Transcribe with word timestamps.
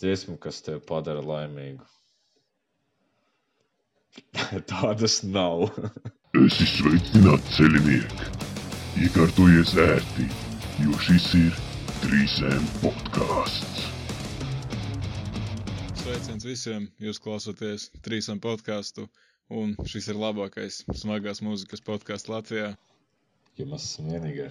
dziesmu, 0.00 0.36
kas 0.42 0.60
tevi 0.66 0.80
padara 0.88 1.22
laimīgu. 1.24 1.84
Tādas 4.72 5.20
nav. 5.24 5.66
Esi 6.46 6.66
sveicināts 6.68 7.54
ceļinieki! 7.56 8.26
Iekārtojies 9.06 9.72
ērti, 9.80 10.26
jo 10.84 10.96
šis 11.04 11.28
ir 11.38 11.56
3M 12.02 12.66
podkāsts. 12.82 13.86
Sveiciens 16.02 16.44
visiem! 16.48 16.86
Jūs 17.02 17.20
klausāties 17.24 17.88
trīsam 18.04 18.40
podkāstu, 18.44 19.08
un 19.52 19.74
šis 19.88 20.10
ir 20.12 20.20
labākais 20.20 20.82
smagās 21.00 21.40
mūzikas 21.44 21.84
podkāsts 21.88 22.32
Latvijā. 22.32 22.74
Ja 23.56 23.68
mēs 23.68 23.88
esam 23.90 24.12
vienīgie. 24.12 24.50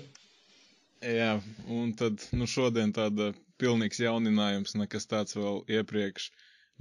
Jā, 1.05 1.35
un 1.69 1.93
tad 1.97 2.21
nu, 2.33 2.47
šodien 2.49 2.93
tāda 2.95 3.29
pilnīgs 3.63 3.99
jauninājums, 4.03 4.75
nekas 4.81 5.05
tāds 5.11 5.35
vēl 5.39 5.61
iepriekš 5.79 6.29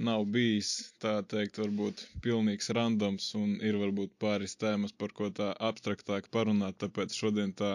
nav 0.09 0.25
bijis. 0.36 0.71
Tā 1.03 1.12
teikt, 1.32 1.58
varbūt 1.62 2.00
pilnīgs 2.25 2.71
randoms, 2.79 3.29
un 3.39 3.53
ir 3.71 3.79
varbūt 3.82 4.14
pāris 4.25 4.57
tēmas, 4.62 4.95
par 5.03 5.12
ko 5.21 5.29
tā 5.40 5.53
abstraktāk 5.68 6.31
parunāt. 6.36 6.79
Tāpēc 6.82 7.14
šodien 7.21 7.53
tā 7.61 7.71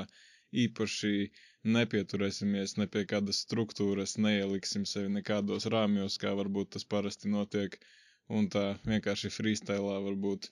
īpaši 0.66 1.14
nepieturēsimies 1.78 2.76
ne 2.82 2.88
pie 2.88 3.06
kādas 3.14 3.40
struktūras, 3.46 4.18
neieliksim 4.26 4.86
sevi 4.94 5.12
nekādos 5.16 5.68
rāmjos, 5.76 6.18
kā 6.24 6.34
varbūt 6.42 6.74
tas 6.76 6.86
parasti 6.96 7.32
notiek, 7.32 7.78
un 8.30 8.48
tā 8.56 8.66
vienkārši 8.88 9.32
freestylā 9.38 10.00
varbūt 10.10 10.50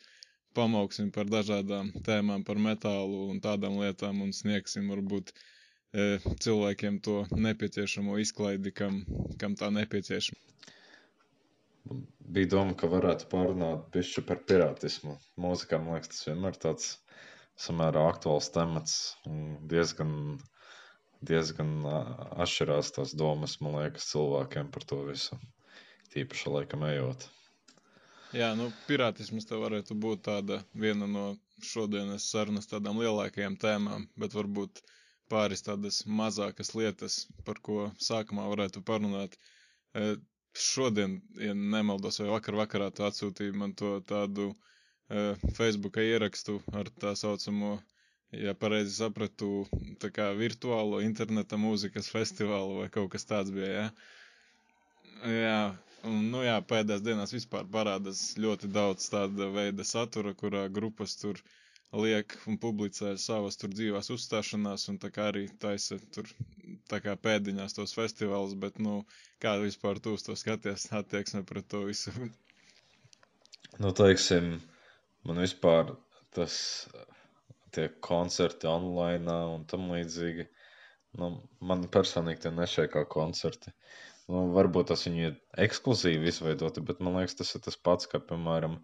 pamauksim 0.57 1.11
par 1.15 1.27
dažādām 1.31 1.91
tēmām, 2.07 2.43
par 2.47 2.59
metālu 2.69 3.25
un 3.31 3.39
tādām 3.43 3.75
lietām, 3.81 4.21
un 4.25 4.31
sniegsim 4.33 4.87
varbūt 4.93 5.31
e, 5.35 5.35
cilvēkiem 5.95 6.99
to 7.03 7.23
nepieciešamo 7.31 8.17
izklaidi, 8.19 8.73
kam, 8.75 9.03
kam 9.39 9.55
tā 9.55 9.69
nepieciešama. 9.71 10.41
Bija 12.27 12.51
doma, 12.51 12.73
ka 12.75 12.89
varētu 12.91 13.29
pārunāt 13.31 13.85
pišķi 13.93 14.23
par 14.27 14.41
pirātismu. 14.49 15.15
Mūzikā, 15.39 15.79
man 15.79 15.95
liekas, 15.95 16.11
tas 16.11 16.27
vienmēr 16.27 16.57
tāds 16.59 16.89
samērā 17.63 18.03
aktuāls 18.11 18.49
temats 18.53 18.97
un 19.29 19.55
diezgan, 19.71 20.11
diezgan 21.29 21.71
atšķirās 21.87 22.91
tās 22.97 23.15
domas, 23.17 23.55
man 23.63 23.79
liekas, 23.79 24.09
cilvēkiem 24.11 24.73
par 24.75 24.85
to 24.91 24.99
visu. 25.07 25.39
Tīpaši 26.11 26.51
laikam 26.51 26.83
ejot. 26.89 27.29
Jā, 28.35 28.51
nu, 28.59 28.67
pirātisms 28.89 29.47
te 29.47 29.55
varētu 29.55 29.95
būt 29.95 30.25
tāda 30.27 30.59
viena 30.75 31.07
no 31.07 31.25
šodienas 31.63 32.27
sarunas 32.27 32.67
tādām 32.67 32.99
lielākajām 32.99 33.55
tēmām, 33.63 34.09
bet 34.19 34.35
varbūt 34.35 34.83
pāris 35.33 35.63
tādas 35.67 36.01
mazākas 36.21 36.73
lietas, 36.77 37.15
par 37.47 37.59
ko 37.67 37.77
sākumā 38.07 38.45
varētu 38.51 38.81
parunāt. 38.89 39.37
E, 39.97 40.15
šodien, 40.67 41.19
ja 41.47 41.53
nemaldos, 41.57 42.19
vai 42.23 42.29
vakar 42.35 42.57
vakarā 42.61 42.87
tu 42.97 43.05
atsūtīji 43.07 43.55
man 43.63 43.73
to 43.81 43.97
tādu 44.11 44.47
e, 44.51 45.27
Facebooka 45.59 46.03
ierakstu 46.05 46.59
ar 46.81 46.89
tā 47.03 47.13
saucamo, 47.19 47.75
ja 48.35 48.53
pareizi 48.59 48.95
sapratu, 48.99 49.49
tā 50.03 50.09
kā 50.15 50.29
virtuālo 50.37 50.99
interneta 51.05 51.59
mūzikas 51.61 52.09
festivālu 52.11 52.81
vai 52.81 52.89
kaut 52.93 53.11
kas 53.13 53.27
tāds 53.29 53.53
bija, 53.55 53.69
jā. 53.77 53.87
Jā, 55.33 55.59
un, 56.05 56.17
nu 56.31 56.43
jā, 56.45 56.57
pēdējās 56.69 57.03
dienās 57.05 57.33
vispār 57.33 57.65
parādās 57.73 58.19
ļoti 58.37 58.69
daudz 58.75 59.07
tāda 59.13 59.47
veida 59.55 59.85
satura, 59.87 60.33
kurā 60.37 60.67
grupas 60.69 61.15
tur 61.21 61.39
liek 61.95 62.33
un 62.51 62.57
publicē 62.59 63.13
savas 63.21 63.57
tur 63.59 63.71
dzīvās 63.71 64.09
uzstāšanās 64.11 64.87
un 64.91 64.97
tā 64.99 65.11
kā 65.15 65.29
arī 65.31 65.45
taisa 65.61 65.97
tur 66.15 66.27
tā 66.91 66.99
kā 67.03 67.15
pēdiņās 67.19 67.77
tos 67.77 67.95
festivālus, 67.95 68.55
bet, 68.59 68.79
nu, 68.83 69.01
kā 69.43 69.55
vispār 69.61 69.99
tu 70.03 70.15
uz 70.17 70.25
to 70.27 70.35
skaties, 70.35 70.89
attieksme 70.99 71.43
pret 71.47 71.67
to 71.71 71.85
visu? 71.87 72.11
Nu, 73.77 73.93
teiksim, 73.95 74.57
man 75.27 75.43
vispār 75.43 75.95
tas 76.35 76.57
tie 77.75 77.87
koncerti 78.03 78.67
online 78.69 79.33
un 79.53 79.65
tam 79.69 79.89
līdzīgi, 79.93 80.47
nu, 81.21 81.31
man 81.61 81.87
personīgi 81.93 82.45
tie 82.45 82.53
nešķiet 82.55 82.93
kā 82.93 83.03
koncerti. 83.11 83.73
Nu, 84.27 84.47
varbūt 84.55 84.89
tas 84.91 85.05
viņu 85.07 85.21
ir 85.23 85.35
ekskluzīvi 85.67 86.27
izveidoti, 86.31 86.83
bet 86.83 86.99
man 87.03 87.15
liekas, 87.19 87.37
tas 87.39 87.53
ir 87.55 87.63
tas 87.63 87.77
pats, 87.79 88.09
kā, 88.11 88.19
piemēram, 88.19 88.81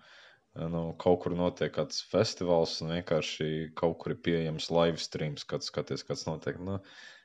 nu, 0.56 0.84
kaut 1.02 1.24
kur 1.24 1.36
notiek 1.38 1.74
kāds 1.76 2.04
festivāls 2.12 2.78
un 2.84 2.94
vienkārši 2.98 3.48
kaut 3.80 3.98
kur 4.02 4.16
ir 4.16 4.22
pieejams 4.26 4.70
live 4.74 5.02
streams, 5.02 5.46
kad 5.50 5.66
skaties, 5.66 6.06
kas 6.08 6.28
notiek. 6.30 6.60
Nu, 6.62 6.80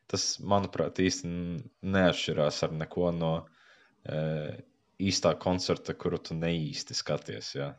tas, 0.08 0.30
manuprāt, 0.40 1.00
īsti 1.04 1.32
neatšķirās 1.96 2.62
ar 2.64 2.78
neko 2.84 3.10
no 3.16 3.34
e, 4.08 4.22
īstā 5.10 5.34
koncerta, 5.40 5.94
kuru 5.94 6.20
tu 6.22 6.38
neīsti 6.38 6.96
skaties. 6.96 7.52
Jā. 7.58 7.74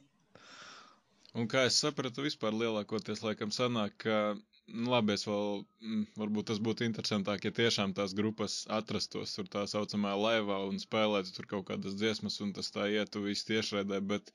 Un 1.38 1.50
kā 1.50 1.68
es 1.70 1.78
sapratu, 1.82 2.26
vispār 2.26 2.56
lielākoties 2.58 3.22
laikam 3.26 3.54
sanāk, 3.54 4.00
ka 4.06 4.22
Nu, 4.70 4.92
labi, 4.94 5.16
es 5.18 5.24
vēl, 5.26 5.64
mm, 5.82 6.02
varbūt 6.20 6.50
tas 6.52 6.60
būtu 6.62 6.86
interesantāk, 6.86 7.46
ja 7.48 7.52
tiešām 7.60 7.94
tās 7.98 8.14
grupas 8.18 8.62
atrastos 8.78 9.34
tur 9.34 9.48
tā 9.50 9.64
saucamā 9.72 10.12
laivā 10.20 10.60
un 10.68 10.78
spēlētu 10.82 11.34
tur 11.36 11.48
kaut 11.54 11.66
kādas 11.72 11.96
dziesmas, 11.98 12.38
un 12.46 12.52
tas 12.58 12.70
tā 12.76 12.86
ietu 12.94 13.24
visu 13.24 13.48
tiešraidē, 13.50 14.02
bet, 14.12 14.30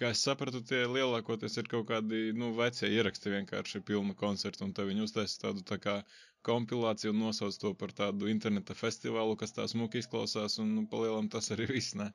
kā 0.00 0.10
es 0.14 0.22
sapratu, 0.26 0.62
tie 0.68 0.84
lielākoties 0.90 1.58
ir 1.60 1.68
kaut 1.70 1.88
kādi, 1.90 2.28
nu, 2.36 2.52
vecie 2.58 2.90
ieraksti 2.90 3.34
vienkārši 3.34 3.82
pilna 3.90 4.16
koncerta, 4.18 4.64
un 4.66 4.72
te 4.76 4.86
viņi 4.86 5.06
uztaisa 5.06 5.46
tādu 5.46 5.64
tā 5.66 5.78
kā 5.82 5.98
kompilāciju 6.44 7.14
un 7.14 7.22
nosauc 7.24 7.58
to 7.60 7.74
par 7.80 7.94
tādu 7.96 8.28
interneta 8.32 8.76
festivālu, 8.76 9.36
kas 9.40 9.54
tā 9.56 9.68
smuki 9.70 10.02
izklausās, 10.02 10.58
un, 10.62 10.74
nu, 10.78 10.88
palielam 10.90 11.30
tas 11.32 11.50
arī 11.54 11.70
viss, 11.72 11.94
ne? 11.98 12.10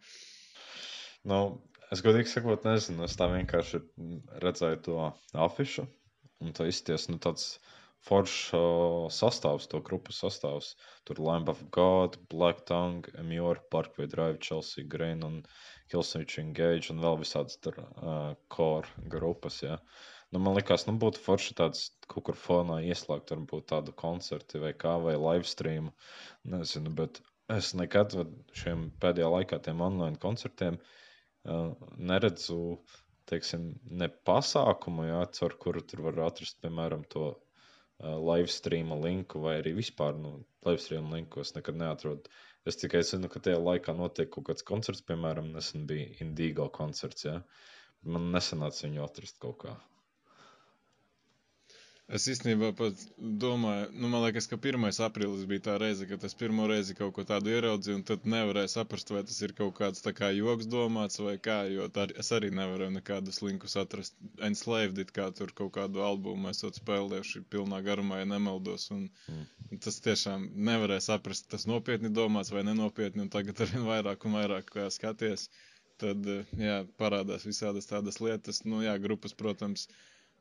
Nu, 1.27 1.39
es 1.91 2.03
godīgi 2.05 2.31
sakot, 2.31 2.67
nezinu, 2.67 3.07
es 3.07 3.17
tā 3.19 3.27
vienkārši 3.31 3.81
redzēju 4.43 4.83
to 4.85 4.99
afišu, 5.47 5.87
Un 6.39 6.53
tā 6.55 6.69
izties 6.71 7.09
nu, 7.11 7.17
tāds 7.23 7.45
foršs 8.07 8.53
uh, 8.55 9.07
sastāvs, 9.11 9.67
to 9.71 9.81
grupu 9.85 10.13
sastāvs. 10.15 10.73
Tur 11.07 11.19
Lamb 11.23 11.49
of 11.51 11.63
God, 11.75 12.17
Black 12.31 12.63
Tongue, 12.69 13.11
Emjora, 13.19 13.63
Parkway 13.71 14.07
Drive, 14.07 14.39
Chelsea 14.45 14.83
Green 14.83 15.23
un 15.27 15.41
Hillsvich 15.91 16.37
Engage 16.41 16.93
un 16.93 17.01
vēl 17.03 17.19
visādas 17.23 17.59
tur 17.63 17.79
uh, 17.81 18.35
core 18.47 18.87
grupas. 19.15 19.59
Ja. 19.65 19.79
Nu, 20.31 20.39
man 20.45 20.55
liekas, 20.59 20.85
nu, 20.87 20.95
būtu 21.01 21.21
forši 21.25 21.57
tāds 21.57 21.89
kaut 22.07 22.27
kur 22.29 22.37
fonā 22.37 22.79
ieslēgt, 22.85 23.33
varbūt 23.33 23.67
tādu 23.73 23.95
koncertu 23.97 24.61
vai 24.63 24.71
kā, 24.77 24.95
vai 25.01 25.17
live 25.17 25.49
streamu. 25.49 25.91
Nezinu, 26.47 26.93
bet 26.95 27.19
es 27.51 27.73
nekad 27.75 28.13
šiem 28.55 28.89
pēdējā 29.01 29.33
laikā 29.35 29.59
tiem 29.65 29.81
online 29.81 30.21
koncertiem 30.21 30.77
uh, 30.79 31.73
neredzu 31.97 32.77
teiksim, 33.29 33.73
ne 34.01 34.07
pasākumu, 34.25 35.05
jā, 35.09 35.19
caur 35.37 35.55
kuru 35.61 35.83
tur 35.85 36.07
var 36.07 36.23
atrast, 36.29 36.57
piemēram, 36.63 37.03
to 37.13 37.33
live 38.03 38.51
streama 38.51 38.95
linku, 39.03 39.41
vai 39.43 39.57
arī 39.59 39.73
vispār 39.79 40.15
nu, 40.19 40.31
live 40.67 40.81
streama 40.83 41.17
linku 41.17 41.41
es 41.43 41.51
nekad 41.55 41.79
neatrodu. 41.81 42.31
Es 42.67 42.79
tikai 42.79 43.01
zinu, 43.07 43.29
ka 43.31 43.41
tajā 43.43 43.59
laikā 43.59 43.95
notiek 43.97 44.31
kaut 44.31 44.47
kāds 44.49 44.65
koncerts, 44.67 45.03
piemēram, 45.09 45.51
nesen 45.55 45.85
bija 45.89 46.07
Indigo 46.25 46.69
koncerts. 46.79 47.25
Jā. 47.27 47.37
Man 48.15 48.29
nesanāca 48.35 48.85
viņu 48.87 49.03
atrast 49.03 49.39
kaut 49.43 49.57
kā. 49.65 49.75
Es 52.17 52.23
īstenībā 52.31 52.71
pat 52.77 53.01
domāju, 53.41 53.89
nu, 54.01 54.09
liekas, 54.23 54.47
ka 54.49 54.57
1. 54.57 54.85
aprīlis 55.05 55.43
bija 55.49 55.63
tā 55.67 55.75
reize, 55.81 56.07
kad 56.09 56.23
es 56.25 56.33
pirmo 56.39 56.63
reizi 56.71 56.95
kaut 56.97 57.11
ko 57.13 57.25
tādu 57.31 57.51
ieraudzīju, 57.53 57.97
un 57.99 58.05
tad 58.09 58.25
nevarēju 58.33 58.71
saprast, 58.73 59.11
vai 59.13 59.21
tas 59.29 59.37
ir 59.45 59.53
kaut 59.59 59.75
kāds 59.77 60.01
tā 60.07 60.13
kā 60.17 60.31
joks 60.33 60.65
domāts 60.71 61.21
vai 61.21 61.35
kā, 61.49 61.59
jo 61.69 61.85
tā, 61.93 62.07
es 62.23 62.31
arī 62.39 62.49
nevarēju 62.61 62.95
nekādus 62.95 63.43
linkus 63.45 63.77
atrast. 63.83 64.17
Enslaved, 64.49 64.97
it 65.05 65.13
kā 65.19 65.29
tur 65.37 65.53
kaut 65.61 65.75
kādu 65.77 66.01
albumu 66.07 66.49
esot 66.49 66.81
spēlējuši 66.81 67.43
pilnā 67.53 67.83
garumā, 67.85 68.23
ja 68.23 68.31
nemaldos, 68.33 68.89
un 68.97 69.05
mm. 69.29 69.79
tas 69.85 70.01
tiešām 70.09 70.49
nevarēja 70.71 71.05
saprast, 71.11 71.45
tas 71.53 71.69
nopietni 71.69 72.09
domāts 72.09 72.49
vai 72.55 72.65
nenopietni, 72.71 73.27
un 73.27 73.33
tagad 73.37 73.61
arvien 73.67 73.85
vairāk 73.85 74.25
un 74.25 74.39
vairāk 74.41 74.73
kā 74.79 74.89
skaties, 74.97 75.51
tad, 76.01 76.25
jā, 76.57 76.81
parādās 76.97 77.45
visādas 77.45 77.93
tādas 77.93 78.17
lietas, 78.23 78.65
nu, 78.65 78.81
jā, 78.81 78.97
grupas, 79.05 79.37
protams, 79.37 79.85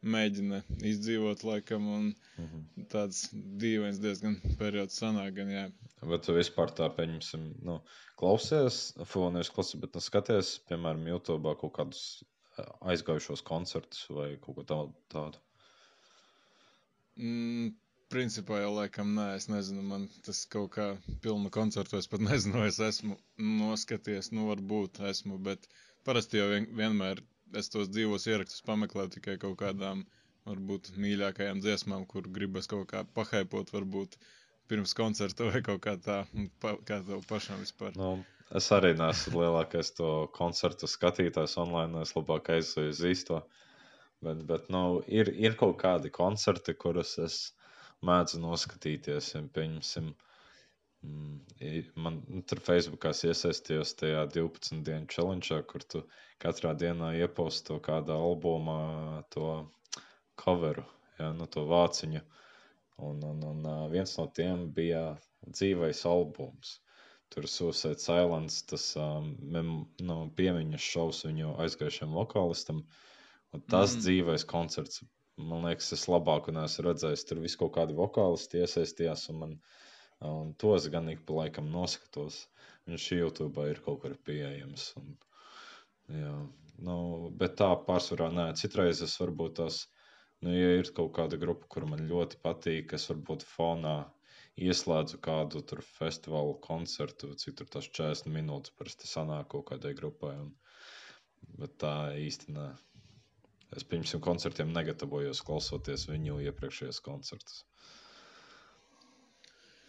mēģina 0.02 0.60
izdzīvot, 0.90 1.42
laikam, 1.48 1.88
un 1.94 2.04
mm 2.10 2.44
-hmm. 2.44 2.86
tāds 2.92 3.28
dīvains 3.62 4.00
diezgan 4.02 4.38
periods 4.58 5.00
sanāk, 5.02 5.34
gan 5.40 5.50
jā. 5.50 5.64
Bet 6.02 6.26
tu 6.26 6.36
vispār 6.36 6.70
tā, 6.70 6.88
pieņemsim, 6.94 7.48
nu, 7.66 7.80
klausies, 8.16 8.94
nevis 8.98 9.50
klausies, 9.50 9.80
bet 9.80 9.94
nu, 9.94 10.00
skaties, 10.00 10.58
piemēram, 10.70 11.06
YouTube 11.08 11.54
kaut 11.60 11.74
kādus 11.80 12.04
aizgājušos 12.92 13.42
koncertus 13.42 14.06
vai 14.10 14.30
kaut 14.42 14.56
ko 14.56 14.64
tādu. 14.72 14.94
tādu. 15.14 15.38
Mm, 17.18 17.74
principā 18.12 18.62
jau 18.62 18.72
laikam 18.74 19.14
nē, 19.16 19.26
es 19.36 19.48
nezinu, 19.52 19.82
man 19.92 20.06
tas 20.26 20.44
kaut 20.52 20.70
kā 20.76 20.86
pilna 21.24 21.50
koncertu, 21.54 21.98
es 21.98 22.10
pat 22.10 22.24
nezinu, 22.30 22.64
es 22.66 22.78
esmu 22.90 23.18
noskaties, 23.38 24.32
nu 24.36 24.48
varbūt 24.50 25.02
esmu, 25.10 25.38
bet 25.50 25.68
parasti 26.08 26.40
jau 26.40 26.48
vien, 26.52 26.68
vienmēr 26.80 27.22
es 27.56 27.70
tos 27.72 27.90
dzīvos 27.92 28.26
ierakstus 28.28 28.64
pameklēju 28.66 29.14
tikai 29.16 29.36
kaut 29.42 29.58
kādām, 29.62 30.04
varbūt, 30.48 30.92
mīļākajām 31.00 31.62
dziesmām, 31.64 32.06
kur 32.08 32.28
gribas 32.32 32.68
kaut 32.70 32.88
kā 32.92 33.04
pahaipot, 33.16 33.72
varbūt 33.74 34.16
pirms 34.68 34.94
koncerta 34.96 35.48
vai 35.48 35.62
kaut 35.64 35.82
kā 35.84 35.96
tā, 36.04 36.22
pa, 36.62 36.74
kā 36.88 37.00
tev 37.04 37.24
pašam 37.28 37.60
vispār. 37.62 37.96
Nu, 38.00 38.24
es 38.60 38.68
arī 38.74 38.94
neesmu 38.98 39.42
lielākais 39.42 39.92
to 39.96 40.12
koncertu 40.36 40.88
skatītājs 40.90 41.56
online. 41.60 42.04
Es 42.04 42.14
labāk 42.16 42.52
aizēju 42.56 42.94
uz 42.94 43.04
īsto. 43.12 43.42
Bet, 44.24 44.40
bet 44.48 44.68
nu, 44.74 45.00
ir, 45.06 45.30
ir 45.36 45.56
kaut 45.60 45.76
kādi 45.80 46.10
koncerti, 46.10 46.74
kurus 46.74 47.16
es 47.22 47.38
mēdzu 48.04 48.40
noskatīties. 48.42 49.34
Ja, 49.36 49.44
pieņemsim, 49.54 50.10
mm, 50.10 50.27
man 51.94 52.22
nu, 52.26 52.42
tur 52.48 52.60
Facebookā 52.64 53.12
iesaistījos 53.30 53.94
tajā 54.00 54.24
12 54.34 54.82
dienu 54.86 55.06
challenge, 55.12 55.60
kur 55.70 55.84
tu 55.94 56.02
katrā 56.42 56.74
dienā 56.78 57.12
ieposti 57.20 57.68
to 57.70 57.78
kādā 57.84 58.16
albumā, 58.18 59.22
to 59.34 59.52
coveru, 60.42 60.84
ja, 61.18 61.32
nu, 61.38 61.46
to 61.46 61.66
vāciņu. 61.70 62.22
Un, 62.98 63.22
un, 63.22 63.42
un 63.46 63.66
viens 63.92 64.16
no 64.18 64.26
tiem 64.34 64.68
bija 64.74 65.02
dzīvais 65.46 66.04
albums. 66.10 66.78
Tur 67.28 67.44
Suicide 67.46 68.00
Silence, 68.00 68.62
tas 68.70 68.94
um, 68.96 69.34
no 70.00 70.16
piemiņas 70.38 70.86
šovs 70.94 71.26
viņu 71.26 71.52
aizgājušajam 71.64 72.16
vokālistam. 72.16 72.80
Un 73.52 73.62
tas 73.68 73.94
mm. 73.94 74.00
dzīvais 74.04 74.46
koncerts, 74.48 75.02
man 75.36 75.66
liekas, 75.68 75.92
es 75.96 76.06
labāk 76.08 76.48
neesmu 76.52 76.86
redzējis. 76.88 77.26
Tur 77.28 77.42
viss 77.44 77.60
kaut 77.60 77.74
kādi 77.76 77.96
vokālisti 77.98 78.64
iesaistījās, 78.64 79.28
un 79.32 79.42
man 79.42 79.54
un 80.24 80.54
tos 80.58 80.88
gan 80.92 81.08
ik 81.12 81.24
pa 81.26 81.42
laikam 81.42 81.68
noskatos. 81.74 82.46
Viņš 82.88 83.10
YouTube 83.18 83.68
ir 83.70 83.82
kaut 83.84 84.00
kur 84.02 84.16
pieejams. 84.24 84.90
Un, 85.00 85.12
jā, 86.22 86.34
nu, 86.88 86.96
bet 87.40 87.58
tā 87.60 87.74
pārsvarā 87.86 88.30
nē, 88.32 88.50
citreiz 88.60 89.02
es 89.04 89.18
varbūt 89.20 89.58
tās 89.60 89.84
Nu, 90.46 90.52
ja 90.54 90.74
ir 90.78 90.88
kaut 90.94 91.10
kāda 91.16 91.38
grupa, 91.42 91.66
kur 91.74 91.84
man 91.90 92.04
ļoti 92.10 92.38
patīk, 92.44 92.92
es 92.94 93.08
varbūt 93.10 93.44
fonā 93.52 93.94
ieslēdzu 94.68 95.18
kādu 95.26 95.62
tur 95.70 95.80
festivālu 95.86 96.52
koncertu, 96.66 97.32
cik 97.42 97.56
tur 97.58 97.70
tas 97.74 97.88
40 97.98 98.30
minūtes 98.36 98.74
parasti 98.78 99.10
sanāk 99.10 99.48
kaut 99.54 99.66
kādai 99.72 99.96
grupai. 99.98 100.36
Un, 100.44 100.52
bet 101.58 101.74
tā 101.82 101.94
īsti 102.26 102.54
nē. 102.54 102.68
Es 103.76 103.84
pirms 103.84 104.14
koncertiem 104.24 104.70
negatavojos 104.72 105.42
klausoties 105.44 106.06
viņu 106.08 106.38
iepriekšējos 106.46 107.02
koncertus. 107.08 107.64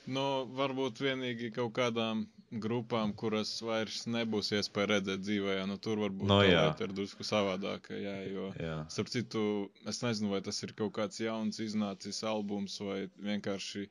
Nu, 0.09 0.25
varbūt 0.57 1.01
vienīgi 1.03 1.51
kaut 1.53 1.73
kādām 1.77 2.25
grupām, 2.63 3.11
kuras 3.13 3.51
vairs 3.61 4.05
nebūs 4.09 4.49
iespēja 4.57 4.89
redzēt 4.93 5.21
dzīvē, 5.21 5.57
jā, 5.59 5.65
nu 5.69 5.77
tur 5.77 6.01
varbūt 6.01 6.29
no, 6.31 6.39
tā 6.41 6.87
ir 6.87 6.95
drusku 6.97 7.25
savādāk. 7.27 7.91
Jā, 7.93 8.15
jo, 8.25 8.49
jā. 8.57 8.79
starp 8.89 9.11
citu, 9.13 9.43
es 9.89 10.01
nezinu, 10.05 10.31
vai 10.33 10.41
tas 10.45 10.63
ir 10.65 10.73
kaut 10.79 10.95
kāds 10.97 11.21
jauns 11.21 11.61
iznācis 11.61 12.23
albums 12.25 12.79
vai 12.81 13.03
vienkārši 13.21 13.85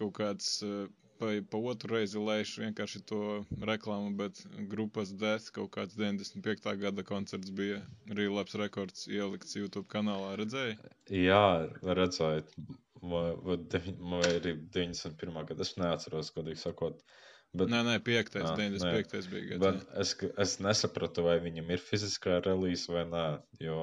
kaut 0.00 0.14
kāds 0.16 0.48
eh, 0.64 0.88
pa, 1.20 1.34
pa 1.52 1.62
otru 1.72 1.98
reizi 1.98 2.20
lēšu 2.24 2.64
vienkārši 2.64 3.04
to 3.12 3.22
reklāmu, 3.68 4.14
bet 4.16 4.40
grupas 4.72 5.12
Death 5.12 5.52
kaut 5.56 5.74
kāds 5.76 5.98
95. 6.00 6.72
gada 6.80 7.04
koncerts 7.04 7.52
bija 7.52 7.82
Relapse 8.08 8.60
Records 8.60 9.10
ielikts 9.12 9.58
YouTube 9.60 9.88
kanālā, 9.92 10.38
redzēji? 10.40 10.80
Jā, 11.20 11.44
redzēju 11.84 12.80
vai, 13.02 13.32
vai, 13.46 13.56
vai 14.12 14.22
arī 14.28 14.54
91. 14.76 15.42
gada. 15.48 15.66
Es 15.66 15.76
neatceros, 15.80 16.32
godīgi 16.36 16.62
sakot. 16.62 17.02
Bet, 17.50 17.70
nē, 17.72 17.80
nē, 17.86 17.96
5. 18.06 18.36
Jā, 18.38 18.52
95. 18.58 19.16
Nē. 19.16 19.30
bija 19.32 19.58
gads. 19.58 19.88
Es, 20.04 20.14
es 20.44 20.58
nesapratu, 20.62 21.24
vai 21.26 21.40
viņam 21.42 21.72
ir 21.74 21.82
fiziskā 21.82 22.38
relīze 22.44 22.92
vai 22.94 23.06
nē, 23.10 23.24
jo 23.64 23.80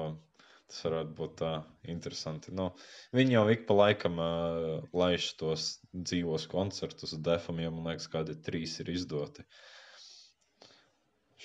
tas 0.68 0.84
varētu 0.84 1.14
būt 1.16 1.34
tā 1.40 1.50
interesanti. 1.88 2.52
Nu, 2.56 2.70
viņi 3.16 3.36
jau 3.36 3.44
ik 3.52 3.66
pa 3.68 3.76
laikam 3.76 4.20
uh, 4.20 4.86
laiž 4.96 5.30
tos 5.40 5.68
dzīvos 5.92 6.44
koncertus, 6.52 7.16
defam, 7.24 7.60
ja 7.64 7.72
man 7.72 7.88
liekas, 7.88 8.08
kādi 8.12 8.36
trīs 8.44 8.76
ir 8.82 8.92
izdoti 8.92 9.44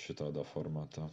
šitādā 0.04 0.44
formātā. 0.48 1.08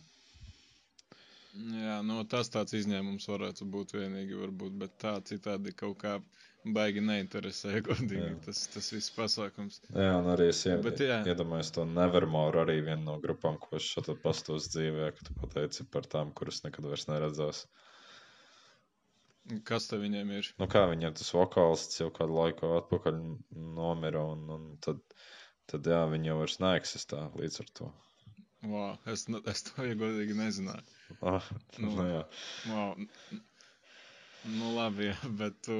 Jā, 1.56 1.98
nu, 2.08 2.22
tas 2.32 2.52
tāds 2.52 2.76
izņēmums 2.78 3.28
varētu 3.28 3.68
būt 3.72 3.96
vienīgi, 3.98 4.38
varbūt, 4.40 4.76
bet 4.80 4.94
tā 5.04 5.18
citādi 5.28 5.74
kaut 5.76 5.98
kā 6.04 6.14
baigi 6.76 7.02
neinteresē, 7.04 7.74
godīgi, 7.88 8.22
jā. 8.22 8.38
tas, 8.46 8.64
tas 8.74 8.90
viss 8.94 9.14
pasākums. 9.16 9.80
Jā, 9.90 10.12
un 10.20 10.30
arī 10.34 10.50
es 10.52 10.62
Bet, 10.86 11.02
iedomājos 11.02 11.74
to 11.78 11.86
Nevermore, 11.90 12.62
arī 12.64 12.80
vienu 12.86 13.08
no 13.08 13.18
grupām, 13.24 13.58
ko 13.62 13.80
es 13.80 13.88
šeit 13.88 14.12
pastos 14.24 14.70
dzīvē, 14.74 15.12
ka 15.18 15.28
tu 15.28 15.38
pateici 15.42 15.88
par 15.92 16.10
tām, 16.12 16.34
kuras 16.38 16.62
nekad 16.66 16.88
vairs 16.92 17.08
neredzās. 17.10 17.66
Kas 19.66 19.90
te 19.90 19.98
viņiem 19.98 20.30
ir? 20.38 20.52
Nu 20.62 20.68
kā 20.70 20.86
viņiem 20.92 21.16
tas 21.18 21.34
vokālists 21.34 21.98
jau 22.00 22.12
kādu 22.14 22.38
laiku 22.38 22.76
atpakaļ 22.78 23.18
nomira, 23.80 24.22
un, 24.36 24.46
un 24.54 24.68
tad, 24.86 25.02
tad 25.72 25.90
jā, 25.90 26.04
viņi 26.14 26.30
jau 26.30 26.40
vairs 26.44 26.60
neeksistē 26.62 27.26
līdz 27.42 27.62
ar 27.66 27.72
to. 27.80 27.90
Wow, 28.62 29.00
es, 29.10 29.26
es 29.50 29.64
to 29.66 29.88
godīgi 29.98 30.38
nezināju. 30.38 31.00
Ah, 31.26 31.48
nu, 31.82 31.90
nu, 31.98 32.06
jā. 32.06 32.26
Wow. 32.70 32.94
Nu, 34.44 34.76
labi, 34.76 35.12
bet 35.40 35.58
tu 35.66 35.76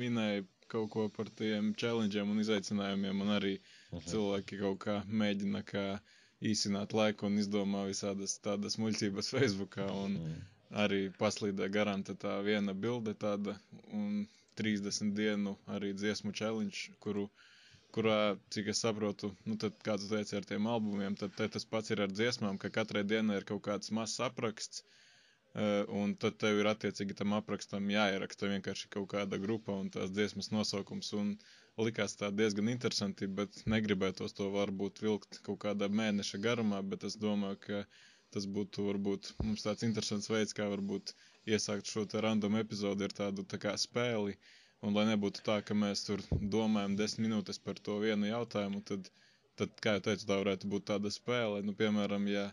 minēji 0.00 0.44
kaut 0.70 0.90
ko 0.94 1.06
par 1.16 1.30
tiem 1.40 1.72
challengeiem 1.80 2.30
un 2.30 2.42
izaicinājumiem, 2.42 3.22
un 3.24 3.32
arī 3.36 3.54
uh 3.56 3.64
-huh. 3.98 4.04
cilvēki 4.10 4.58
kaut 4.60 4.78
kā 4.84 4.94
mēģina 5.22 5.62
kā 5.70 5.84
īsināt 6.50 6.94
laiku 7.00 7.26
un 7.26 7.38
izdomā 7.42 7.82
visādas 7.88 8.38
tādas 8.46 8.78
muļķības 8.82 9.30
Facebookā, 9.34 9.88
un 10.04 10.16
uh 10.20 10.28
-huh. 10.28 10.40
arī 10.84 11.00
paslīdē 11.18 11.68
garām 11.78 12.04
tā 12.04 12.34
viena 12.50 12.74
bilde 12.86 13.14
tāda, 13.26 13.58
un 13.92 14.26
30 14.62 15.12
dienu 15.20 15.56
arī 15.66 15.92
dziesmu 15.94 16.32
challenge, 16.32 16.94
kuru, 17.00 17.28
kurā, 17.92 18.38
cik 18.50 18.68
es 18.68 18.80
saprotu, 18.86 19.34
nu 19.44 19.56
tad, 19.56 19.72
kā 19.88 19.98
tu 19.98 20.08
teici 20.14 20.36
ar 20.36 20.44
tiem 20.44 20.66
albumiem, 20.66 21.16
tad 21.16 21.34
tas 21.36 21.64
pats 21.64 21.90
ir 21.90 22.00
ar 22.02 22.12
dziesmām, 22.12 22.58
ka 22.58 22.70
katrai 22.70 23.04
dienai 23.04 23.36
ir 23.36 23.44
kaut 23.44 23.62
kāds 23.62 23.90
mazs 23.90 24.20
apraksts, 24.20 24.82
Eh, 24.82 25.05
un 25.98 26.10
tad 26.20 26.34
tev 26.42 26.58
ir 26.60 26.68
attiecīgi 26.68 27.14
tam 27.18 27.32
aprakstam 27.36 27.86
jāieraksta 27.92 28.48
vienkārši 28.50 28.90
kaut 28.96 29.06
kāda 29.14 29.38
grupa 29.44 29.72
un 29.82 29.86
tās 29.94 30.10
dziesmas 30.16 30.50
nosaukums. 30.52 31.12
Un 31.20 31.30
likās 31.86 32.16
tā 32.20 32.28
diezgan 32.40 32.68
interesanti, 32.72 33.28
bet 33.38 33.62
negribētos 33.74 34.36
to 34.36 34.50
varbūt 34.52 35.00
vilkt 35.06 35.38
kaut 35.46 35.58
kādā 35.64 35.88
mēneša 36.00 36.40
garumā, 36.48 36.82
bet 36.92 37.04
es 37.08 37.16
domāju, 37.24 37.58
ka 37.66 37.80
tas 38.36 38.46
būtu 38.58 38.84
varbūt 38.90 39.30
mums 39.46 39.64
tāds 39.64 39.86
interesants 39.88 40.28
veids, 40.32 40.52
kā 40.58 40.68
varbūt 40.74 41.14
iesākt 41.54 41.88
šo 41.92 42.04
te 42.12 42.20
random 42.26 42.56
epizodu 42.60 43.08
ar 43.08 43.16
tādu 43.22 43.44
tā 43.54 43.60
kā 43.64 43.72
spēli. 43.80 44.36
Un 44.84 44.92
lai 44.96 45.06
nebūtu 45.08 45.40
tā, 45.46 45.60
ka 45.64 45.74
mēs 45.82 46.04
tur 46.08 46.20
domājam 46.56 46.96
desmit 47.00 47.26
minūtes 47.30 47.60
par 47.66 47.80
to 47.88 47.96
vienu 48.04 48.28
jautājumu, 48.28 48.82
tad, 48.90 49.08
tad 49.60 49.72
kā 49.84 49.96
jau 49.96 50.04
teicu, 50.10 50.28
tā 50.28 50.36
varētu 50.42 50.68
būt 50.74 50.88
tāda 50.92 51.12
spēle. 51.14 51.62
Nu, 51.64 51.72
piemēram, 51.80 52.28
ja 52.28 52.50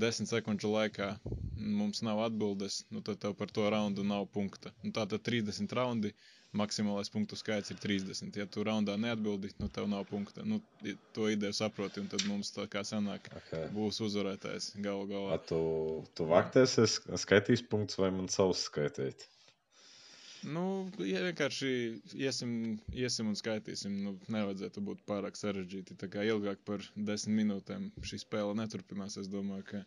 desmit 0.00 0.30
sekundžu 0.30 0.70
laikā 0.72 1.14
mums 1.56 2.02
nav 2.06 2.20
atbildes, 2.26 2.84
nu, 2.90 3.02
tad 3.04 3.20
tev 3.22 3.34
par 3.38 3.50
to 3.50 3.66
raundu 3.70 4.04
nav 4.06 4.26
punkta. 4.32 4.72
Nu, 4.82 4.92
tātad 4.94 5.22
30 5.26 5.72
raundi, 5.76 6.12
maksimālais 6.56 7.10
punktu 7.12 7.36
skaits 7.36 7.72
ir 7.72 7.80
30. 7.82 8.36
Ja 8.38 8.46
tu 8.50 8.64
raundā 8.66 8.96
neatbildi, 9.00 9.52
nu 9.60 9.68
tev 9.72 9.88
nav 9.90 10.06
punkta. 10.10 10.44
Nu, 10.46 10.60
to 11.16 11.28
ideju 11.32 11.56
saproti, 11.56 12.02
un 12.04 12.10
tad 12.12 12.24
mums 12.30 12.52
tā 12.54 12.68
kā 12.70 12.84
sanāk, 12.86 13.30
okay. 13.42 13.68
būs 13.76 14.00
uzvarētājs 14.06 14.74
galu 14.84 15.08
galā. 15.10 15.36
A 15.36 15.40
tu, 15.42 15.60
tu 16.16 16.28
vaktēsi, 16.30 16.86
skaitīs 17.22 17.64
punktus 17.66 18.00
vai 18.00 18.12
man 18.14 18.30
savus 18.32 18.66
skaitīt? 18.70 19.26
Nu, 20.44 20.62
ja 21.00 21.22
vienkārši 21.24 21.68
iesim, 22.18 22.50
iesim 22.92 23.30
un 23.30 23.38
skaitīsim. 23.38 23.94
Nu, 24.04 24.14
nevajadzētu 24.32 24.82
būt 24.88 25.02
pārāk 25.08 25.38
sarežģīti. 25.38 25.96
Tā 26.00 26.08
kā 26.12 26.24
ilgāk 26.28 26.60
par 26.68 26.84
desmit 26.96 27.40
minūtēm 27.40 27.88
šī 28.02 28.20
spēle 28.22 28.56
neturpinās. 28.58 29.16
Es 29.22 29.30
domāju, 29.32 29.64
ka, 29.70 29.82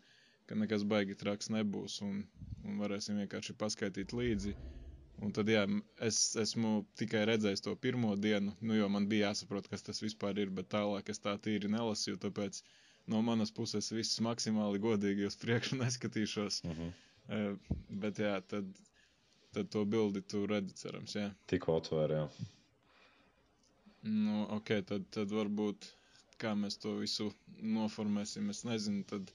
ka 0.50 0.58
nekas 0.60 0.86
baigi 0.90 1.18
traks 1.20 1.52
nebūs 1.54 2.00
un, 2.06 2.24
un 2.66 2.82
varēsim 2.82 3.22
vienkārši 3.22 3.56
paskaitīt 3.62 4.16
līdzi. 4.18 4.56
Un 5.20 5.34
tad, 5.36 5.50
jā, 5.52 5.66
es 6.08 6.20
esmu 6.40 6.86
tikai 7.00 7.26
redzējis 7.28 7.66
to 7.66 7.74
pirmo 7.76 8.14
dienu, 8.16 8.54
nu, 8.64 8.76
jo 8.78 8.88
man 8.92 9.10
bija 9.12 9.30
jāsaprot, 9.30 9.68
kas 9.68 9.84
tas 9.84 10.00
vispār 10.00 10.40
ir, 10.40 10.54
bet 10.56 10.70
tālāk 10.72 11.12
es 11.12 11.20
tā 11.20 11.34
tīri 11.44 11.68
nelasīju, 11.74 12.22
tāpēc 12.24 12.62
no 13.12 13.20
manas 13.26 13.52
puses 13.52 13.92
viss 13.92 14.22
maksimāli 14.24 14.80
godīgi 14.80 15.28
uz 15.28 15.36
priekšu 15.42 15.76
neskatīšos. 15.84 16.62
Uh 16.64 16.78
-huh. 16.78 16.94
uh, 17.36 17.74
bet, 18.06 18.24
jā, 18.24 18.38
tad 18.54 18.72
tad 19.56 19.70
to 19.74 19.84
bildi 19.86 20.22
tu 20.22 20.46
redzi, 20.50 20.76
cerams, 20.82 21.16
jā. 21.18 21.30
Tikko 21.52 21.80
atvēr, 21.82 22.16
jā. 22.16 22.26
Nu, 24.08 24.46
ok, 24.56 24.74
tad, 24.88 25.08
tad 25.16 25.34
varbūt, 25.36 25.90
kā 26.42 26.54
mēs 26.56 26.80
to 26.84 26.96
visu 27.02 27.30
noformēsim, 27.60 28.50
es 28.54 28.64
nezinu, 28.68 29.04
tad, 29.10 29.32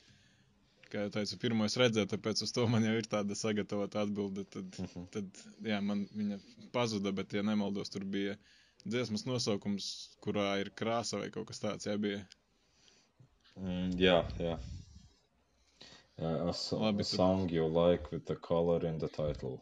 kā 0.88 1.04
jau 1.04 1.14
teicu, 1.18 1.40
pirmais 1.42 1.76
redzēt, 1.80 2.12
tāpēc 2.14 2.44
uz 2.46 2.54
to 2.56 2.66
man 2.70 2.86
jau 2.86 2.94
ir 3.00 3.08
tāda 3.10 3.36
sagatavota 3.36 4.04
atbilde, 4.06 4.46
tad, 4.56 4.70
uh 4.70 4.86
mhm. 4.86 4.92
-huh. 4.94 5.10
tad, 5.16 5.42
jā, 5.72 5.80
man 5.80 6.06
viņa 6.14 6.40
pazuda, 6.72 7.12
bet, 7.12 7.34
ja 7.34 7.42
nemaldos, 7.42 7.90
tur 7.90 8.04
bija 8.04 8.38
dziesmas 8.84 9.26
nosaukums, 9.26 9.90
kurā 10.24 10.48
ir 10.60 10.70
krāsa 10.80 11.20
vai 11.20 11.30
kaut 11.30 11.48
kas 11.50 11.60
tāds, 11.60 11.90
jā, 11.90 11.98
bija. 11.98 12.24
Mm, 13.56 13.92
jā, 14.00 14.22
jā. 14.38 14.58
Yeah, 16.16 16.48
a, 16.48 16.52
Labi, 16.76 17.00
a 17.00 17.04
song 17.04 17.48
you 17.50 17.66
like 17.66 18.12
with 18.12 18.24
the 18.26 18.36
color 18.36 18.86
in 18.86 18.98
the 18.98 19.08
title. 19.08 19.60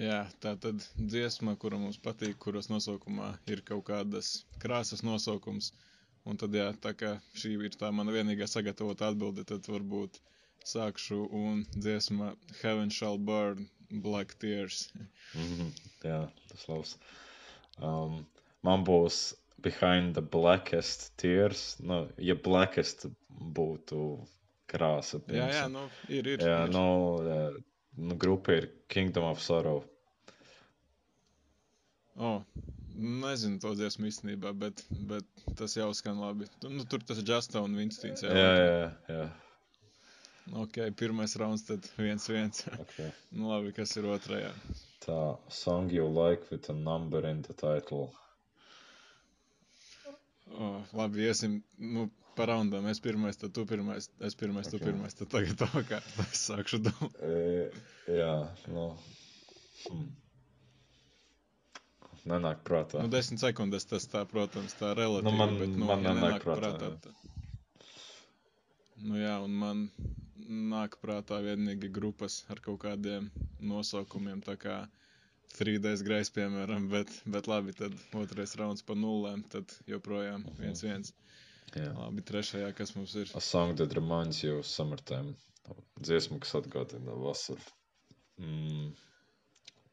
Jā, 0.00 0.24
tā 0.42 0.54
tad 0.58 0.82
dziesma, 0.98 1.54
kura 1.60 1.78
mums 1.78 1.98
patīk, 2.02 2.36
kuras 2.42 2.66
nosaukumā 2.70 3.34
ir 3.50 3.62
kaut 3.68 3.84
kādas 3.90 4.30
krāsas 4.62 5.04
nosaukums. 5.06 5.72
Un 6.24 6.38
tad, 6.40 6.54
jā, 6.56 6.70
tā 6.80 6.94
kā 6.96 7.10
šī 7.36 7.52
ir 7.68 7.76
tā 7.78 7.90
mana 7.92 8.14
vienīgā 8.14 8.48
sagatavota 8.48 9.10
atbilde, 9.12 9.44
tad 9.46 9.66
varbūt 9.68 10.18
sākšu 10.64 11.20
un 11.36 11.62
dziesma 11.76 12.32
Heaven 12.62 12.90
Shall 12.90 13.18
Burn, 13.18 13.68
Black 13.90 14.34
Tears. 14.40 14.88
Mm 15.34 15.50
-hmm. 15.52 15.70
Jā, 16.04 16.20
tas 16.48 16.68
labs. 16.68 16.96
Um, 17.78 18.26
man 18.62 18.84
būs 18.84 19.34
Behind 19.58 20.14
the 20.14 20.22
Blackest 20.22 21.12
Tears. 21.16 21.76
Nu, 21.80 22.08
ja 22.18 22.34
Blackest 22.34 23.06
būtu 23.28 24.26
krāsa. 24.66 25.20
Jā, 25.28 25.34
jā, 25.34 25.46
piemēram. 25.46 25.72
nu, 25.72 25.88
ir, 26.08 26.26
ir. 26.26 26.40
jā 26.40 26.64
ir. 26.66 26.72
nu, 26.72 26.86
jā, 27.28 27.52
nu, 27.96 28.16
grupa 28.16 28.52
ir 28.58 28.70
Kingdom 28.88 29.24
of 29.30 29.42
Sorrow. 29.42 29.84
Oh, 32.16 32.42
nezinu 32.94 33.58
to 33.62 33.72
dziesmu 33.74 34.06
īstenībā, 34.06 34.52
bet, 34.54 34.84
bet 35.10 35.46
tas 35.58 35.74
jau 35.74 35.88
skan 35.98 36.20
labi. 36.22 36.46
Nu, 36.62 36.84
tur 36.86 37.02
tas 37.02 37.18
ir 37.18 37.26
Justa 37.26 37.62
un 37.64 37.74
Vinstins. 37.78 38.22
Jā, 38.22 38.50
jā, 38.60 38.84
jā. 39.10 39.24
Ok, 40.60 40.76
pirmais 41.00 41.34
rauns, 41.40 41.64
tad 41.64 41.86
viens, 41.96 42.28
viens. 42.28 42.66
Okay. 42.84 43.08
nu, 43.36 43.48
labi, 43.48 43.72
kas 43.76 43.96
ir 43.96 44.06
otrajā? 44.12 44.52
Tā, 45.04 45.20
song 45.48 45.90
you 45.90 46.06
like 46.06 46.50
with 46.52 46.68
a 46.70 46.76
number 46.76 47.24
in 47.26 47.42
the 47.42 47.56
title. 47.56 48.12
Oh, 50.54 50.84
labi, 50.92 51.24
iesim, 51.26 51.62
nu, 51.80 52.06
par 52.36 52.48
raundām. 52.52 52.86
Es 52.90 53.00
pirmais, 53.00 53.36
tad 53.40 53.52
tu 53.56 53.64
pirmais, 53.66 54.08
es 54.20 54.34
pirmais, 54.34 54.68
tu 54.70 54.76
Ok. 54.76 54.84
pirmais. 54.88 55.14
Tad 55.14 55.28
tagad 55.34 55.56
tā 55.64 55.82
kā 55.88 56.00
es 56.26 56.44
sākšu 56.50 56.82
domāt. 56.86 57.16
E, 57.22 57.70
jā, 58.18 58.34
nu. 58.68 58.90
Hmm. 59.88 60.12
Nenāk 62.24 62.62
prātā. 62.64 63.02
Nu, 63.04 63.10
desmit 63.12 63.42
sekundes 63.42 63.84
tas 63.84 64.06
tā, 64.08 64.22
protams, 64.28 64.72
tā 64.80 64.94
relatīvi, 64.96 65.26
Nu, 65.28 65.32
man- 65.36 65.58
bet, 65.60 65.68
nu, 65.76 65.84
man 65.90 66.02
ja 66.06 66.14
nenāk 66.14 66.22
nenāk 66.38 66.44
prātā, 66.46 66.70
prātā. 66.72 67.00
tad- 67.00 67.14
Nu, 69.04 69.14
jā, 69.20 69.34
un 69.44 69.50
man 69.60 69.90
nāk 70.72 70.96
prātā 71.02 71.42
vienīgi 71.44 71.90
grupas 71.92 72.44
ar 72.48 72.56
kaut 72.64 72.78
kādiem 72.80 73.30
nosaukumiem, 73.60 74.40
tā 74.42 74.56
kā 74.56 74.88
Three 75.54 75.78
Days 75.78 76.00
Grace, 76.02 76.30
piemēram, 76.32 76.88
bet, 76.90 77.10
bet 77.26 77.46
labi, 77.46 77.72
tad 77.76 77.92
otrais 78.14 78.56
rauns 78.56 78.82
pa 78.82 78.94
nullēm, 78.94 79.44
tad 79.50 79.64
joprojām 79.86 80.44
viens 80.58 80.80
viens. 80.82 81.12
Jā. 81.74 81.90
Labi, 81.98 82.22
trešajā, 82.30 82.68
kas 82.78 82.94
mums 82.96 83.14
ir? 83.18 83.30
A 83.34 83.40
song 83.42 83.74
that 83.80 83.94
reminds 83.98 84.42
you 84.44 84.58
of 84.60 84.66
summertime. 84.70 85.34
Dziesma, 86.04 86.38
kas 86.44 86.54
atgādina 86.60 87.14
vasaru. 87.24 87.64
Mm. 88.38 88.92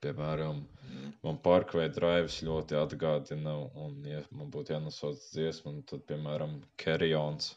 Piemēram, 0.01 0.63
Mm. 0.91 1.11
man 1.23 1.37
Parkway 1.45 1.87
Drives 1.95 2.39
ļoti 2.45 2.75
atgādina, 2.79 3.51
un, 3.85 3.93
ja 4.09 4.21
man 4.39 4.49
būtu 4.55 4.73
jānosauc 4.73 5.19
dziesma, 5.35 5.73
tad, 5.91 6.01
piemēram, 6.09 6.55
Carry 6.83 7.11
Ons. 7.19 7.51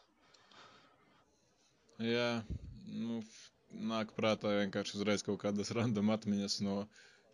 Jā, 2.05 2.29
nu, 2.87 3.23
nāk 3.93 4.13
prātā 4.19 4.53
vienkārši 4.61 4.99
uzreiz 5.01 5.25
kaut 5.27 5.41
kādas 5.47 5.73
random 5.79 6.13
atmiņas 6.15 6.59
no 6.67 6.77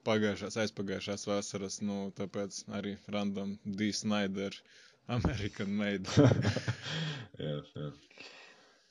pagājušās, 0.09 0.57
aizpagājušās 0.65 1.27
vasaras, 1.29 1.81
nu, 1.85 1.99
tāpēc 2.21 2.63
arī 2.81 2.95
random 3.17 3.57
D. 3.67 3.91
Snyder, 4.03 4.57
American 5.09 5.77
Made. 5.77 6.07
jā, 7.41 7.55
jā. 7.75 7.89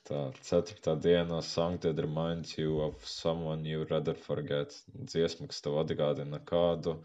Tā, 0.10 0.20
ceturtā 0.42 0.96
dienā 0.98 1.42
song 1.46 1.78
that 1.86 2.00
reminds 2.02 2.58
you 2.58 2.80
of 2.82 2.96
someone 3.06 3.64
you 3.66 3.86
rather 3.92 4.16
forget. 4.18 4.74
Dziesma, 5.06 5.48
kas 5.52 5.62
tev 5.62 5.78
atgādina 5.84 6.40
kādu, 6.50 6.96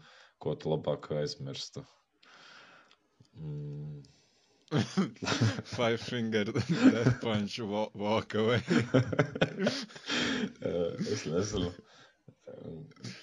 ko 0.41 0.55
tu 0.55 0.71
labāk 0.73 1.11
aizmirstu. 1.19 1.83
Mm. 3.37 4.01
Five 5.75 6.01
Finger 6.01 6.45
Death 6.45 7.19
Punch 7.21 7.59
wa- 7.59 7.91
Walk 7.93 8.33
Away. 8.35 8.63
Es 11.13 11.25
nezinu. 11.29 11.69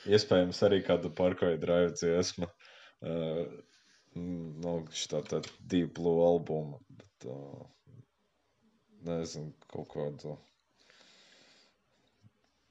Iespējams, 0.06 0.60
arī 0.66 0.78
kāda 0.86 1.10
parkoja 1.18 1.58
drive 1.62 1.92
dziesma. 1.98 2.46
Uh, 3.02 3.44
no 4.16 4.74
šitā 5.02 5.22
tā 5.28 5.40
Deep 5.72 5.94
Blue 5.98 6.24
albuma. 6.26 6.80
Bet, 7.00 7.28
uh, 7.32 8.00
nezinu, 9.08 9.52
kaut 9.72 9.88
kādu. 9.94 10.36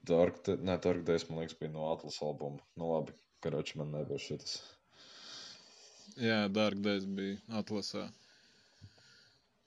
Dark, 0.06 0.40
ne, 0.58 0.76
Dark 0.82 1.04
Days, 1.06 1.28
man 1.28 1.42
liekas, 1.42 1.58
bija 1.60 1.72
no 1.74 1.90
Atlas 1.92 2.18
albuma. 2.22 2.62
Nu 2.76 2.92
labi, 2.94 3.14
karoči 3.44 3.78
man 3.78 3.92
nebija 3.94 4.18
šitas. 4.22 4.56
Jā, 6.18 6.48
Dark 6.52 6.82
Days 6.84 7.06
bija 7.06 7.38
atlasā. 7.60 8.08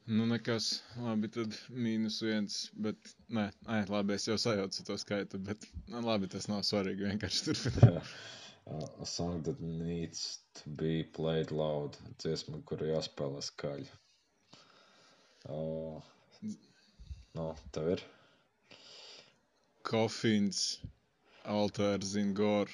Nu, 0.06 0.26
nekas, 0.30 0.68
labi, 1.02 1.32
tad 1.34 1.56
mīnus 1.74 2.20
viens, 2.22 2.58
bet, 2.88 3.14
nē, 3.34 3.48
nē, 3.66 3.80
labi, 3.90 4.14
es 4.20 4.28
jau 4.28 4.36
sajaucu 4.38 4.84
to 4.86 4.98
skaitu, 5.02 5.40
bet, 5.48 5.66
nu, 5.90 6.04
labi, 6.06 6.30
tas 6.30 6.46
nav 6.52 6.62
svarīgi, 6.68 7.08
vienkārši 7.10 7.48
turpināt. 7.48 8.12
A 8.66 9.06
song 9.06 9.44
that 9.44 9.62
needs 9.62 10.40
to 10.56 10.70
be 10.70 11.04
played 11.04 11.52
loud. 11.52 11.98
Dziesma, 12.18 12.64
kuru 12.66 12.88
jāspēlē 12.90 13.44
skaļi. 13.46 13.86
Uh, 15.46 16.02
no, 17.38 17.46
tev 17.76 17.92
ir. 17.94 18.02
Kofins, 19.86 20.64
Altārs, 21.46 22.10
Zingor. 22.16 22.72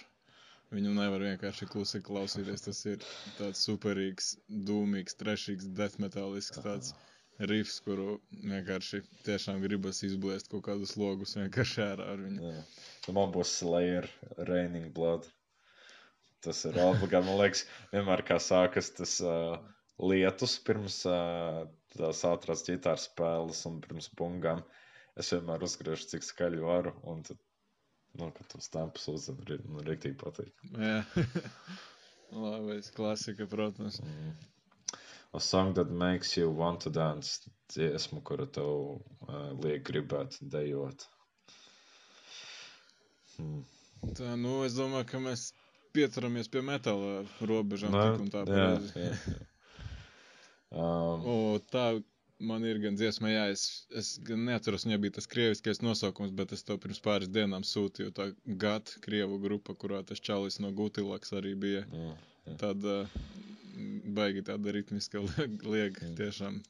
Viņu 0.71 0.93
nevar 0.95 1.25
vienkārši 1.27 1.67
klusi 1.73 1.99
klausīties. 2.07 2.63
Tas 2.69 2.79
ir 2.87 3.03
tāds 3.35 3.65
superīgs, 3.67 4.29
dūmīgs, 4.69 5.17
trešīgs, 5.19 5.67
death 5.75 5.99
metālisks 5.99 6.63
tāds 6.63 6.93
rifs, 7.51 7.81
kuru 7.83 8.15
vienkārši 8.31 9.01
tiešām 9.27 9.59
gribas 9.65 9.99
izbliest 10.07 10.47
kaut 10.53 10.63
kādus 10.69 10.95
logus 11.01 11.35
vienkārši 11.35 11.83
ārā 11.89 12.07
ar 12.13 12.23
viņu. 12.23 12.47
Jā. 12.53 12.63
Nu, 13.09 13.17
man 13.19 13.35
būs 13.35 13.57
Slayer, 13.59 14.07
Raining 14.47 14.93
Blood. 14.95 15.27
Tas 16.45 16.63
ir 16.65 16.77
obligāti. 16.81 17.27
Man 17.27 17.37
liekas, 17.41 17.65
vienmēr 17.93 18.23
kā 18.25 18.39
sākas 18.41 18.89
tas 18.97 19.17
uh, 19.21 19.59
lietus 20.01 20.55
pirms 20.65 21.01
uh, 21.09 21.63
tās 21.95 22.23
ātrās 22.27 22.65
ģitāras 22.67 23.05
spēles 23.09 23.61
un 23.69 23.79
pirms 23.83 24.09
bungām. 24.17 24.63
Es 25.19 25.29
vienmēr 25.35 25.63
uzgriežu, 25.67 26.07
cik 26.13 26.25
skaļi 26.25 26.63
varu. 26.63 26.95
Un 27.11 27.21
tad, 27.27 27.37
nu, 28.17 28.31
kad 28.37 28.47
tos 28.55 28.71
tempus 28.73 29.09
uzzinu, 29.11 29.59
man 29.69 29.85
rīktīgi 29.89 30.17
patīk. 30.21 30.65
Jā, 30.73 31.01
labi, 32.45 32.79
klasika, 32.95 33.47
protams. 33.51 33.99
Mm. 34.01 34.33
A 35.33 35.39
song 35.39 35.73
that 35.75 35.89
makes 35.89 36.35
you 36.35 36.49
want 36.49 36.81
to 36.81 36.89
dance. 36.89 37.49
Dziesma, 37.71 38.19
kura 38.27 38.49
tev 38.51 38.71
uh, 39.29 39.51
liek 39.63 39.85
gribēt 39.87 40.35
dejot. 40.41 41.05
Hmm. 43.37 43.61
Tā, 44.17 44.33
nu, 44.35 44.57
es 44.65 44.75
domāju, 44.75 45.07
ka 45.13 45.21
mēs 45.23 45.45
pieturamies 45.95 46.49
pie 46.51 46.63
metāla 46.65 47.21
robežām 47.41 47.95
Nē, 47.95 48.05
tik 48.07 48.25
un 48.25 48.31
tā 48.33 48.45
jā, 48.47 48.67
jā, 48.95 49.09
jā. 49.09 49.39
Um, 50.71 51.25
O, 51.27 51.33
tā 51.67 51.99
man 52.39 52.63
ir 52.63 52.77
gan 52.79 52.95
dziesma, 52.95 53.27
jā, 53.27 53.41
es, 53.51 53.63
es 53.91 54.13
gan 54.23 54.45
neatceros, 54.47 54.85
viņai 54.87 54.99
bija 55.03 55.17
tas 55.17 55.27
krieviskais 55.27 55.81
nosaukums, 55.83 56.31
bet 56.37 56.53
es 56.55 56.63
to 56.63 56.77
pirms 56.81 57.01
pāris 57.03 57.27
dienām 57.27 57.65
sūtīju. 57.67 58.13
Tā 58.15 58.29
GAT, 58.61 58.93
krievu 59.03 59.39
grupa, 59.43 59.75
kurā 59.75 60.01
tas 60.07 60.23
čalis 60.23 60.61
no 60.63 60.71
Gutilaks 60.77 61.35
arī 61.37 61.53
bija. 61.59 61.83
jā, 61.91 62.13
jā. 62.47 62.55
Tāda 62.63 62.95
baigi 64.15 64.45
tāda 64.47 64.73
ritmiska 64.75 65.21
liega, 65.73 66.13
tiešām, 66.17 66.61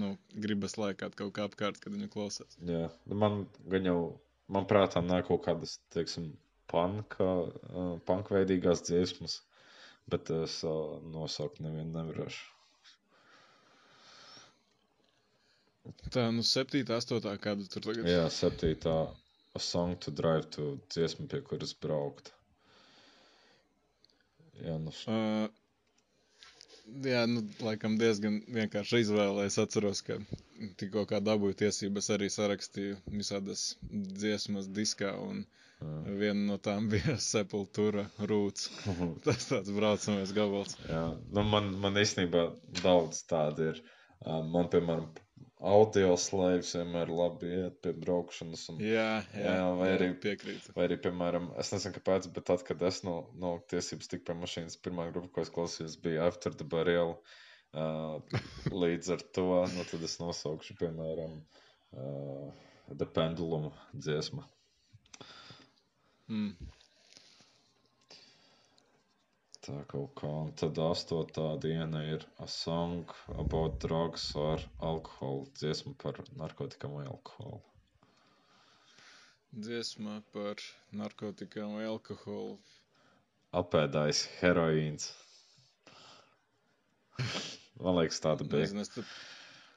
nu, 0.00 0.14
gribas 0.46 0.78
laikāt 0.80 1.16
kaut 1.18 1.34
kā 1.36 1.46
apkārt, 1.48 1.80
kad 1.82 1.94
viņu 1.94 2.10
klausās. 2.12 2.58
Jā, 2.68 2.88
nu 3.10 3.18
man 3.18 3.44
gan 3.72 3.88
jau, 3.88 3.98
man 4.52 4.68
prātā 4.70 5.04
nāk 5.04 5.28
kaut 5.30 5.44
kādas, 5.46 5.78
teiksim, 5.94 6.32
panka, 6.70 7.28
uh, 7.46 7.92
pankveidīgās 8.08 8.82
dziesmas, 8.88 9.38
bet 10.12 10.30
es 10.36 10.58
uh, 10.68 10.98
nosaukt 11.14 11.60
nevienu 11.64 11.90
nevarēšu. 11.98 12.48
Tā, 16.14 16.28
nu, 16.34 16.44
septītā, 16.46 17.00
astotā, 17.02 17.32
kādu 17.42 17.66
tur 17.72 17.82
tagad. 17.88 18.06
Jā, 18.06 18.26
septītā, 18.30 18.92
a 19.58 19.62
song 19.68 19.96
to 20.04 20.12
drive 20.14 20.46
to 20.54 20.66
dziesma, 20.94 21.26
pie 21.32 21.40
kuras 21.48 21.72
braukt. 21.86 22.30
Jā, 24.62 24.76
nu, 24.78 24.92
Uh, 25.10 25.48
jā, 27.06 27.22
nu, 27.30 27.42
laikam 27.66 27.96
diezgan 28.00 28.40
vienkārši 28.56 29.00
izvēle. 29.04 29.46
Es 29.50 29.58
atceros, 29.62 30.00
ka 30.06 30.16
tikko 30.82 31.04
kā 31.10 31.20
dabūju 31.24 31.56
tiesības, 31.64 32.08
arī 32.16 32.28
sarakstīju 32.34 32.98
visādas 33.16 33.62
dziesmas 34.22 34.68
diskā, 34.78 35.12
un 35.28 35.44
jā. 35.82 36.14
viena 36.20 36.44
no 36.52 36.56
tām 36.62 36.86
bija 36.92 37.16
Sepultura 37.22 38.06
rūts. 38.30 38.70
Tas 39.26 39.48
tāds 39.50 39.72
braucamais 39.76 40.32
gabals. 40.36 40.76
Jā, 40.88 41.02
nu 41.36 41.44
man, 41.48 41.72
man 41.82 41.98
īstenībā 42.02 42.46
daudz 42.82 43.24
tādu 43.30 43.72
ir. 43.72 43.82
Man, 44.22 44.68
piemēram, 44.70 45.08
audio 45.66 46.12
slēpjas 46.18 46.76
vienmēr 46.78 47.10
labi 47.10 47.48
iet 47.58 47.80
pie 47.82 47.90
braukšanas. 48.04 48.64
Un, 48.70 48.82
Jā, 48.86 49.08
jā, 49.34 49.46
Jā, 49.58 49.68
vai 49.80 49.88
arī- 49.96 50.12
piekrītu. 50.22 50.74
Vai 50.76 50.86
arī, 50.88 51.00
piemēram, 51.02 51.48
es 51.58 51.72
nezinu, 51.74 51.96
kāpēc, 51.98 52.28
bet 52.36 52.46
tad, 52.50 52.62
kad 52.68 52.82
es 52.86 53.02
no, 53.06 53.16
no 53.42 53.56
tiesības 53.72 54.10
tiku 54.12 54.28
pie 54.30 54.36
mašīnas, 54.44 54.78
pirmā 54.84 55.08
grupa, 55.10 55.32
ko 55.34 55.46
es 55.46 55.50
klausījos, 55.54 55.98
bija 56.04 56.28
After 56.30 56.54
the 56.54 56.64
Burial 56.76 57.16
Uh, 57.72 58.18
līdz 58.68 59.06
ar 59.14 59.22
to 59.32 59.44
nu, 59.72 59.84
tad 59.88 60.02
es 60.04 60.18
nosaukšu, 60.20 60.74
piemēram, 60.76 61.38
uh, 61.96 62.50
The 63.00 63.06
Pendulum 63.16 63.70
dziesmu. 63.96 64.42
Mm. 66.32 66.52
Tā 69.62 69.74
kaut 69.90 70.14
kā. 70.18 70.28
Un 70.44 70.54
tad 70.58 70.78
astotā 70.82 71.44
diena 71.62 72.00
ir 72.08 72.24
A 72.42 72.46
Song 72.50 73.12
About 73.42 73.76
Drugs 73.84 74.24
or 74.44 74.64
Alcohol. 74.90 75.44
Dziesma 75.60 75.92
par 76.02 76.18
narkotikām 76.40 76.96
vai 76.98 77.04
alkoholu. 77.10 77.60
Dziesma 79.52 80.16
par 80.32 80.64
narkotikām 81.02 81.76
vai 81.76 81.84
alkoholu. 81.90 82.56
Apēdājis 83.60 84.24
heroīns. 84.40 85.10
Man 87.84 88.00
liekas, 88.00 88.22
tāda 88.24 88.48
bija. 88.48 88.64
Nezinu, 88.64 88.86
es 88.86 88.94
tur 88.96 89.06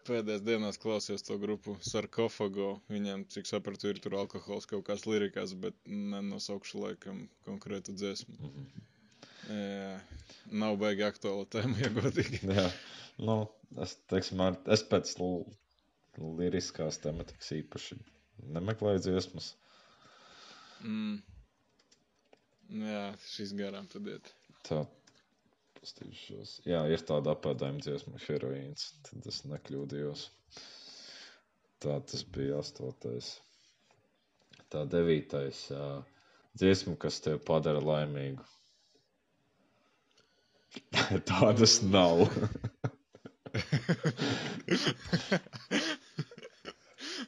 pēdējās 0.08 0.44
dienās 0.46 0.80
klausījos 0.82 1.26
to 1.28 1.38
grupu 1.42 1.76
Sarkofago. 1.86 2.70
Viņiem, 2.92 3.26
cik 3.34 3.50
sapratu, 3.50 3.90
ir 3.92 4.00
tur 4.04 4.18
alkohols 4.22 4.68
kaut 4.70 4.86
kāds 4.88 5.06
lirikās, 5.10 5.54
bet 5.66 5.78
nenosaukšu 5.90 6.82
laikam 6.84 7.26
konkrētu 7.48 7.96
dziesmu. 7.98 8.36
Mm. 8.40 8.52
-hmm. 8.56 8.86
Jā, 9.46 9.92
nav 10.64 10.78
baigi 10.82 11.04
aktuāla 11.06 11.46
tēma, 11.54 11.78
ja 11.84 11.92
godīgi. 11.94 12.40
Jā, 12.50 12.66
nu, 13.22 13.36
es, 13.86 13.94
teiksim, 14.10 14.42
ar, 14.42 14.58
es 14.74 14.82
pēc 14.90 15.12
liriskās 16.40 16.98
tematikas 17.04 17.52
īpaši 17.60 17.98
nemeklēju 18.56 19.04
dziesmas. 19.06 19.52
Mm. 20.82 21.20
Jā, 22.82 23.04
šis 23.36 23.54
garām 23.58 23.86
tad 23.92 24.08
iet. 24.10 24.32
Tā, 24.66 24.82
pastīšos. 25.86 26.52
Jā, 26.66 26.80
ir 26.90 27.02
tāda 27.06 27.36
apēdājuma 27.36 27.84
dziesma, 27.86 28.18
heroīns. 28.26 28.86
Tad 29.06 29.26
es 29.30 29.38
nekļūdījos. 29.46 30.22
Tā 31.86 31.94
tas 32.10 32.24
bija 32.34 32.58
astotais. 32.64 33.28
Tā 34.74 34.82
devītais. 34.90 35.60
Jā, 35.70 35.90
dziesma, 36.58 36.96
kas 37.04 37.20
tev 37.22 37.38
padara 37.46 37.82
laimīgu. 37.86 38.42
Tādas 41.30 41.78
nav. 41.86 42.18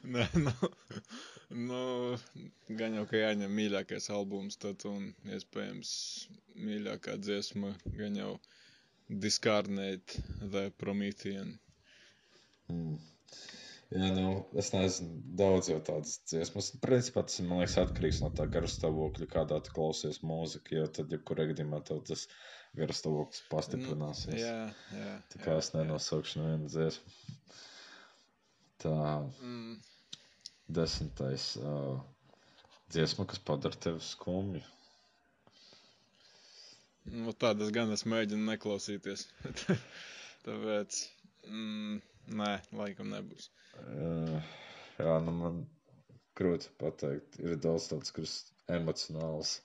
Nē, 0.08 0.24
nu, 0.40 0.52
nu, 1.50 1.82
gan 2.80 2.96
jau, 2.98 3.04
ka 3.10 3.20
jāņem 3.22 3.54
mīļākais 3.60 4.10
albums, 4.14 4.58
tad 4.60 4.84
un 4.90 5.12
iespējams 5.36 5.90
mīļākā 6.58 7.16
dziesma, 7.22 7.74
gan 7.96 8.18
jau 8.18 8.32
Discarnate 9.08 10.20
the 10.42 10.68
Promethean. 10.76 11.54
Mm. 12.68 12.98
Jā, 13.88 14.08
nu, 14.12 14.32
es 14.60 14.68
nezinu, 14.74 15.14
daudz 15.40 15.70
jau 15.70 15.78
tādas 15.80 16.18
dziesmas. 16.28 16.74
Principā 16.82 17.22
tas 17.24 17.38
man 17.40 17.62
liekas, 17.62 17.78
atkarīgs 17.80 18.20
no 18.20 18.28
tā 18.36 18.44
gara 18.52 18.68
stāvokļa, 18.68 19.28
kādā 19.32 19.62
tu 19.64 19.72
klausies 19.72 20.20
mūziku, 20.20 20.76
jo 20.76 20.88
tad, 20.92 21.14
ja 21.14 21.20
kurā 21.30 21.46
gadījumā 21.48 21.80
tev 21.88 22.02
tas 22.10 22.26
gara 22.76 22.92
stāvoklis 22.92 23.46
pastiprināsies. 23.48 24.34
Nu, 24.34 24.42
jā, 24.42 24.58
jā. 24.92 25.14
Tā 25.32 25.40
kā 25.46 25.56
es 25.62 25.72
nenosaukšu 25.72 26.42
nevienu 26.42 26.68
dziesmu. 26.68 27.16
Tā, 28.84 28.92
Mm, 29.40 29.78
desmitais 30.68 31.54
uh, 31.62 31.98
dziesma, 32.92 33.26
kas 33.30 33.38
padara 33.38 33.76
tevi 33.86 34.00
skumju. 34.04 34.62
nu, 37.08 37.32
tādas 37.32 37.70
gan 37.72 37.92
es 37.94 38.04
mēģinu 38.08 38.44
neklausīties. 38.50 39.22
Tāpēc, 40.46 40.98
mm, 41.48 41.96
nē, 42.40 42.50
laikam 42.80 43.08
nebūs. 43.14 43.48
Uh, 43.80 44.36
jā, 45.00 45.14
nu 45.24 45.34
man 45.40 45.62
grūti 46.38 46.70
pateikt. 46.80 47.38
Ir 47.42 47.56
daudz 47.64 47.88
tādas, 47.92 48.12
kuras 48.14 48.34
emocionāls. 48.76 49.56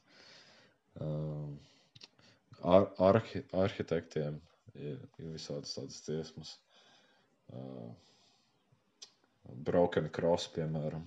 Um, 1.03 1.57
ar, 2.63 2.87
arhi, 3.09 3.43
arhitektiem 3.65 4.39
ir, 4.75 4.99
ir 5.19 5.33
visādas 5.35 5.75
tādas 5.77 5.99
dziesmas. 6.07 6.55
Uh, 7.53 7.91
Broken 9.69 10.09
Cross, 10.15 10.49
piemēram. 10.55 11.05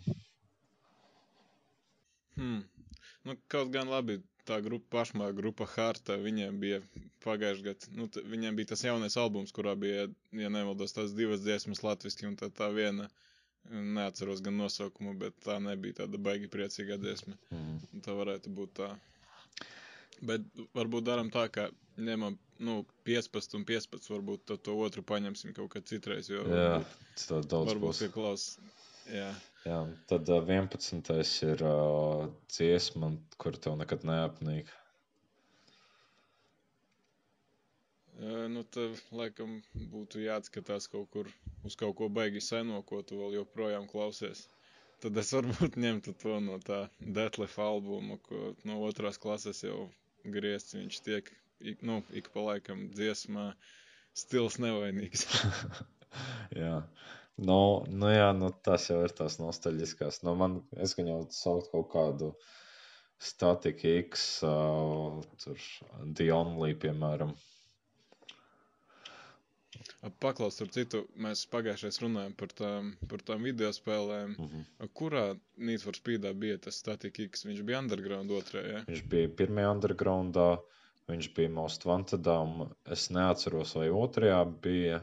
Hmm. 2.37 2.63
Nu, 3.27 3.35
kaut 3.51 3.71
gan 3.75 3.89
labi, 3.91 4.19
tā 4.47 4.59
grupa 4.65 4.99
pašmā, 4.99 5.31
grupa 5.37 5.67
Harta, 5.73 6.17
viņiem 6.23 6.59
bija 6.63 6.81
pagājušajā 7.25 7.67
gadā, 7.67 7.93
nu, 7.99 8.09
viņiem 8.35 8.59
bija 8.59 8.73
tas 8.73 8.85
jaunais 8.87 9.17
albums, 9.19 9.55
kurā 9.57 9.75
bija, 9.79 10.07
ja 10.37 10.51
nemaldos, 10.53 10.95
tās 10.97 11.15
divas 11.17 11.43
dziesmas 11.43 11.83
latviski, 11.87 12.29
un 12.29 12.37
tad 12.39 12.55
tā 12.59 12.69
viena, 12.77 13.09
neatceros 13.71 14.45
gan 14.47 14.61
nosaukumu, 14.61 15.17
bet 15.19 15.35
tā 15.43 15.59
nebija 15.63 16.03
tāda 16.03 16.21
baigi 16.29 16.51
priecīgā 16.53 17.01
dziesma. 17.03 17.35
Mm. 17.51 18.03
Tā 18.07 18.15
varētu 18.15 18.53
būt 18.55 18.77
tā. 18.79 18.93
Bet 20.25 20.47
varbūt 20.77 21.05
darām 21.07 21.29
tā, 21.35 21.47
ka 21.53 21.69
ņemam, 22.01 22.39
nu, 22.65 22.79
15 23.09 23.57
un 23.59 23.65
15, 23.69 24.09
varbūt 24.15 24.47
tad 24.51 24.63
to 24.65 24.77
otru 24.87 25.03
paņemsim 25.07 25.53
kaut 25.57 25.73
kad 25.75 25.87
citreiz, 25.89 26.31
jo 26.33 26.45
Jā, 26.49 26.81
tas 27.15 27.29
tā 27.31 27.41
daudz 27.45 27.73
varbūt, 27.73 28.01
būs. 28.01 28.13
klaus, 28.15 28.47
jā. 29.13 29.29
Jā, 29.67 29.79
tad 30.09 30.29
uh, 30.31 30.41
11. 30.47 31.13
ir 31.51 31.63
uh, 31.67 32.27
dziesma, 32.55 33.13
kur 33.43 33.57
tev 33.59 33.77
nekad 33.81 34.05
neapnīk. 34.09 34.71
Ē, 38.17 38.47
Nu, 38.49 38.63
tad, 38.73 38.97
laikam, 39.13 39.59
būtu 39.93 40.23
jāatskatās 40.25 40.87
kaut 40.89 41.11
kur 41.13 41.29
uz 41.69 41.75
kaut 41.77 41.97
ko 41.99 42.07
baigi 42.09 42.41
seno, 42.41 42.79
ko 42.89 43.03
tu 43.05 43.19
vēl 43.21 43.35
joprojām 43.43 43.85
klausies. 43.91 44.47
Tad 45.05 45.19
es 45.21 45.33
varbūt 45.37 45.77
ņemtu 45.85 46.15
to 46.23 46.39
no 46.41 46.57
tā 46.65 46.79
Detlef 47.19 47.59
albuma, 47.61 48.17
ko 48.29 48.55
no 48.71 48.79
otrās 48.87 49.19
klases 49.21 49.61
jau 49.67 49.83
griezts 50.35 50.77
viņš 50.77 51.01
tiek, 51.07 51.31
ik, 51.61 51.83
nu, 51.87 52.01
ik 52.17 52.31
pa 52.35 52.45
laikam 52.51 52.87
dziesmā 52.95 53.51
stils 54.17 54.59
nevainīgs. 54.63 55.27
jā. 56.63 56.81
Nu, 57.37 57.85
nu, 57.93 58.09
jā, 58.09 58.31
nu, 58.33 58.49
tas 58.65 58.87
jau 58.89 59.03
ir 59.05 59.13
tās 59.17 59.37
nostalģiskās. 59.43 60.23
Nu, 60.25 60.33
man, 60.41 60.63
es 60.81 60.97
gan 60.97 61.11
jau 61.11 61.19
saukt 61.37 61.69
kaut 61.73 61.91
kādu 61.93 62.31
Static 63.21 63.83
X, 63.85 64.25
uh, 64.45 65.21
tur 65.43 65.61
The 66.17 66.31
Only, 66.33 66.73
piemēram. 66.81 67.35
Paklaus, 70.21 70.61
ar 70.63 70.69
citu, 70.75 71.03
mēs 71.19 71.47
pagājušais 71.51 71.99
runājām 72.03 72.35
par 72.39 72.49
tām, 72.55 72.93
par 73.11 73.23
tām 73.27 73.43
video 73.43 73.71
spēlēm. 73.73 74.35
Mm 74.39 74.49
-hmm. 74.53 74.89
Kurā 74.95 75.39
Need 75.57 75.83
for 75.83 75.93
Speedā 75.97 76.33
bija 76.35 76.59
tas 76.59 76.75
Static 76.79 77.19
X? 77.21 77.45
Viņš 77.45 77.63
bija 77.65 77.79
Underground 77.79 78.31
otrajā, 78.31 78.67
ja? 78.73 78.85
Viņš 78.89 79.03
bija 79.09 79.29
pirmajā 79.29 79.71
undergroundā, 79.75 80.59
viņš 81.09 81.35
bija 81.35 81.49
Most 81.51 81.85
Wantedā, 81.87 82.39
un 82.43 82.75
es 82.93 83.11
neatceros, 83.11 83.75
vai 83.75 83.89
otrajā 83.89 84.45
bija, 84.63 85.01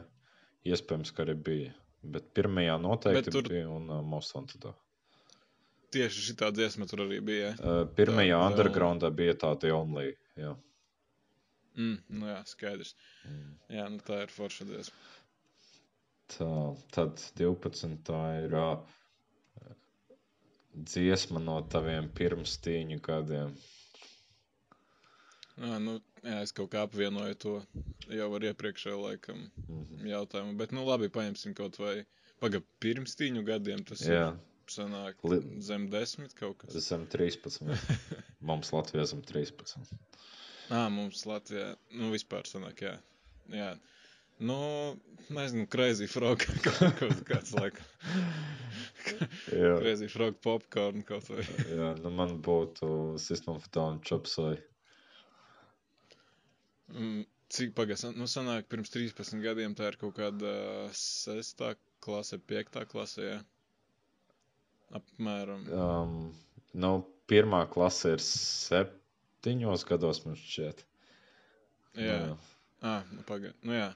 iespējams, 0.64 1.12
ka 1.14 1.22
arī 1.24 1.34
bija. 1.34 1.74
Bet 2.02 2.34
pirmajā 2.34 2.78
noteikti 2.80 3.24
Bet 3.24 3.32
tur- 3.32 3.48
bija 3.48 3.68
un 3.70 3.90
uh, 3.90 4.02
Most 4.02 4.34
Wantedā. 4.34 4.74
Tieši 5.90 6.20
šitā 6.32 6.50
dziesma 6.52 6.86
tur 6.90 6.98
arī 7.06 7.20
bija, 7.20 7.46
ja? 7.46 7.52
Uh, 7.60 7.86
pirmajā 7.96 8.38
Tā- 8.38 8.50
undergroundā 8.50 9.10
bija 9.14 9.34
tā 9.34 9.58
The 9.60 9.70
Only. 9.72 10.16
Jā. 10.36 10.56
Mm, 11.74 11.96
nu 12.20 12.26
jā, 12.30 12.40
skaidrs. 12.46 12.94
Mm. 13.26 13.54
Jā, 13.74 13.86
nu 13.90 13.98
tā 14.06 14.20
ir 14.24 14.30
forša 14.34 14.64
dziesma. 14.68 15.12
Tā, 16.34 16.50
tad 16.94 17.20
12. 17.36 17.96
tā 18.06 18.20
ir 18.44 18.54
uh, 18.54 18.78
dziesma 20.74 21.42
no 21.42 21.58
taviem 21.70 22.08
pirmstīņu 22.16 23.00
gadiem. 23.04 23.52
Jā, 25.54 25.76
nu, 25.82 25.98
jā, 26.24 26.40
es 26.42 26.50
kaut 26.56 26.72
kā 26.72 26.82
apvienoju 26.88 27.36
to 27.44 27.52
jau 28.10 28.30
ar 28.38 28.46
iepriekšējo 28.50 28.96
laikam 29.04 29.44
Mhm. 29.68 30.06
jautājumu. 30.10 30.56
Bet, 30.58 30.72
nu, 30.74 30.82
labi, 30.88 31.08
paņemsim 31.14 31.54
kaut 31.54 31.78
vai 31.78 32.04
paga 32.42 32.60
pirms 32.82 33.14
tīņu 33.20 33.44
gadiem. 33.46 33.84
Tas 33.86 34.02
Jā, 34.02 34.32
ir 34.34 34.74
sanāk 34.74 35.14
Li- 35.30 35.60
zem 35.62 35.86
desmit 35.92 36.34
kaut 36.34 36.58
kas. 36.58 36.74
zem 36.88 37.06
13. 37.06 37.70
Mums 38.40 38.70
Latvijā 38.74 39.04
zem 39.06 39.22
13. 39.22 39.78
Ā, 40.72 40.86
mums 40.92 41.24
Latvijā, 41.28 41.74
nu, 41.92 42.08
vispār 42.14 42.48
sanāk, 42.48 42.84
jā. 42.86 42.94
Jā. 43.52 43.74
Nu, 44.44 44.56
nezinu, 45.28 45.66
Crazy 45.70 46.08
Frog 46.10 46.42
kaut, 46.64 46.80
kaut 46.98 47.20
kāds 47.28 47.52
laikam. 47.54 47.84
Crazy 49.50 50.08
Frog 50.10 50.40
popcorn 50.42 51.04
kaut 51.06 51.28
vai. 51.30 51.44
jā 51.68 51.92
nu 52.00 52.10
man 52.14 52.38
būtu 52.44 52.88
System 53.20 53.60
of 53.60 53.68
Down 53.76 54.00
Chopsai. 54.06 54.56
Mm, 56.94 57.24
Cik 57.54 57.74
pagās, 57.76 58.02
nu, 58.16 58.26
sanāk, 58.30 58.66
pirms 58.72 58.90
13 58.90 59.42
gadiem 59.44 59.76
tā 59.78 59.92
ir 59.92 59.98
kaut 60.00 60.16
kāda 60.16 60.54
sestā 60.96 61.74
klase, 62.02 62.40
piektā 62.40 62.82
klase, 62.88 63.28
jā. 63.28 63.36
Apmēram. 64.96 65.68
Um, 65.74 66.16
nu, 66.74 66.90
pirmā 67.30 67.64
klase 67.70 68.16
ir 68.16 68.24
septiņos 69.44 69.82
gados, 69.84 70.22
man 70.24 70.36
šķiet. 70.40 70.84
Jā. 72.00 72.18
Nu, 72.28 72.36
Ah, 72.84 73.02
nu, 73.12 73.22
pagaid. 73.24 73.54
Nu, 73.64 73.72
jā. 73.72 73.94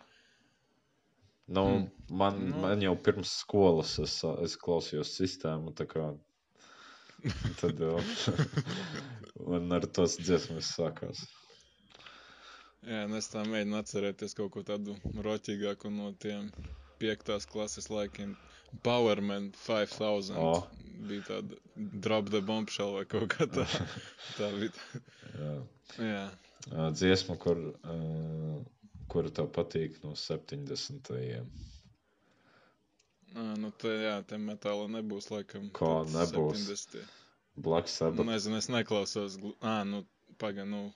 Nu, 1.48 1.64
Hmm. 1.64 1.90
man, 2.16 2.38
Nu. 2.50 2.56
man 2.60 2.80
jau 2.80 2.94
pirms 2.96 3.28
skolas 3.42 3.98
es, 3.98 4.22
es 4.44 4.56
klausījos 4.56 5.12
sistēmu, 5.16 5.72
tā 5.74 5.84
kā 5.86 6.16
tad 7.60 7.78
jau 7.80 7.98
man 9.48 9.72
ar 9.72 9.84
tos 9.86 10.16
dziesmas 10.18 10.72
sākās. 10.76 11.24
Jā, 12.86 13.04
un 13.04 13.14
es 13.18 13.28
tā 13.28 13.44
mēģinu 13.44 13.76
atcerēties 13.80 14.34
kaut 14.36 14.52
ko 14.52 14.62
tādu 14.62 14.96
roķīgāku 15.16 15.90
no 15.92 16.12
tiem 16.12 16.50
piektās 17.00 17.46
klases 17.48 17.88
laikiem. 17.90 18.36
Powerman 18.84 19.50
5000 19.64 20.36
O. 20.36 20.66
bija 21.08 21.22
tāda 21.28 21.56
drop 22.04 22.28
the 22.34 22.40
bombshell 22.44 22.96
vai 22.98 23.04
kaut 23.08 23.28
kā 23.32 23.46
tā. 23.48 23.64
tā 24.38 24.50
bija. 24.58 24.74
tā. 24.74 25.00
Jā. 25.38 25.54
Jā. 26.04 26.24
Ā, 26.68 26.90
Dziesma, 26.92 27.38
kur, 27.40 27.56
uh, 27.88 28.58
kura 29.08 29.30
tev 29.32 29.48
patīk 29.54 29.96
no 30.04 30.12
70. 30.18 31.08
Ā, 33.38 33.44
nu 33.60 33.70
te, 33.80 33.92
jā, 34.04 34.16
te 34.28 34.36
metāla 34.40 34.88
nebūs 34.98 35.30
laikam. 35.32 35.68
Kā 35.76 35.92
nebūs? 36.12 36.64
70. 36.68 37.06
Black 37.58 37.88
Nu, 37.88 37.92
Sabbath. 37.94 38.26
nezinu, 38.28 38.56
es 38.60 38.68
neklausos. 38.70 39.38
glu- 39.40 39.56
Ā, 39.62 39.80
nu, 39.88 40.04
paga, 40.38 40.64
nu. 40.64 40.92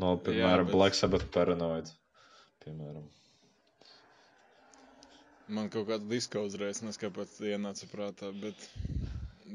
No, 0.00 0.14
piemēram, 0.16 0.66
bet- 0.70 0.72
Black 0.74 0.94
Sabbath 0.98 1.26
Paranoid. 1.34 1.90
Piemēram. 2.64 3.04
Man 5.48 5.70
kaut 5.72 5.88
kāda 5.88 6.06
diska 6.08 6.40
uzreiz 6.44 6.82
neskapēc 6.84 7.38
ienāca 7.50 7.88
prātā, 7.90 8.30
bet, 8.42 8.66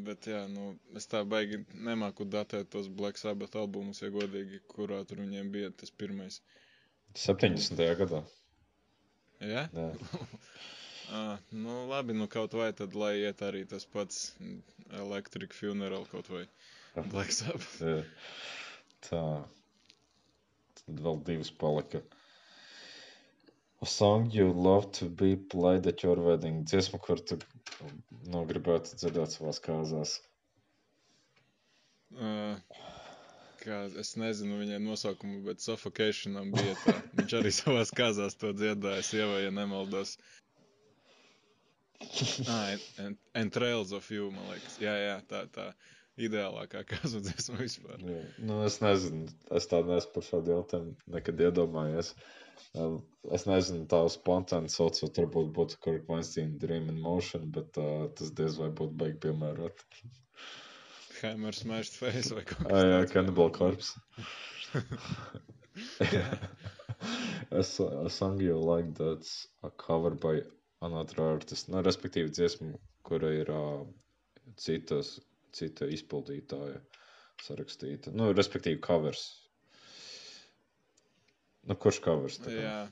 bet 0.07 0.27
jā, 0.29 0.43
nu, 0.51 0.73
es 0.99 1.07
tā 1.09 1.23
baigi 1.23 1.61
nemāku 1.73 2.27
datēt 2.27 2.69
tos 2.73 2.89
Black 2.99 3.19
Sabbath 3.21 3.55
albumus, 3.59 4.01
ja 4.03 4.11
godīgi, 4.13 4.59
kurā 4.73 5.03
tur 5.07 5.23
viņiem 5.23 5.51
bija 5.53 5.71
tas 5.71 5.93
pirmais. 5.93 6.41
70. 7.17 7.79
gadā. 8.03 8.23
Jā? 9.39 9.69
Jā. 9.73 9.91
Ah, 11.07 11.37
nu, 11.55 11.85
labi, 11.87 12.11
nu 12.11 12.25
kaut 12.27 12.51
vai 12.51 12.73
tad, 12.75 12.91
lai 12.99 13.13
iet 13.21 13.39
arī 13.47 13.61
tas 13.63 13.85
pats 13.87 14.33
Electric 14.91 15.53
Funeral 15.55 16.03
kaut 16.11 16.27
vai 16.27 16.41
Black 17.13 17.31
Sabbath. 17.31 17.77
Tā. 19.07 19.21
Tad 20.81 20.99
vēl 21.05 21.21
divas 21.29 21.51
palika. 21.63 22.01
A 23.81 23.85
song 23.85 24.31
you 24.33 24.51
love 24.51 24.91
to 24.93 25.05
be 25.05 25.35
played 25.35 25.85
at 25.87 26.03
your 26.03 26.17
wedding. 26.17 26.63
Dziesma, 26.65 26.97
kur 26.99 27.19
tu 27.21 27.37
nu, 28.25 28.41
gribētu 28.49 28.97
dzirdēt 28.97 29.35
savās 29.35 29.61
kāzās. 29.61 30.15
Uh, 32.17 32.57
kā, 33.61 33.83
es 34.01 34.15
nezinu 34.17 34.57
viņai 34.61 34.79
nosaukumu, 34.81 35.43
bet 35.45 35.61
Suffocationam 35.61 36.49
bija 36.55 36.73
tā. 36.85 36.95
Viņš 37.19 37.35
arī 37.41 37.53
savās 37.53 37.93
kāzās 37.93 38.37
to 38.41 38.53
dziedāja, 38.57 39.05
sievai, 39.05 39.43
ja 39.45 39.53
nemaldos. 39.53 40.15
Ah, 42.47 42.77
and, 43.01 43.17
and, 43.33 43.53
Trails 43.53 43.91
of 43.91 44.09
You, 44.13 44.31
man 44.31 44.51
liekas. 44.53 44.77
Jā, 44.81 44.93
jā, 45.01 45.15
tā, 45.29 45.43
tā 45.53 45.69
ideālākā 46.17 46.83
kāzu 46.89 47.21
dziesma 47.25 47.61
vispār. 47.61 48.01
Jā. 48.01 48.25
Nu, 48.41 48.59
es 48.65 48.79
nezinu, 48.81 49.29
es 49.57 49.69
tādu 49.69 49.93
neesmu 49.93 50.13
par 50.17 50.27
šādu 50.27 50.53
jautājumu 50.55 51.13
nekad 51.17 51.41
iedomājies. 51.49 52.13
Um, 52.77 53.01
Es 53.35 53.43
nezinu, 53.43 53.83
tā 53.91 53.97
spontāni 54.11 54.69
saucot, 54.71 55.17
varbūt 55.19 55.49
būtu 55.55 55.79
Kirk 55.83 56.05
Weinstein 56.07 56.53
Dream 56.61 56.85
in 56.93 56.99
Motion, 57.03 57.49
bet 57.51 57.75
uh, 57.81 58.05
tas 58.15 58.31
diez 58.37 58.55
vai 58.61 58.69
būtu 58.71 58.95
baigi 59.01 59.17
piemērot. 59.25 59.83
Hammer 61.17 61.57
Smashed 61.57 61.97
Face 61.99 62.31
vai 62.31 62.45
kaut 62.47 62.61
kas 62.69 62.85
jā, 62.85 62.93
tāds. 62.93 63.11
Cannibal 63.11 63.51
Corpse. 63.51 63.99
a, 67.51 67.59
a 67.59 68.09
song 68.09 68.39
you 68.39 68.55
like 68.59 68.93
that's 68.95 69.47
a 69.63 69.69
cover 69.69 70.11
by 70.11 70.39
another 70.81 71.21
artist. 71.25 71.67
Nu, 71.73 71.83
respektīvi, 71.83 72.31
dziesma, 72.31 72.77
kura 73.03 73.33
ir 73.41 73.51
uh, 73.51 73.83
citas, 74.55 75.17
cita 75.57 75.89
izpildītāja 75.91 76.79
sarakstīta. 77.43 78.15
Nu, 78.15 78.31
respektīvi, 78.31 78.79
covers. 78.87 79.27
Nu, 81.67 81.75
kurš 81.75 81.99
covers? 82.03 82.39
Jā. 82.47 82.87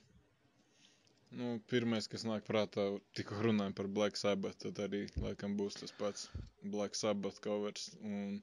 Nu, 1.35 1.57
pirmais, 1.71 2.07
kas 2.11 2.23
nāk 2.27 2.45
prātā, 2.47 2.83
tikko 3.17 3.41
runājam 3.43 3.73
par 3.75 3.88
Black 3.91 4.19
Sabbath, 4.19 4.61
tad 4.63 4.79
arī 4.83 5.05
laikam 5.19 5.55
būs 5.59 5.79
tas 5.81 5.91
pats 5.99 6.29
Black 6.63 6.95
Sabbath 6.95 7.41
covers. 7.43 7.89
Un, 8.01 8.38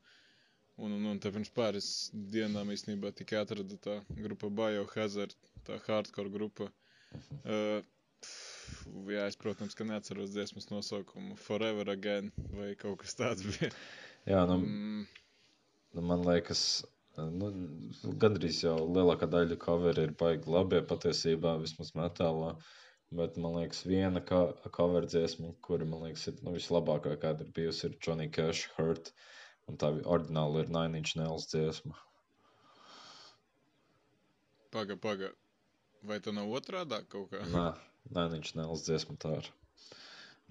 un, 0.76 0.92
un, 0.98 1.06
un 1.12 1.20
te 1.22 1.32
pirms 1.32 1.52
pāris 1.56 1.88
dienām 2.34 2.72
īstenībā 2.74 3.12
tikai 3.16 3.40
atrada 3.42 3.78
tā 3.86 3.98
grupa 4.18 4.50
Biohazard, 4.60 5.36
tā 5.68 5.78
hardcore 5.86 6.32
grupa. 6.32 6.68
Uh, 7.44 7.80
pff, 8.24 8.84
jā, 9.12 9.26
es, 9.28 9.36
protams, 9.40 9.76
ka 9.76 9.88
neatceros 9.88 10.32
dziesmas 10.32 10.68
nosaukumu 10.72 11.36
Forever 11.40 11.92
Again 11.92 12.32
vai 12.56 12.72
kaut 12.80 13.02
kas 13.04 13.16
tāds 13.20 13.44
bija. 13.50 13.72
Jā, 14.28 14.44
nu, 14.48 14.60
Mm, 14.62 15.06
nu, 15.96 16.04
man 16.08 16.24
liekas, 16.28 16.84
nu, 17.18 17.48
gandrīz 18.24 18.62
jau 18.64 18.76
lielākā 18.96 19.28
daļa 19.32 19.58
coveri 19.64 20.06
ir 20.08 20.14
baigi 20.22 20.50
labi 20.52 20.80
patiesībā, 20.92 21.56
vismaz 21.62 21.92
metālā. 21.98 22.54
Bet 23.12 23.36
man 23.36 23.58
liekas, 23.58 23.82
viena 23.84 24.22
cover 24.24 25.04
dziesma, 25.04 25.50
kura 25.66 25.84
man 25.84 26.06
liekas, 26.06 26.24
ir 26.30 26.38
nu, 26.46 26.54
vislabākā, 26.56 27.18
kāda 27.20 27.44
ir 27.44 27.50
bijusi, 27.58 27.90
ir 27.90 27.98
Johnny 28.06 28.30
Cash 28.32 28.70
Hurt. 28.78 29.12
Un 29.68 29.76
tā 29.78 29.90
oriģināli 30.00 30.64
ir 30.64 30.72
Nine 30.72 31.02
Inch 31.02 31.12
Nails 31.20 31.50
dziesma. 31.52 31.98
paga, 34.72 34.96
paga. 34.96 35.28
Vai 36.08 36.18
tu 36.24 36.32
nav 36.32 36.48
otrādā 36.58 37.02
kaut 37.12 37.28
kā? 37.34 37.42
Nē, 37.52 37.66
Nine 38.16 38.40
Inch 38.40 38.54
Nails 38.58 38.86
dziesma 38.88 39.18
tā 39.20 39.36
ir. 39.42 39.50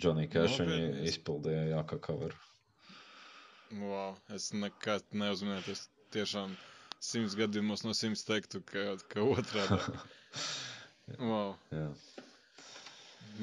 Johnny 0.02 0.28
Cash 0.30 0.62
viņu 0.62 0.78
Nopietni? 0.78 1.10
izpildīja, 1.10 1.64
jā, 1.74 1.82
kā 1.90 1.98
cover. 2.08 2.38
Wow, 3.82 4.16
es 4.38 4.52
nekad 4.54 5.04
neuzminēju. 5.16 5.76
Tiešām 6.16 6.56
simts 7.02 7.36
gadījumos 7.40 7.86
no 7.88 7.94
simts 7.98 8.26
teiktu, 8.28 8.62
ka, 8.72 8.86
ka 9.14 9.24
otrādi. 9.36 9.80
wow. 11.32 11.56
Jā. 11.74 11.88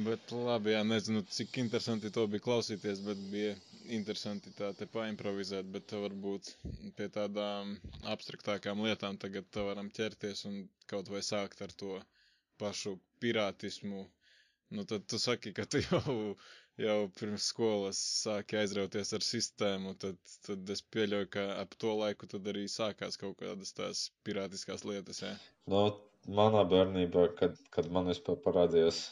Bet 0.07 0.31
labi, 0.35 0.75
jā, 0.75 0.83
nezinu, 0.87 1.23
cik 1.35 1.57
interesanti 1.63 2.11
to 2.15 2.27
bija 2.31 2.45
klausīties, 2.45 3.01
bet 3.07 3.21
bija 3.33 3.55
interesanti 3.99 4.53
tā 4.59 4.69
te 4.79 4.87
paimprovizēt, 4.93 5.71
bet 5.75 5.95
varbūt 5.97 6.51
pie 6.99 7.09
tādām 7.15 7.73
abstraktākām 8.15 8.83
lietām 8.85 9.17
tagad 9.25 9.59
varam 9.71 9.89
ķerties 9.99 10.45
un 10.51 10.61
kaut 10.93 11.09
vai 11.15 11.23
sākt 11.31 11.65
ar 11.67 11.73
to 11.83 11.97
pašu 12.63 12.95
pirātismu. 13.25 14.05
Nu, 14.77 14.85
tad 14.85 15.07
tu 15.09 15.19
saki, 15.19 15.55
ka 15.57 15.65
tu 15.65 15.81
jau, 15.81 16.17
jau 16.79 16.99
pirms 17.19 17.49
skolas 17.53 17.99
sāki 18.23 18.59
aizrauties 18.61 19.11
ar 19.17 19.25
sistēmu, 19.27 19.95
tad, 20.03 20.19
tad 20.47 20.71
es 20.75 20.83
pieļauju, 20.95 21.29
ka 21.35 21.47
ap 21.63 21.75
to 21.83 21.95
laiku 21.99 22.29
arī 22.39 22.67
sākās 22.71 23.19
kaut 23.21 23.39
kādas 23.43 23.75
tās 23.77 24.05
pirātiskās 24.29 24.85
lietas, 24.89 25.23
jā. 25.25 25.33
Nu, 25.73 25.83
manā 26.41 26.63
bērnībā, 26.71 27.27
kad, 27.41 27.59
kad 27.75 27.91
man 27.95 28.11
vispār 28.13 28.39
parādījās 28.45 29.03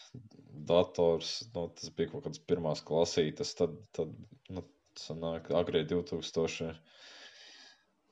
dators, 0.70 1.35
nu, 1.55 1.66
tas 1.79 1.90
bija 1.98 2.12
kaut 2.14 2.26
kāds 2.29 2.42
pirmās 2.50 2.83
klasītes, 2.87 3.55
tad, 3.59 3.74
tad 3.98 4.14
nu, 4.50 4.64
sanāk, 4.96 5.50
agrie 5.59 5.85
2000. 5.90 6.72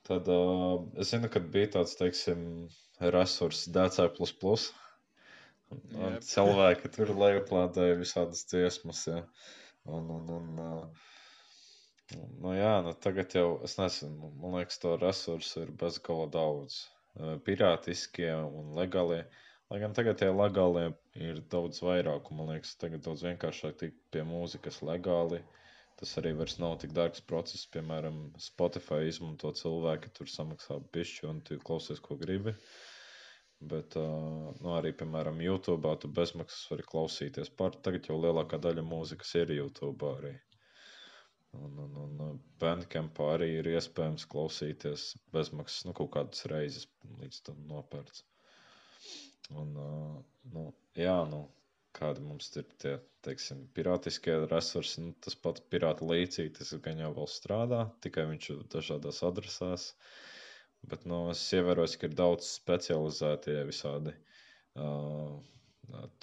Tad 0.04 0.26
uh, 0.28 0.82
es 1.00 1.14
zinu, 1.14 1.30
ka 1.32 1.40
bija 1.54 1.70
tāds, 1.78 1.94
teiksim, 1.96 2.42
resurs 3.14 3.64
DC. 3.72 4.10
Un, 5.72 5.82
Jep. 6.14 6.24
cilvēki 6.28 6.90
tur 6.96 7.12
lejuplādēja 7.22 7.98
visādas 8.00 8.44
dziesmas, 8.50 9.04
ja. 9.10 9.22
Un, 9.84 10.10
un, 10.16 10.28
un, 10.36 10.60
uh, 10.64 12.18
nu 12.44 12.52
jā, 12.56 12.74
nu 12.86 12.92
tagad 13.06 13.34
jau, 13.36 13.46
es 13.68 13.76
nezinu, 13.80 14.30
man 14.42 14.58
liekas, 14.58 14.78
to 14.82 14.94
resursu 15.00 15.64
ir 15.64 15.72
bezgala 15.80 16.28
daudz 16.36 16.78
uh, 16.84 17.34
pirātiskie 17.48 18.30
un 18.44 18.72
legālie. 18.78 19.24
Lai 19.72 19.80
gan 19.82 19.96
tagad 19.96 20.20
tie 20.20 20.28
legālie 20.30 20.88
ir 21.28 21.40
daudz 21.52 21.80
vairāk, 21.84 22.30
un 22.30 22.40
man 22.40 22.52
liekas, 22.52 22.76
tagad 22.80 23.04
daudz 23.06 23.24
vienkāršāk 23.26 23.78
tikt 23.80 24.00
pie 24.14 24.24
mūzikas 24.28 24.82
legāli. 24.86 25.40
Tas 26.00 26.12
arī 26.20 26.32
vairs 26.38 26.56
nav 26.58 26.74
tik 26.82 26.92
dārgs 26.94 27.22
process. 27.30 27.64
Piemēram, 27.74 28.16
Spotify 28.42 29.04
izmanto 29.08 29.52
cilvēki, 29.60 30.10
tur 30.18 30.30
samaksā 30.30 30.80
pišķi 30.96 31.28
un 31.30 31.40
tu 31.48 31.58
klausies, 31.68 32.02
ko 32.02 32.16
gribi. 32.20 32.54
Bet 33.60 33.96
uh, 33.96 34.50
nu, 34.60 34.72
arī, 34.76 34.92
piemēram, 34.98 35.38
YouTube 35.40 35.92
tu 36.02 36.10
bezmaksas 36.18 36.66
vari 36.72 36.84
klausīties. 36.88 37.52
Pār, 37.60 37.76
tagad 37.86 38.10
jau 38.10 38.18
lielākā 38.20 38.58
daļa 38.60 38.84
mūzikas 38.84 39.34
ir 39.40 39.54
YouTube 39.56 40.10
arī. 40.10 40.34
Un, 41.54 41.78
un, 41.78 41.98
un 42.26 42.38
Bandcampā 42.60 43.30
arī 43.36 43.48
ir 43.60 43.68
iespējams 43.76 44.26
klausīties 44.30 45.12
bezmaksas, 45.34 45.84
nu, 45.86 45.94
kaut 45.96 46.10
kādas 46.16 46.46
reizes 46.50 46.88
līdz 47.20 47.42
tam 47.48 47.60
nopērts. 47.70 48.24
Un, 49.54 49.76
uh, 49.78 50.18
nu, 50.54 50.66
jā, 50.98 51.16
nu, 51.30 51.44
kādi 51.94 52.24
mums 52.26 52.50
ir 52.58 52.66
tie, 52.82 52.94
teiksim, 53.26 53.64
pirātiskie 53.76 54.36
resursi, 54.50 55.02
nu, 55.04 55.14
tas 55.24 55.36
pats 55.46 55.62
pirāta 55.72 56.06
līcītis 56.10 56.74
gan 56.84 57.02
jau 57.04 57.12
vēl 57.18 57.30
strādā, 57.30 57.84
tikai 58.04 58.26
viņš 58.32 58.50
ir 58.54 58.64
dažādās 58.74 59.22
adresēs. 59.28 59.92
Bet, 60.90 61.04
nu, 61.08 61.18
es 61.32 61.42
ievēroju, 61.56 61.98
ka 62.00 62.08
ir 62.10 62.16
daudz 62.18 62.48
specializētie 62.58 63.56
visādi 63.68 64.12
uh, 64.76 65.36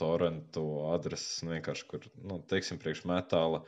torrentu 0.02 0.66
adreses, 0.92 1.42
nu, 1.46 1.56
vienkārši, 1.56 1.88
kur, 1.90 2.06
nu, 2.30 2.38
teiksim, 2.52 2.80
priekš 2.82 3.04
metāla 3.10 3.64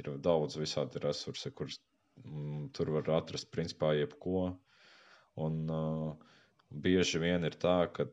ir 0.00 0.10
daudz 0.24 0.56
visādi 0.60 1.02
resursi, 1.04 1.52
kurus 1.58 1.80
mm, 2.22 2.70
tur 2.76 2.94
var 2.96 3.10
atrast 3.18 3.50
principā 3.54 3.92
jebko. 3.98 4.46
Un 5.44 5.60
uh, 5.70 6.32
bieži 6.86 7.20
vien 7.22 7.44
ir 7.48 7.56
tā, 7.60 7.76
ka, 7.94 8.08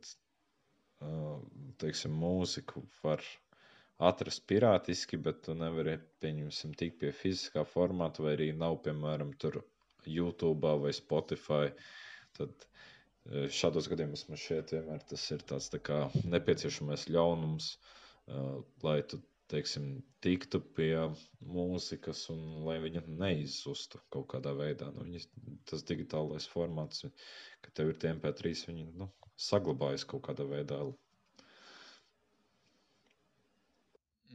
uh, 1.06 1.40
teiksim, 1.82 2.16
mūziku 2.26 2.84
var 3.04 3.24
atrast 4.10 4.44
pirātiski, 4.50 5.18
bet 5.28 5.46
tu 5.48 5.56
nevari, 5.56 5.98
pieņemsim, 6.24 6.76
tik 6.80 7.00
pie 7.00 7.14
fiziskā 7.16 7.64
formāta, 7.70 8.26
vai 8.26 8.36
arī 8.36 8.50
nav, 8.58 8.82
piemēram, 8.88 9.32
tur 9.40 9.62
YouTube 10.06 10.74
vai 10.82 10.92
Spotify. 10.94 11.70
Tad 12.38 12.68
šādos 13.60 13.90
gadījumos 13.90 14.28
man 14.30 14.40
šķiet, 14.42 14.76
vienmēr 14.76 15.06
tas 15.10 15.24
ir 15.34 15.46
tāds 15.50 15.72
tā 15.74 15.80
kā 15.82 16.04
nepieciešamais 16.30 17.08
ļaunums, 17.16 17.72
uh, 17.76 18.60
lai 18.86 19.00
tu 19.10 19.22
teiksim, 19.52 19.90
tiktu 20.26 20.60
pie 20.78 20.96
mūzikas 21.56 22.24
un 22.34 22.42
lai 22.66 22.78
viņa 22.84 23.04
neizzustu 23.22 24.02
kaut 24.14 24.28
kādā 24.34 24.56
veidā. 24.58 24.90
Nu, 24.96 25.06
viņas, 25.06 25.28
tas 25.70 25.86
digitālais 25.86 26.48
formāts, 26.50 27.06
ka 27.62 27.74
tev 27.78 27.92
ir 27.94 28.00
MP3, 28.16 28.54
viņi 28.70 28.88
nu, 29.02 29.10
saglabājas 29.50 30.08
kaut 30.10 30.26
kādā 30.30 30.48
veidā. 30.50 30.82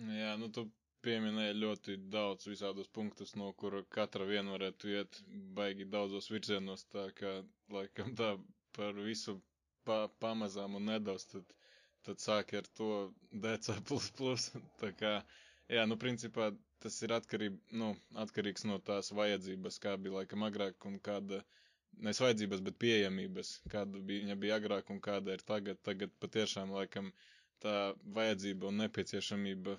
Jā, 0.00 0.36
nu 0.40 0.48
tu 0.54 0.68
pieminēji 1.06 1.58
ļoti 1.60 1.96
daudz 2.16 2.48
visādus 2.50 2.88
punktus, 2.98 3.34
no 3.40 3.52
kura 3.62 3.82
katra 3.98 4.26
viena 4.28 4.56
varētu 4.56 4.92
iet 4.96 5.22
baigi 5.60 5.86
daudzos 5.96 6.30
virzienos, 6.32 6.84
tā 6.94 7.06
kā 7.20 7.36
laikam 7.76 8.14
tā 8.22 8.34
par 8.76 8.98
visu 9.10 9.38
pa, 9.84 10.04
pamazām 10.24 10.76
un 10.80 10.90
nedaudz, 10.92 11.26
tad 11.34 11.56
tad 12.06 12.20
sāki 12.22 12.56
ar 12.60 12.66
to 12.78 12.86
DC. 13.44 13.74
Tā 14.82 14.90
kā, 15.00 15.10
jā, 15.72 15.82
nu, 15.90 15.96
principā 16.00 16.50
tas 16.80 16.96
ir 17.04 17.12
atkarība, 17.16 17.58
nu, 17.82 17.90
atkarīgs 18.24 18.64
no 18.68 18.78
tās 18.90 19.12
vajadzības, 19.16 19.78
kā 19.84 19.96
bija 20.00 20.20
laikam 20.20 20.46
agrāk 20.46 20.86
un 20.88 20.96
kāda, 21.08 21.42
nevis 22.00 22.22
vajadzības, 22.24 22.62
bet 22.68 22.78
pieejamības, 22.84 23.50
kāda 23.74 24.00
bija, 24.00 24.24
viņa 24.24 24.38
bija 24.44 24.56
agrāk 24.62 24.92
un 24.94 25.02
kāda 25.08 25.36
ir 25.36 25.44
tagad. 25.52 25.80
Tagad 25.90 26.14
patiešām 26.24 26.72
laikam 26.78 27.12
tā 27.64 27.74
vajadzība 28.16 28.70
un 28.70 28.80
nepieciešamība 28.86 29.76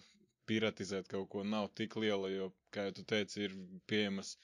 piratizēt 0.50 1.10
kaut 1.12 1.30
ko 1.34 1.44
nav 1.48 1.70
tik 1.80 1.98
liela, 2.04 2.30
jo, 2.34 2.52
kā 2.76 2.88
jau 2.88 2.96
tu 3.00 3.08
teici, 3.14 3.46
ir 3.48 3.58
pieejamas 3.92 4.36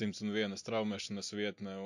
101 0.00 0.64
traumēšanas 0.66 1.34
vietne 1.38 1.76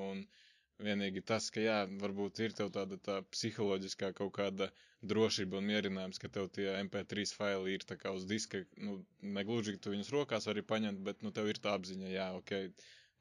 vienīgi 0.85 1.21
tas, 1.29 1.49
ka, 1.55 1.61
jā, 1.63 1.79
varbūt 2.03 2.41
ir 2.45 2.55
tev 2.57 2.71
tāda 2.75 2.97
tā 3.09 3.19
psiholoģiskā 3.35 4.13
kaut 4.21 4.33
kāda 4.39 4.71
drošība 5.13 5.59
un 5.61 5.69
mierinājums, 5.71 6.21
ka 6.23 6.31
tev 6.33 6.49
tie 6.57 6.69
MP3 6.79 7.27
faili 7.37 7.75
ir 7.77 7.85
tā 7.89 7.97
kā 8.01 8.13
uz 8.17 8.25
diska, 8.31 8.63
nu, 8.87 8.99
negluži, 9.39 9.77
ka 9.77 9.85
tu 9.87 9.95
viņus 9.95 10.13
rokās 10.15 10.49
vari 10.51 10.65
paņemt, 10.73 11.03
bet, 11.09 11.23
nu, 11.27 11.33
tev 11.37 11.51
ir 11.53 11.61
tā 11.67 11.75
apziņa, 11.79 12.11
jā, 12.15 12.27
ok, 12.41 12.55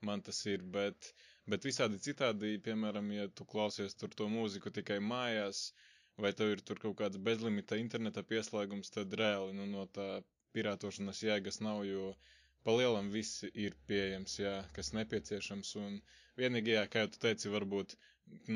man 0.10 0.24
tas 0.26 0.40
ir, 0.48 0.64
bet, 0.78 1.12
bet 1.52 1.68
visādi 1.68 2.00
citādi, 2.04 2.56
piemēram, 2.68 3.12
ja 3.16 3.28
tu 3.36 3.48
klausies 3.54 3.96
tur 4.00 4.16
to 4.16 4.30
mūziku 4.32 4.72
tikai 4.80 5.00
mājās, 5.04 5.70
vai 6.26 6.32
tev 6.42 6.54
ir 6.56 6.62
tur 6.70 6.80
kaut 6.84 6.98
kāds 7.02 7.20
bezlimita 7.30 7.78
interneta 7.82 8.24
pieslēgums, 8.34 8.92
tad 8.96 9.14
reāli, 9.22 9.56
nu, 9.60 9.68
no 9.74 9.86
tā 9.98 10.08
pirātošanas 10.58 11.22
jēgas 11.24 11.60
nav, 11.66 11.84
jo 11.88 12.14
palielam 12.68 13.10
viss 13.14 13.44
ir 13.66 13.76
pieejams, 13.90 14.38
jā, 14.44 14.54
kas 14.76 14.92
nepieciešams, 14.98 15.76
un 15.84 16.00
vienīgi, 16.42 16.76
jā, 16.76 16.86
kā 16.92 17.06
jau 17.06 17.12
tu 17.16 17.22
teici, 17.26 17.52
varbūt 17.54 17.96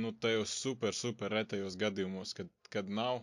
nu, 0.03 0.11
tajos 0.25 0.55
super, 0.63 0.93
super 0.97 1.31
retajos 1.37 1.77
gadījumos, 1.85 2.33
kad, 2.39 2.49
kad 2.75 2.89
nav 3.01 3.21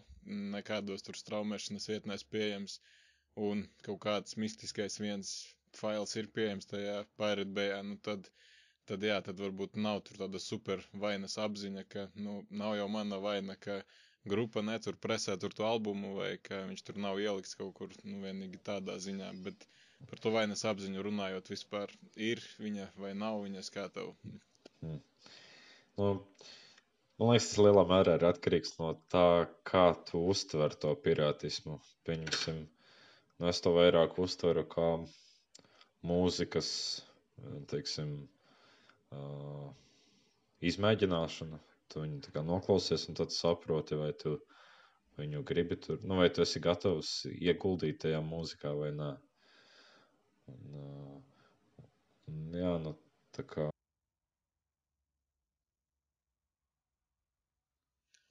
nekādos 0.54 1.04
tur 1.06 1.18
straumēšanas 1.18 1.88
vietnēs 1.92 2.24
pieejams, 2.34 2.78
un 3.50 3.64
kaut 3.86 4.00
kāds 4.06 4.36
mistiskais 4.44 4.98
viens 5.02 5.30
fails 5.78 6.16
ir 6.20 6.28
pieejams 6.36 6.66
tajā 6.70 6.96
Bayā, 7.20 7.82
nu 7.86 7.96
tad, 8.08 8.28
tad 8.90 9.04
jā, 9.06 9.20
tad 9.28 9.38
varbūt 9.44 9.76
nav 9.86 10.00
tur 10.08 10.18
tāda 10.24 10.40
super 10.46 10.82
vainas 11.04 11.36
apziņa, 11.38 11.84
ka, 11.94 12.08
nu, 12.26 12.40
nav 12.62 12.76
jau 12.80 12.88
mana 12.96 13.20
vaina, 13.22 13.56
ka 13.66 13.80
grupa 14.28 14.62
netur 14.66 14.98
presē 15.00 15.36
tur 15.40 15.54
to 15.56 15.64
albumu, 15.64 16.14
vai 16.18 16.34
ka 16.42 16.64
viņš 16.68 16.84
tur 16.86 17.00
nav 17.00 17.20
ielikts 17.22 17.56
kaut 17.60 17.74
kur, 17.78 17.94
nu, 18.04 18.20
vienīgi 18.24 18.60
tādā 18.66 18.98
ziņā, 19.00 19.32
bet 19.46 19.66
par 20.10 20.20
to 20.20 20.32
vainas 20.34 20.66
apziņu 20.68 21.06
runājot 21.08 21.50
vispār, 21.52 21.92
ir 22.16 22.42
viņa 22.60 22.90
vai 23.00 23.14
nav 23.16 23.40
viņas, 23.46 23.72
kā 23.74 23.88
tev 23.94 24.14
Mm. 24.80 25.00
Nu, 26.00 26.06
man 27.20 27.30
liekas, 27.30 27.50
tas 27.50 27.60
lielā 27.60 27.82
mērā 27.88 28.14
ir 28.16 28.22
atkarīgs 28.30 28.78
no 28.78 28.94
tā, 29.12 29.24
kā 29.68 29.82
tu 30.08 30.22
uztver 30.32 30.72
to 30.84 30.94
pirātismu. 31.04 31.76
Pieņemsim, 32.08 32.62
nu 33.42 33.50
es 33.50 33.60
to 33.64 33.74
vairāk 33.76 34.16
uztveru 34.24 34.64
kā 34.74 34.86
mūzikas, 36.10 36.70
teiksim, 37.72 38.14
uh, 39.12 39.68
izmēģināšanu. 40.72 41.60
Tu 41.90 42.04
viņu 42.04 42.44
noklausies, 42.46 43.08
un 43.10 43.18
tad 43.18 43.34
saproti, 43.34 43.98
vai 43.98 44.12
tu 44.18 44.36
viņu 45.18 45.42
gribi 45.46 45.76
tur, 45.76 45.98
nu, 46.02 46.20
vai 46.20 46.28
tu 46.30 46.44
esi 46.44 46.62
gatavs 46.62 47.10
ieguldīt 47.32 48.02
tajā 48.04 48.20
mūzikā 48.24 48.72
vai 48.78 48.92
nē. 48.96 49.10
Un, 50.50 50.78
un, 52.30 52.40
jā, 52.56 52.76
nu, 52.84 52.94
tā 53.36 53.46
kā 53.46 53.69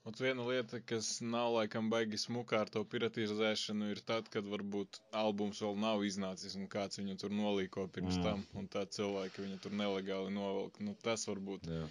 Un 0.09 0.15
viena 0.17 0.41
lieta, 0.41 0.79
kas 0.89 1.07
nav 1.21 1.51
laikam 1.53 1.89
baigi 1.93 2.17
smukā 2.17 2.63
ar 2.63 2.69
to 2.73 2.81
piratizēšanu, 2.91 3.91
ir 3.93 3.99
tad, 4.09 4.29
kad 4.33 4.47
varbūt 4.49 4.97
albums 5.19 5.59
vēl 5.61 5.75
nav 5.83 6.05
iznācis 6.07 6.55
un 6.57 6.63
kāds 6.71 6.97
viņu 6.97 7.13
tur 7.21 7.35
nolīko 7.39 7.83
pirms 7.93 8.17
mm. 8.17 8.23
tam, 8.25 8.41
un 8.57 8.65
tā 8.73 8.87
cilvēki 8.95 9.43
viņu 9.43 9.59
tur 9.61 9.75
nelegāli 9.77 10.33
novelk. 10.33 10.79
Nu, 10.81 10.95
tas 11.05 11.27
varbūt 11.29 11.69
Jā. 11.69 11.83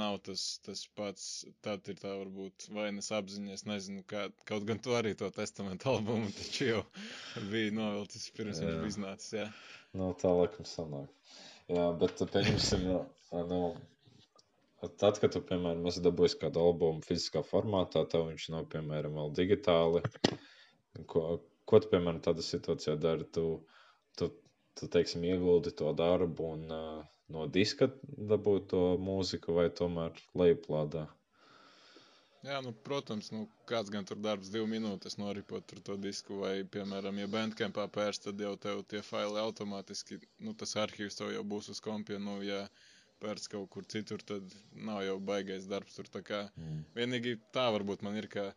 nav 0.00 0.16
tas, 0.24 0.44
tas 0.64 0.86
pats, 0.96 1.26
tad 1.66 1.90
ir 1.92 2.00
tā 2.00 2.14
varbūt 2.14 2.70
vainas 2.78 3.12
apziņa, 3.18 3.58
es 3.58 3.66
nezinu, 3.68 4.06
kā, 4.08 4.24
kaut 4.48 4.64
gan 4.70 4.80
tu 4.80 4.96
arī 4.96 5.12
to 5.20 5.28
testamentu 5.36 5.92
albumu 5.92 6.32
taču 6.38 6.70
jau 6.70 6.82
bija 7.50 7.74
novelcis 7.76 8.30
pirms 8.38 8.62
Jā. 8.62 8.70
viņš 8.70 8.94
iznācis, 8.94 9.34
jā. 9.42 9.50
Nu, 9.92 10.14
tā 10.16 10.32
laikam 10.32 10.64
sanāk. 10.72 11.12
Jā, 11.68 11.90
bet 12.00 12.24
pieņemsim, 12.32 12.88
nu, 12.88 13.02
nu 13.52 13.60
Tad, 14.84 15.18
kad 15.22 15.32
tu, 15.32 15.40
piemēram, 15.48 15.86
esi 15.88 16.02
dabūjis 16.04 16.36
kādu 16.40 16.60
albumu 16.60 17.04
fiziskā 17.04 17.40
formātā, 17.46 18.02
tev 18.12 18.26
viņš 18.28 18.48
nav, 18.52 18.66
piemēram, 18.74 19.16
vēl 19.16 19.32
digitāli. 19.38 20.02
Ko, 21.08 21.22
ko 21.64 21.80
tu, 21.80 21.90
piemēram, 21.92 22.20
tādā 22.24 22.44
situācijā 22.44 22.96
dari? 23.00 23.24
Tu, 23.32 23.46
tu, 24.20 24.28
tu 24.76 24.88
teiksim, 24.92 25.24
ieguldi 25.24 25.72
to 25.80 25.92
darbu 25.96 26.50
un 26.58 26.66
uh, 26.76 27.04
no 27.32 27.46
diska 27.50 27.88
dabūt 28.32 28.68
to 28.72 28.82
mūziku 29.02 29.56
vai 29.56 29.70
tomēr 29.80 30.20
lejuplādā? 30.36 31.06
Jā, 32.46 32.60
nu, 32.62 32.70
protams, 32.86 33.32
nu, 33.34 33.46
kāds 33.66 33.90
gan 33.90 34.04
tur 34.06 34.20
darbs, 34.22 34.52
divu 34.54 34.68
minūtes 34.70 35.16
noripot 35.18 35.72
to 35.88 35.96
disku, 35.98 36.36
vai, 36.44 36.52
piemēram, 36.76 37.16
ja 37.18 37.30
bandcampā 37.32 37.88
pērst, 37.96 38.28
tad 38.28 38.44
jau 38.44 38.52
tev 38.60 38.84
tie 38.92 39.00
faili 39.02 39.40
automātiski, 39.42 40.20
nu, 40.46 40.52
tas 40.54 40.76
arhīvs 40.78 41.18
tev 41.18 41.32
jau 41.34 41.42
būs 41.54 41.72
uz 41.72 41.80
kompija, 41.82 42.20
nu, 42.22 42.36
ja 42.46 42.60
pērts 43.22 43.50
kaut 43.52 43.70
kur 43.72 43.86
citur, 43.92 44.22
tad 44.30 44.54
nav 44.88 45.02
jau 45.06 45.16
baigais 45.32 45.66
darbs 45.72 45.96
tur. 45.98 46.08
Tā 46.12 46.22
kā 46.26 46.44
mm. 46.52 46.84
vienīgi 46.98 47.36
tā 47.56 47.66
varbūt 47.74 48.04
man 48.06 48.18
ir, 48.20 48.28
ka, 48.32 48.50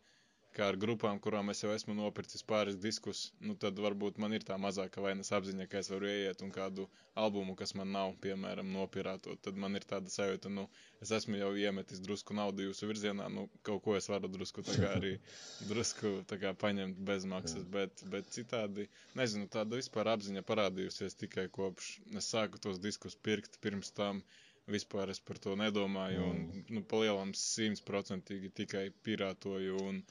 kā 0.57 0.67
ar 0.71 0.77
grupām, 0.81 1.19
kurām 1.23 1.51
es 1.53 1.61
jau 1.63 1.69
esmu 1.71 1.93
nopircis 1.95 2.43
pāris 2.51 2.77
diskus, 2.83 3.21
nu 3.45 3.55
tad 3.63 3.79
varbūt 3.79 4.17
man 4.23 4.33
ir 4.35 4.43
tā 4.47 4.57
mazāka 4.61 5.03
vainas 5.05 5.31
apziņa, 5.37 5.67
ka 5.71 5.79
es 5.83 5.91
varu 5.93 6.09
ieiet 6.09 6.41
un 6.45 6.51
kādu 6.55 6.87
albumu, 7.23 7.55
kas 7.59 7.75
man 7.79 7.93
nav, 7.95 8.15
piemēram, 8.23 8.71
nopirātot. 8.73 9.39
Tad 9.45 9.59
man 9.63 9.79
ir 9.79 9.85
tāda 9.91 10.11
sajūta, 10.11 10.51
nu, 10.57 10.65
es 11.05 11.13
esmu 11.19 11.39
jau 11.39 11.53
iemetis 11.63 12.01
drusku 12.03 12.35
naudu 12.35 12.65
jūsu 12.67 12.89
virzienā, 12.91 13.29
nu, 13.35 13.45
kaut 13.67 13.83
ko 13.85 13.95
es 13.99 14.09
varu 14.11 14.31
drusku 14.33 14.65
tā 14.67 14.75
kā 14.81 14.91
arī 14.97 15.13
drusku 15.71 16.13
tā 16.31 16.41
kā 16.43 16.53
paņemt 16.65 16.99
bez 17.11 17.29
maksas, 17.29 17.63
bet, 17.77 18.03
bet 18.11 18.33
citādi, 18.35 18.89
nezinu, 19.19 19.47
tāda 19.55 19.79
vispār 19.79 20.11
apziņa 20.17 20.43
parādījusies 20.51 21.19
tikai 21.23 21.47
kopš 21.59 21.95
es 22.19 22.33
sāku 22.35 22.61
tos 22.67 22.81
diskus 22.83 23.15
pirkt 23.29 23.61
pirms 23.63 23.95
tam. 23.95 24.23
Uh, 24.25 24.45
vispār 24.71 25.11
es 25.13 25.19
par 25.19 25.39
to 25.43 25.55
nedomāju. 25.59 26.23
Mm. 26.25 26.47
Un, 26.55 26.63
nu, 26.77 26.83
palielam 26.93 27.33
simtprocentīgi 27.37 28.51
tikai 28.61 28.85
pirātoju 29.05 29.77
un, 29.89 30.01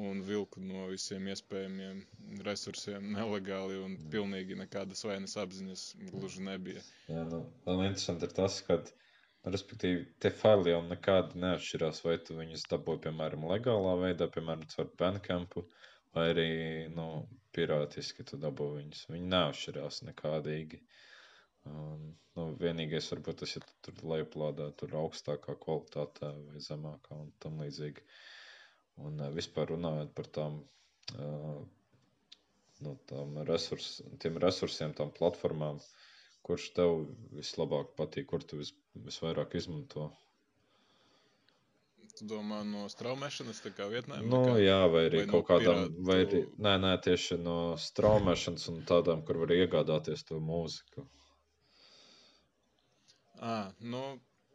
un 0.00 0.20
vilku 0.26 0.62
no 0.64 0.86
visiem 0.92 1.28
iespējamiem 1.32 2.02
resursiem 2.48 3.10
nelegāli 3.16 3.80
un 3.82 3.94
mm. 3.94 4.10
pilnīgi 4.14 4.58
nekādas 4.62 5.04
vainas 5.08 5.36
apziņas 5.42 5.88
gluži 6.12 6.44
nebija. 6.48 6.84
Jā, 7.12 7.24
nu, 7.30 7.44
vēl 7.68 7.86
interesanti 7.88 8.28
ir 8.28 8.36
tas, 8.40 8.60
ka, 8.66 8.80
nu, 8.82 9.54
respektīvi, 9.54 10.04
tie 10.22 10.32
faili 10.42 10.74
jau 10.74 10.82
nekādi 10.90 11.42
neatšķirās, 11.44 12.04
vai 12.06 12.18
tu 12.28 12.38
viņus 12.40 12.68
dabūji, 12.72 13.04
piemēram, 13.08 13.48
legālā 13.52 13.96
veidā, 14.04 14.30
piemēram, 14.36 14.68
caur 14.74 14.92
Bandcampu, 15.00 15.66
vai 16.16 16.30
arī, 16.34 16.50
nu, 16.96 17.10
pirātiski 17.56 18.24
tu 18.28 18.38
dabūji 18.40 18.82
viņus. 18.82 19.04
Viņi 19.12 19.32
neatšķirās 19.32 20.02
nekādīgi. 20.10 20.80
Un, 21.66 22.02
nu, 22.38 22.46
vienīgais 22.62 23.10
varbūt 23.12 23.42
tas 23.42 23.56
ir 23.58 23.64
ja 23.66 23.76
tur 23.86 24.02
lejuplādā, 24.12 24.70
tur 24.80 24.94
augstākā 25.02 25.56
kvalitātē 25.62 26.32
vai 26.48 26.62
zemākā 26.62 27.18
un 27.18 27.32
tam 27.42 27.62
līdzīgi. 27.62 28.04
Un 29.06 29.18
vispār 29.36 29.74
runājot 29.74 30.12
par 30.16 30.28
tām 30.38 30.60
uh, 31.18 31.64
no 32.84 32.94
tām 33.10 33.40
resurs, 33.48 34.00
tiem 34.22 34.38
resursiem, 34.42 34.94
tām 34.96 35.10
platformām, 35.16 35.80
kurš 36.46 36.70
tev 36.76 36.94
vislabāk 37.34 37.96
patīk, 37.98 38.28
kur 38.32 38.44
tu 38.44 38.60
vis, 38.60 38.72
visvairāk 39.08 39.56
izmanto. 39.58 40.10
Tu 42.16 42.24
domā 42.24 42.62
no 42.64 42.86
straumēšanas, 42.88 43.58
tā 43.60 43.74
kā 43.76 43.90
vietnēm? 43.92 44.24
Nu, 44.24 44.40
nekā? 44.46 44.60
jā, 44.62 44.78
vai 44.92 45.02
arī 45.10 45.18
vai 45.20 45.26
no 45.28 45.32
kaut 45.34 45.48
kādām, 45.50 45.80
pirātu- 45.82 46.06
vai 46.08 46.16
arī, 46.24 46.38
nē, 46.66 46.72
nē, 46.84 46.92
tieši 47.04 47.36
no 47.42 47.56
straumēšanas 47.76 48.70
un 48.72 48.78
tādām, 48.88 49.24
kur 49.26 49.42
var 49.42 49.52
iegādāties 49.52 50.24
to 50.30 50.40
mūziku. 50.40 51.04
À, 53.42 53.72
nu, 53.80 54.02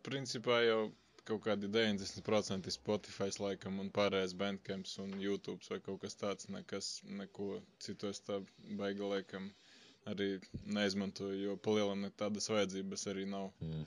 principā 0.05 0.61
jau 0.65 0.81
kaut 1.27 1.43
kādi 1.45 1.69
90% 1.69 2.67
ir 2.67 2.73
Spotify 2.73 3.29
laikam 3.39 3.79
un 3.83 3.91
pārējais 3.93 4.33
Bandcamps 4.37 4.97
un 5.03 5.13
YouTube 5.21 5.61
vai 5.69 5.79
kaut 5.85 6.01
kas 6.01 6.17
tāds, 6.17 6.49
nekas, 6.49 7.01
neko 7.05 7.61
citu 7.79 8.09
es 8.09 8.23
tā 8.25 8.39
baigi 8.79 9.05
laikam 9.05 9.51
arī 10.09 10.39
neizmantoju, 10.65 11.37
jo 11.43 11.57
palielam 11.61 12.01
ne 12.01 12.09
tādas 12.17 12.49
vajadzības 12.49 13.05
arī 13.13 13.27
nav. 13.29 13.51
Mm. 13.61 13.85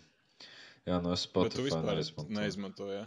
Jā, 0.84 1.00
no 1.00 1.14
es 1.16 1.24
Bet 1.26 1.54
tu 1.56 1.64
Spotify 1.64 1.66
vispār 1.66 1.96
neizmantoju. 1.96 2.38
neizmantoji, 2.38 2.96
jā? 3.00 3.04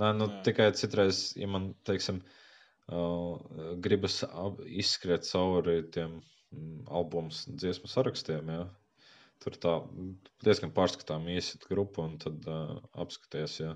Nē, 0.00 0.10
nu, 0.16 0.26
Jā. 0.30 0.42
tikai 0.46 0.68
citreiz, 0.78 1.22
ja 1.36 1.46
man, 1.50 1.70
teiksim, 1.84 2.22
uh, 2.88 3.36
gribas 3.84 4.22
izskriet 4.82 5.26
cauri 5.28 5.82
tiem 5.94 6.16
mm, 6.16 6.86
albumu 6.88 7.30
dziesmu 7.30 7.90
sarakstiem, 7.92 8.50
jā. 8.56 8.64
Tur 9.40 9.56
tā 9.64 9.74
diezgan 10.44 10.72
pārskatām 10.76 11.28
iesit 11.32 11.64
grupu 11.70 12.02
un 12.04 12.16
tad 12.20 12.46
uh, 12.50 12.74
apskaties, 13.04 13.56
jā. 13.62 13.74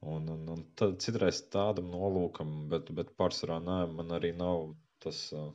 Un, 0.00 0.28
un, 0.32 0.46
un 0.54 0.62
tad 0.80 0.94
citreiz 1.04 1.42
tādam 1.52 1.90
nolūkam, 1.92 2.54
bet, 2.72 2.88
bet 2.96 3.10
pārsvarā 3.20 3.58
nē, 3.60 3.80
man 3.98 4.14
arī 4.16 4.30
nav 4.36 4.70
tas, 5.04 5.18
uh, 5.36 5.50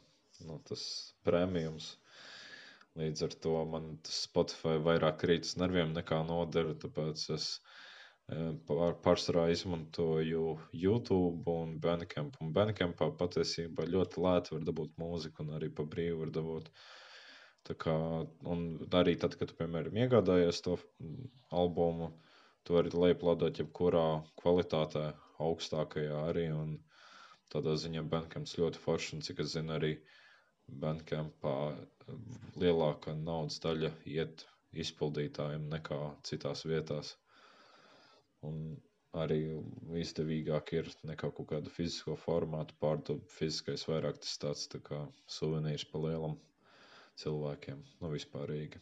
nu, 0.45 0.59
tas 0.69 0.83
prēmijums. 1.25 1.95
Līdz 3.01 3.23
ar 3.25 3.33
to 3.43 3.55
man 3.71 3.87
tas 4.05 4.19
Spotify 4.27 4.77
vairāk 4.83 5.17
krīt 5.23 5.49
uz 5.49 5.55
nerviem 5.59 5.89
nekā 5.95 6.21
nodara, 6.29 6.75
tāpēc 6.85 7.25
es 7.35 7.47
pār, 8.69 8.93
pārsvarā 9.07 9.47
izmantoju 9.53 10.45
YouTube 10.83 11.57
un 11.63 11.73
Bandcamp. 11.81 12.37
Un 12.45 12.53
Bandcampā 12.55 13.09
patiesībā 13.23 13.89
ļoti 13.89 14.23
lēti 14.27 14.55
var 14.55 14.69
dabūt 14.69 14.95
mūziku 15.01 15.43
un 15.43 15.51
arī 15.57 15.71
pa 15.73 15.87
brīvu 15.95 16.21
var 16.21 16.31
dabūt. 16.37 16.69
Tā 16.69 17.04
kā, 17.73 17.93
un 18.53 18.59
arī 18.99 19.15
tad, 19.21 19.35
kad 19.39 19.49
tu, 19.49 19.55
piemēram, 19.59 19.95
iegādājies 20.03 20.59
to 20.65 20.75
mm, 21.01 21.29
albumu, 21.61 22.09
tu 22.67 22.75
vari 22.77 22.91
lejuplādēt 22.93 23.61
jebkurā 23.63 24.03
kvalitātē, 24.41 25.05
augstākajā 25.47 26.19
arī. 26.29 26.43
Un 26.53 26.75
tādā 27.55 27.73
ziņā 27.85 28.03
Bandcamps 28.11 28.53
ļoti 28.61 28.81
foršs 28.83 29.15
un, 29.17 29.23
cik 29.25 29.41
es 29.45 29.55
zinu, 29.55 29.73
arī 29.79 29.91
Bandcampā 30.83 31.55
lielākā 32.61 33.15
naudas 33.23 33.57
daļa 33.65 33.91
iet 34.17 34.45
izpildītājiem 34.85 35.65
nekā 35.73 35.99
citās 36.29 36.65
vietās. 36.69 37.15
Un 38.45 38.61
arī 39.25 39.39
izdevīgāk 40.05 40.73
ir 40.77 40.89
nekā 41.09 41.31
kaut 41.37 41.49
kādu 41.53 41.71
fizisko 41.79 42.17
formātu 42.27 42.77
pārdot. 42.85 43.25
Fiziskais 43.39 43.87
vairāk 43.89 44.21
tas 44.21 44.37
tāds 44.45 44.67
tā 44.75 44.81
kā 44.91 45.01
suvenīrs 45.39 45.87
pa 45.93 46.01
lielam 46.05 46.37
cilvēkiem, 47.21 47.81
nu 48.01 48.11
vispārīgi. 48.13 48.81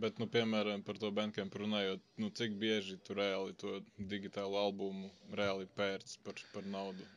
Bet, 0.00 0.20
nu, 0.22 0.26
piemēram, 0.32 0.84
par 0.86 0.96
to 1.00 1.10
Bandcamp 1.12 1.54
runājot, 1.60 2.02
nu, 2.22 2.30
cik 2.36 2.54
bieži 2.60 2.96
tu 3.04 3.16
reāli 3.18 3.56
to 3.60 3.80
digitālo 4.12 4.60
albumu 4.60 5.10
reāli 5.36 5.68
pērc 5.76 6.14
par, 6.24 6.40
par 6.54 6.68
naudu? 6.72 7.08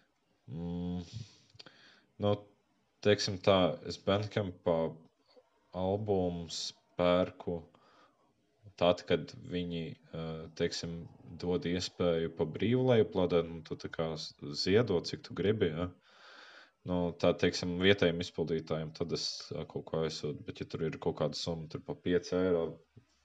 Mm. 0.52 1.06
Nu, 2.24 2.34
teiksim 3.06 3.38
tā, 3.46 3.60
es 3.88 4.00
Bandcampā 4.04 4.78
albumus 5.80 6.66
pērku 7.00 7.62
tad, 8.80 9.04
kad 9.10 9.34
viņi, 9.54 9.84
eh, 9.94 10.46
teiksim, 10.60 11.04
dod 11.42 11.66
iespēju 11.66 12.34
pa 12.38 12.46
brīvu 12.46 12.86
lejuplādēt, 12.90 13.50
un 13.50 13.62
tu 13.68 13.78
tā 13.80 13.90
kā 13.90 14.10
ziedot, 14.64 15.08
cik 15.10 15.24
tu 15.28 15.34
gribi, 15.38 15.72
ja? 15.74 15.90
Nu, 16.90 16.96
tā, 17.16 17.30
teiksim, 17.40 17.78
vietējiem 17.80 18.20
izpildītājiem, 18.26 18.90
tad 18.98 19.14
es 19.16 19.26
kaut 19.72 19.86
ko 19.88 20.02
aizsūtu, 20.04 20.44
bet 20.48 20.60
ja 20.60 20.66
tur 20.68 20.82
ir 20.84 20.98
kaut 21.04 21.16
kāda 21.22 21.40
summa, 21.40 21.70
tur 21.72 21.84
pa 21.86 21.96
5 21.96 22.32
eiro 22.42 22.64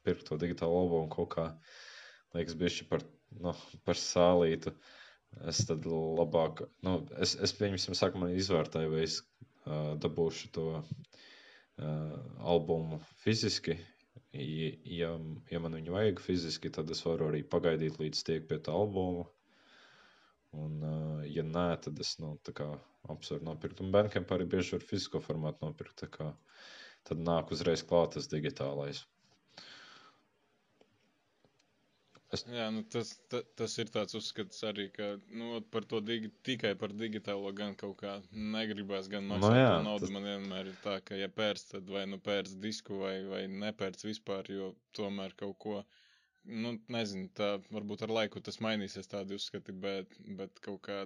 pirkt 0.06 0.28
to 0.28 0.38
digitālo 0.38 0.76
albumu 0.84 1.10
kaut 1.10 1.32
kā, 1.34 1.46
liekas, 2.36 2.54
bišķi 2.60 2.86
par, 2.92 3.02
nu, 3.42 3.54
par 3.88 3.98
sālītu. 3.98 4.72
Es 5.50 5.60
tad 5.68 5.84
labāk, 5.90 6.62
nu, 6.86 6.94
es, 7.20 7.34
es 7.44 7.52
pieņemsim, 7.58 7.96
sākumā 7.98 8.30
izvērtēju, 8.38 8.92
vai 8.94 9.02
es 9.04 9.18
uh, 9.20 9.92
dabūšu 10.00 10.52
to 10.54 10.66
uh, 10.78 12.14
albumu 12.54 13.00
fiziski. 13.24 13.76
Ja, 14.38 15.10
ja 15.50 15.60
man 15.64 15.76
viņu 15.76 15.96
vajag 15.96 16.22
fiziski, 16.22 16.70
tad 16.72 16.94
es 16.94 17.02
varu 17.04 17.28
arī 17.32 17.42
pagaidīt, 17.42 17.98
līdz 18.00 18.22
tiek 18.28 18.46
pie 18.48 18.60
tā 18.62 18.72
albuma. 18.76 19.26
Un, 20.56 20.78
uh, 20.78 21.26
ja 21.28 21.44
nē, 21.44 21.68
tad 21.84 22.00
es 22.00 22.14
nu, 22.22 22.36
tā 22.46 22.54
kā 22.56 22.70
apsveru 23.14 23.44
nopirkt. 23.50 23.80
Un 23.84 23.92
Bandcamp 23.94 24.30
arī 24.36 24.46
bieži 24.56 24.76
var 24.76 24.84
fizisko 24.90 25.20
formātu 25.24 25.64
nopirkt. 25.68 26.04
Tad 27.08 27.22
nāk 27.30 27.52
uzreiz 27.54 27.82
klāt 27.88 28.16
tas 28.18 28.26
digitālais. 28.32 29.04
Jā, 32.52 32.66
nu, 32.74 32.82
tas, 32.92 33.14
ta, 33.32 33.38
tas 33.56 33.72
ir 33.80 33.88
tāds 33.92 34.12
uzskats 34.18 34.58
arī, 34.68 34.84
ka 34.92 35.06
nu, 35.40 35.62
par 35.72 35.86
to 35.88 36.00
digi, 36.04 36.28
tikai 36.44 36.74
par 36.76 36.92
digitālo 36.92 37.52
gan 37.56 37.72
kaut 37.82 37.94
kā 38.02 38.18
negribas, 38.56 39.08
gan 39.08 39.24
Nu 39.24 39.38
maksāt 39.38 39.56
jā, 39.56 39.70
to 39.70 39.78
naudu. 39.86 40.04
tas- 40.04 40.12
Man 40.16 40.26
vienmēr 40.28 40.68
ir 40.68 40.76
tā, 40.84 40.98
ka, 41.08 41.16
ja 41.16 41.28
pērc, 41.38 41.62
tad 41.70 41.88
vai 41.94 42.02
nu 42.10 42.18
pērc 42.26 42.52
disku, 42.66 42.98
vai, 43.00 43.14
vai 43.30 43.40
nepērc 43.48 44.04
vispār, 44.10 44.50
jo 44.58 44.74
tomēr 44.98 45.32
kaut 45.40 45.56
ko, 45.64 45.78
nu, 46.44 46.74
nezinu, 46.98 47.30
tā 47.40 47.48
varbūt 47.72 48.04
ar 48.04 48.12
laiku 48.18 48.44
tas 48.44 48.60
mainīsies 48.60 49.08
tādi 49.08 49.38
uzskati, 49.40 49.72
bet, 49.72 50.12
bet 50.42 50.60
kaut 50.60 50.82
kā 50.84 50.98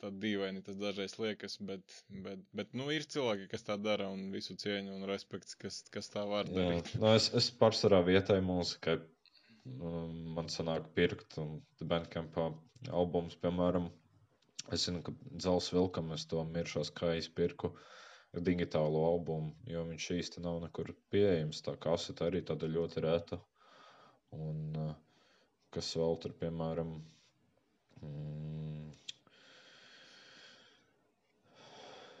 tā 0.00 0.10
dīvaini 0.22 0.62
tas 0.66 0.78
dažreiz 0.80 1.14
liekas, 1.20 1.56
bet, 1.68 1.94
bet, 2.24 2.42
bet, 2.56 2.72
nu, 2.76 2.88
ir 2.94 3.06
cilvēki, 3.14 3.48
kas 3.52 3.64
tā 3.66 3.76
dara 3.80 4.08
un 4.12 4.30
visu 4.34 4.56
cieņu 4.60 4.96
un 4.96 5.06
respekts, 5.10 5.56
kas, 5.60 5.82
kas 5.94 6.10
tā 6.12 6.24
var 6.28 6.48
Jā, 6.50 6.56
darīt. 6.56 6.92
nu 7.02 7.12
es, 7.14 7.30
es 7.40 7.50
pārsvarā 7.60 8.00
vietēju 8.08 8.46
mūzikai. 8.48 8.98
um, 9.76 10.16
Man 10.36 10.50
sanāk 10.52 10.90
pirkt 10.96 11.38
un 11.42 11.58
Bandcampā 11.92 12.50
albums, 12.90 13.36
piemēram. 13.44 13.90
Es 14.72 14.86
zinu, 14.86 15.02
ka 15.06 15.12
Dzels 15.34 15.70
Vilkam 15.74 16.12
es 16.14 16.26
to 16.30 16.42
miršos, 16.46 16.92
kā 16.94 17.14
izpirku 17.18 17.72
digitālo 18.46 19.02
albumu, 19.08 19.54
jo 19.66 19.82
viņš 19.88 20.10
īsti 20.16 20.42
nav 20.44 20.60
nekur 20.62 20.92
pieejams. 21.10 21.64
Tā 21.66 21.74
kasete 21.82 22.28
arī 22.28 22.44
tāda 22.46 22.68
ļoti 22.70 23.02
reta. 23.02 23.40
Un 24.36 24.76
uh, 24.78 24.92
kas 25.74 25.90
vēl 25.98 26.18
tur, 26.22 26.34
piemēram, 26.38 26.92
mm, 28.02 28.59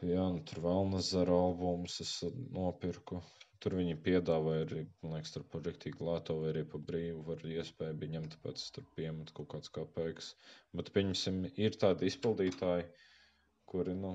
Jā, 0.00 0.22
nu, 0.32 0.38
tur 0.48 0.62
vēl 0.64 0.86
nezinu, 0.94 1.34
albumus 1.36 1.98
es 2.00 2.10
nopirku. 2.56 3.18
Tur 3.60 3.74
viņi 3.76 3.96
piedāvāja 4.04 4.62
arī, 4.64 4.84
man 5.02 5.12
liekas, 5.18 5.32
tur 5.34 5.42
par 5.52 5.60
rīktīgi 5.66 6.06
lēto 6.08 6.36
vai 6.40 6.46
arī 6.54 6.62
par 6.74 6.80
brīvu 6.90 7.24
var 7.26 7.42
iespēju 7.54 7.98
bija 8.00 8.14
ņemt, 8.14 8.36
tāpēc 8.36 8.62
es 8.62 8.70
tur 8.76 8.86
piemetu 8.96 9.34
kaut 9.36 9.50
kāds 9.54 9.72
kāpēks. 9.74 10.30
Bet, 10.80 10.88
pieņemsim, 10.94 11.42
ir 11.66 11.76
tādi 11.82 12.08
izpildītāji, 12.08 12.86
kuri, 13.74 13.98
nu, 14.06 14.14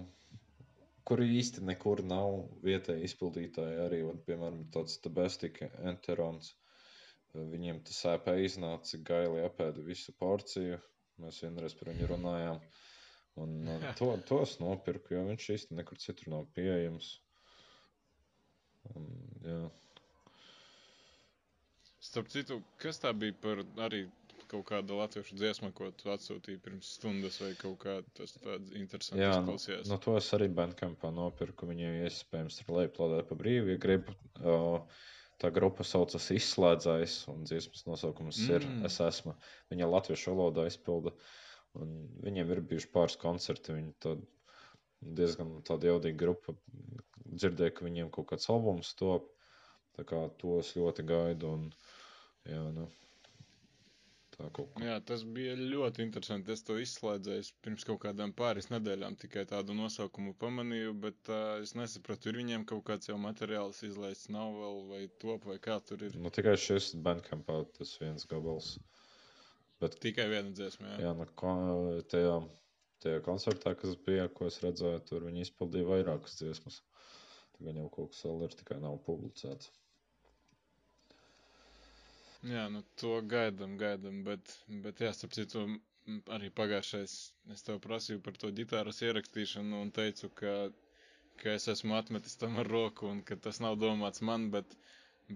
kuri 1.12 1.30
īsti 1.38 1.62
nekur 1.69 2.02
nav 2.13 2.39
vietēji 2.65 3.06
izpildītāji 3.12 3.78
arī, 3.86 4.02
un, 4.10 4.24
piemēram, 4.26 4.63
tāds 4.74 4.98
Tabestika 5.06 5.69
Enterons. 5.93 6.50
Viņiem 7.54 7.84
tas 7.86 8.02
EP 8.15 8.32
iznāca, 8.48 9.04
gaili 9.12 9.45
apēda 9.45 9.86
visu 9.86 10.17
porciju. 10.17 10.82
Mēs 11.21 11.43
vienreiz 11.45 11.78
par 11.78 11.93
viņu 11.93 12.10
runājām. 12.15 12.58
Un, 12.58 12.86
un 13.41 13.55
to, 13.99 14.12
to 14.30 14.41
es 14.45 14.57
nopirku, 14.62 15.16
jo 15.16 15.24
viņš 15.30 15.47
īsti 15.57 15.80
nekur 15.80 16.01
citur 16.01 16.34
nav 16.34 16.45
pieejams. 16.57 17.16
Un, 18.93 19.10
jā. 19.45 19.64
Starp 22.05 22.30
citu, 22.30 22.62
kas 22.82 23.01
tā 23.01 23.12
bija 23.18 23.34
par 23.41 23.64
arī 23.88 24.05
kaut 24.51 24.68
kāda 24.70 24.97
latviešu 24.99 25.38
dziesma, 25.39 25.72
ko 25.76 25.89
tu 25.97 26.12
atsūtīji 26.14 26.62
pirms 26.64 26.91
stundas, 26.99 27.39
vai 27.41 27.51
kaut 27.57 27.80
kā 27.82 27.95
tas 28.18 28.36
tāds 28.38 28.76
interesants 28.78 29.18
Jā, 29.18 29.32
nu, 29.39 29.55
izklausījās? 29.55 29.89
nu, 29.89 29.97
to 30.03 30.14
es 30.20 30.30
arī 30.38 30.47
Bandcampā 30.60 31.10
nopirku. 31.14 31.70
Viņiem 31.72 32.03
iespējams 32.05 32.60
tur 32.62 32.76
lejuplādēt 32.78 33.30
pa 33.32 33.38
brīvu, 33.39 33.74
ja 33.74 33.82
grib. 33.82 34.12
Uh, 34.41 34.84
tā 35.41 35.51
grupa 35.55 35.84
saucas 35.84 36.30
Izslēdzējs, 36.32 37.18
un 37.34 37.43
dziesmas 37.47 37.84
nosaukums 37.89 38.39
mm. 38.45 38.53
ir. 38.55 38.68
Es 38.88 38.99
esmu. 39.03 39.36
Viņa 39.74 39.89
latviešu 39.91 40.36
valodā 40.36 40.68
izpilda. 40.70 41.16
Un 41.82 41.93
viņiem 42.26 42.51
ir 42.55 42.63
bijuši 42.71 42.91
pāris 42.93 43.17
koncerti. 43.21 43.76
Viņi 43.78 43.95
tad 44.05 44.23
diezgan 45.19 45.57
tāda 45.67 45.91
jaudīga 45.91 46.21
grupa. 46.23 46.55
Dzirdēju, 47.26 47.78
ka 47.78 47.88
viņiem 47.88 48.11
kaut 48.15 48.30
kāds 48.32 48.51
albums 48.53 48.93
top. 48.99 49.32
Tā 49.95 50.05
kā 50.07 50.26
to 50.41 50.59
es 50.59 50.76
ļoti 50.78 51.07
gaidu. 51.07 51.55
Un, 51.57 51.67
jā, 52.47 52.61
nu, 52.76 52.88
Tā 54.36 54.49
kaut 54.55 54.71
kā. 54.73 54.82
Jā, 54.84 54.95
tas 55.09 55.21
bija 55.36 55.53
ļoti 55.55 56.03
interesanti. 56.03 56.51
Es 56.55 56.63
to 56.67 56.76
izslēdzēju 56.82 57.53
pirms 57.63 57.86
kaut 57.88 58.01
kādām 58.03 58.34
pāris 58.36 58.67
nedēļām, 58.71 59.15
tikai 59.21 59.45
tādu 59.51 59.76
nosaukumu 59.78 60.34
pamanīju, 60.41 60.95
bet 61.05 61.32
uh, 61.32 61.61
es 61.63 61.71
nesapratu, 61.80 62.32
ir 62.32 62.39
viņiem 62.41 62.65
kaut 62.71 62.84
kāds 62.89 63.09
jau 63.11 63.15
materiāls 63.21 63.80
izlaists, 63.88 64.32
nav 64.36 64.57
vēl 64.59 64.82
vai 64.89 65.01
top, 65.23 65.47
vai 65.51 65.55
kā 65.67 65.80
tur 65.88 66.03
ir. 66.07 66.17
Nu, 66.19 66.34
tikai 66.36 66.57
šis 66.59 66.91
Bandcampā 67.07 67.61
tas 67.78 67.95
viens 68.01 68.28
gabals. 68.32 68.76
Bet, 69.84 69.97
Tikai 70.03 70.28
viena 70.32 70.53
dziesma, 70.55 70.93
jā. 70.93 70.97
jā, 71.07 71.13
nu, 71.19 71.26
ko- 71.39 72.01
tajā, 72.11 72.36
tajā 73.03 73.21
koncertā, 73.26 73.73
kas 73.80 73.97
bija, 74.05 74.28
ko 74.32 74.47
es 74.51 74.61
redzēju, 74.63 75.01
tur 75.09 75.26
viņi 75.28 75.43
izpildīja 75.47 75.89
vairākas 75.89 76.38
dziesmas. 76.39 76.82
Tagad 77.57 77.80
jau 77.82 77.89
kaut 77.97 78.13
kas 78.13 78.23
vēl 78.28 78.45
ir, 78.47 78.55
tikai 78.61 78.78
nav 78.84 78.95
publicēts. 79.07 79.71
Jā, 82.45 82.67
nu 82.69 82.84
to 83.01 83.17
gaidām, 83.26 83.76
gaidām, 83.82 84.19
bet, 84.28 84.51
bet 84.86 84.99
jā, 85.01 85.11
starp 85.17 85.34
citu, 85.34 85.63
arī 86.36 86.51
pagājušais 86.59 87.13
es 87.55 87.63
tev 87.65 87.80
prasīju 87.86 88.21
par 88.26 88.36
to 88.41 88.51
ģitāras 88.59 88.99
ierakstīšanu 89.07 89.80
un 89.82 89.91
teicu, 89.95 90.30
ka, 90.41 90.53
ka 91.41 91.55
es 91.57 91.65
esmu 91.73 91.95
atmetis 91.97 92.38
tam 92.41 92.59
ar 92.61 92.69
roku 92.69 93.09
un 93.09 93.23
ka 93.26 93.38
tas 93.47 93.59
nav 93.63 93.80
domāts 93.82 94.21
man, 94.30 94.51
bet, 94.53 94.78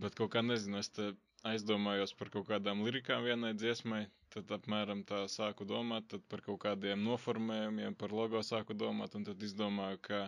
bet 0.03 0.15
kaut 0.19 0.35
kā 0.35 0.43
nezinu, 0.45 0.83
es 0.83 0.91
te 0.93 1.09
aizdomājos 1.49 2.13
par 2.19 2.29
kaut 2.35 2.45
kādām 2.51 2.85
lirikām 2.85 3.25
vienai 3.25 3.55
dziesmai, 3.57 4.03
tad 4.33 4.51
apmēram 4.55 4.99
tā 5.11 5.19
sāku 5.33 5.65
domāt, 5.69 6.13
par 6.31 6.41
kaut 6.45 6.59
kādiem 6.65 7.03
noformējumiem, 7.07 7.95
par 8.01 8.13
logo 8.19 8.41
sāku 8.49 8.75
domāt, 8.83 9.15
un 9.19 9.25
tad 9.29 9.45
izdomāju, 9.47 9.99
ka, 10.07 10.19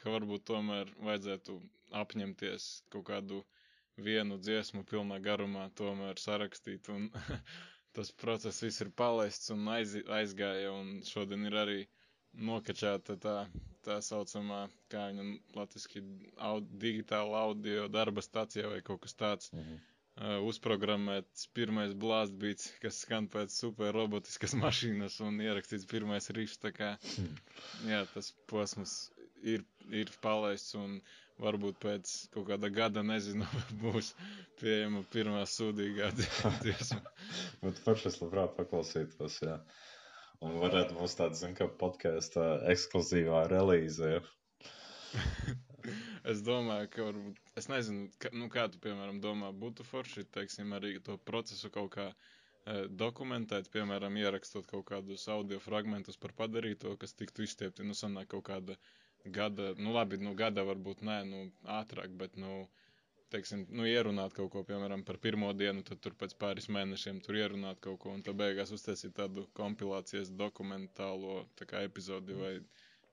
ka 0.00 0.14
varbūt 0.14 0.44
tomēr 0.50 0.92
vajadzētu 1.08 1.56
apņemties 2.02 2.68
kaut 2.94 3.06
kādu 3.10 3.42
vienu 4.08 4.38
dziesmu 4.48 4.84
pilnā 4.92 5.18
garumā 5.28 5.66
tomēr 5.80 6.20
sarakstīt, 6.22 6.88
un 6.96 7.08
tas 7.98 8.12
process 8.22 8.62
viss 8.66 8.84
ir 8.84 8.92
palaists 9.02 9.50
un 9.54 9.64
aiz, 9.76 9.96
aizgāja, 10.20 10.72
un 10.80 10.92
šodien 11.12 11.46
ir 11.50 11.56
arī 11.64 11.78
nokačāta 12.50 13.16
tā, 13.26 13.36
tā 13.88 13.98
saucamā, 14.04 14.62
kā 14.92 15.08
viņa 15.10 15.28
latviski, 15.58 16.02
aud, 16.50 16.68
digitāla 16.84 17.44
audio 17.48 17.88
darba 17.98 18.22
stacija 18.26 18.68
vai 18.74 18.82
kaut 18.90 19.02
kas 19.06 19.16
tāds. 19.24 19.52
Mhm. 19.56 19.78
Uh, 20.18 20.40
uzprogrammēts 20.50 21.44
pirmais 21.54 21.92
blāztbīts, 21.94 22.72
kas 22.82 22.96
skan 23.04 23.28
pēc 23.30 23.54
super 23.54 23.92
robotiskas 23.94 24.56
mašīnas 24.58 25.20
un 25.22 25.36
ierakstīts 25.44 25.86
pirmais 25.92 26.26
rīšs, 26.34 26.56
tā 26.64 26.72
kā, 26.74 26.88
jā, 27.86 28.00
tas 28.16 28.32
posms 28.50 28.94
ir, 29.46 29.62
ir 29.94 30.10
palaists 30.24 30.74
un 30.80 30.96
varbūt 31.38 31.78
pēc 31.84 32.14
kaut 32.34 32.48
kāda 32.50 32.70
gada, 32.74 33.04
nezinu, 33.06 33.46
būs 33.84 34.10
pieejama 34.58 35.04
pirmā 35.14 35.44
sūdīgā 35.52 36.10
dziesma. 36.18 36.98
Bet 37.62 37.78
forši 37.86 38.10
es 38.10 38.18
labprāt 38.24 38.56
paklausītos, 38.58 39.38
jā. 39.46 39.60
Un 40.42 40.58
varētu 40.64 40.98
būt 40.98 41.14
tāda, 41.18 41.38
zin, 41.44 41.54
kā 41.58 41.70
podkāsta 41.84 42.48
ekskluzīvā 42.74 43.46
relīze. 43.54 44.16
Es 46.32 46.40
domāju, 46.46 46.88
ka 46.94 47.04
varbūt, 47.08 47.38
es 47.60 47.68
nezinu, 47.72 48.08
ka, 48.22 48.30
nu, 48.36 48.48
kā 48.52 48.66
tu, 48.72 48.80
piemēram, 48.84 49.20
domā, 49.24 49.50
būtu 49.64 49.86
forši, 49.90 50.24
teiksim, 50.36 50.74
arī 50.78 50.94
to 51.08 51.16
procesu 51.30 51.70
kaut 51.74 51.92
kā 51.96 52.06
e, 52.10 52.86
dokumentēt, 53.02 53.70
piemēram, 53.74 54.16
ierakstot 54.22 54.68
kaut 54.70 54.86
kādus 54.90 55.24
audio 55.34 55.60
fragmentus 55.64 56.20
par 56.24 56.34
padarīto, 56.42 56.96
kas 57.00 57.14
tiktu 57.20 57.46
izstiepti, 57.46 57.86
nu, 57.88 57.96
sanāk 58.02 58.28
kaut 58.34 58.46
kāda 58.50 58.76
gada, 59.38 59.72
nu, 59.78 59.92
labi, 59.96 60.18
nu, 60.24 60.34
gada 60.38 60.64
varbūt 60.68 61.04
nē, 61.10 61.18
nu, 61.30 61.44
ātrāk, 61.78 62.12
bet, 62.20 62.36
nu, 62.40 62.66
teiksim, 63.32 63.64
nu, 63.76 63.84
ierunāt 63.88 64.34
kaut 64.36 64.50
ko, 64.54 64.62
piemēram, 64.68 65.02
par 65.08 65.18
pirmo 65.24 65.50
dienu, 65.56 65.82
tad 65.88 66.00
tur 66.04 66.14
pēc 66.20 66.34
pāris 66.40 66.68
mēnešiem 66.72 67.18
tur 67.24 67.36
ierunāt 67.40 67.80
kaut 67.84 67.98
ko, 68.04 68.12
un 68.16 68.22
tad 68.26 68.38
beigās 68.40 68.72
uztaisīt 68.76 69.14
tādu 69.18 69.44
kompilācijas 69.58 70.30
dokumentālo, 70.42 71.42
tā 71.60 71.68
kā 71.72 71.82
epizodi, 71.88 72.36
vai, 72.38 72.54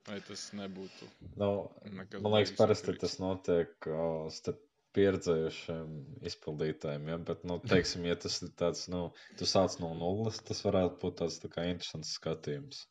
vai 0.07 0.19
tas 0.27 0.47
nebūtu 0.57 1.09
Nu, 1.41 1.49
nekas 1.89 2.21
man 2.21 2.37
liekas, 2.37 2.55
parasti 2.59 2.91
sakarīgs? 2.91 3.03
tas 3.05 3.19
notiek 3.23 3.89
uh, 3.89 4.27
starp 4.33 4.61
pieredzējušiem 4.95 5.95
izpildītājiem. 6.29 7.09
Ja? 7.11 7.17
Bet, 7.29 7.43
nu, 7.47 7.59
teiksim, 7.71 8.05
ja 8.09 8.15
tas 8.19 8.39
ir 8.45 8.53
tāds, 8.59 8.85
nu, 8.91 9.09
tu 9.39 9.47
sāc 9.49 9.79
no 9.83 9.91
nulles, 9.97 10.39
tas 10.47 10.63
varētu 10.65 11.01
būt 11.01 11.19
tāds 11.23 11.41
tā 11.43 11.51
kā 11.51 11.67
interesants 11.71 12.15
skatījums. 12.19 12.85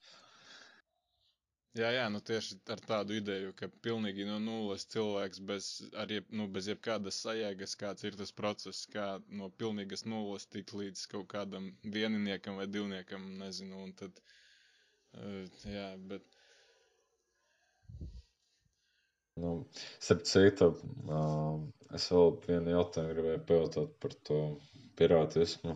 Jā, 1.75 1.89
jā, 1.91 2.05
nu 2.13 2.21
tieši 2.23 2.61
ar 2.71 2.79
tādu 2.87 3.17
ideju, 3.19 3.51
ka 3.59 3.67
pilnīgi 3.83 4.29
no 4.29 4.37
nulles 4.39 4.85
cilvēks 4.93 5.41
bez, 5.49 5.71
jeb, 6.13 6.29
nu, 6.31 6.47
bez 6.55 6.69
jebkādas 6.71 7.19
sajēgas, 7.25 7.75
kāds 7.81 8.07
ir 8.07 8.15
tas 8.21 8.31
process, 8.31 8.85
kā 8.93 9.07
no 9.41 9.49
pilnīgas 9.63 10.07
nulles 10.07 10.47
tikt 10.47 10.71
līdz 10.79 11.03
kaut 11.11 11.27
kādam 11.33 11.73
vieniniekam 11.97 12.61
vai 12.63 12.69
divniekam, 12.71 13.27
nezinu, 13.41 13.81
un 13.89 13.91
tad, 13.99 14.23
uh, 15.19 15.67
jā, 15.67 15.89
bet, 16.13 16.34
Nu, 19.43 19.53
starp 19.99 20.23
citu, 20.31 20.67
es 21.99 22.05
vēl 22.13 22.35
vienu 22.47 22.75
jautājumu 22.77 23.15
gribēju 23.17 23.41
pajautāt 23.49 23.95
par 24.05 24.13
to 24.29 24.37
pirātismu. 25.01 25.75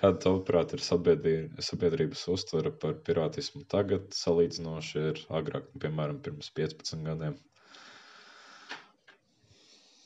Kāda, 0.00 0.18
tavuprāt, 0.24 0.74
ir 0.76 0.82
sabiedrī- 0.84 1.62
sabiedrības 1.68 2.24
uztvere 2.34 2.72
par 2.84 2.98
pirātismu 3.08 3.62
tagad, 3.74 4.10
salīdzinoši 4.18 5.06
ar 5.12 5.22
agrāk, 5.40 5.70
nu, 5.72 5.82
piemēram, 5.86 6.20
pirms 6.28 6.52
15 6.60 7.02
gadiem? 7.08 7.38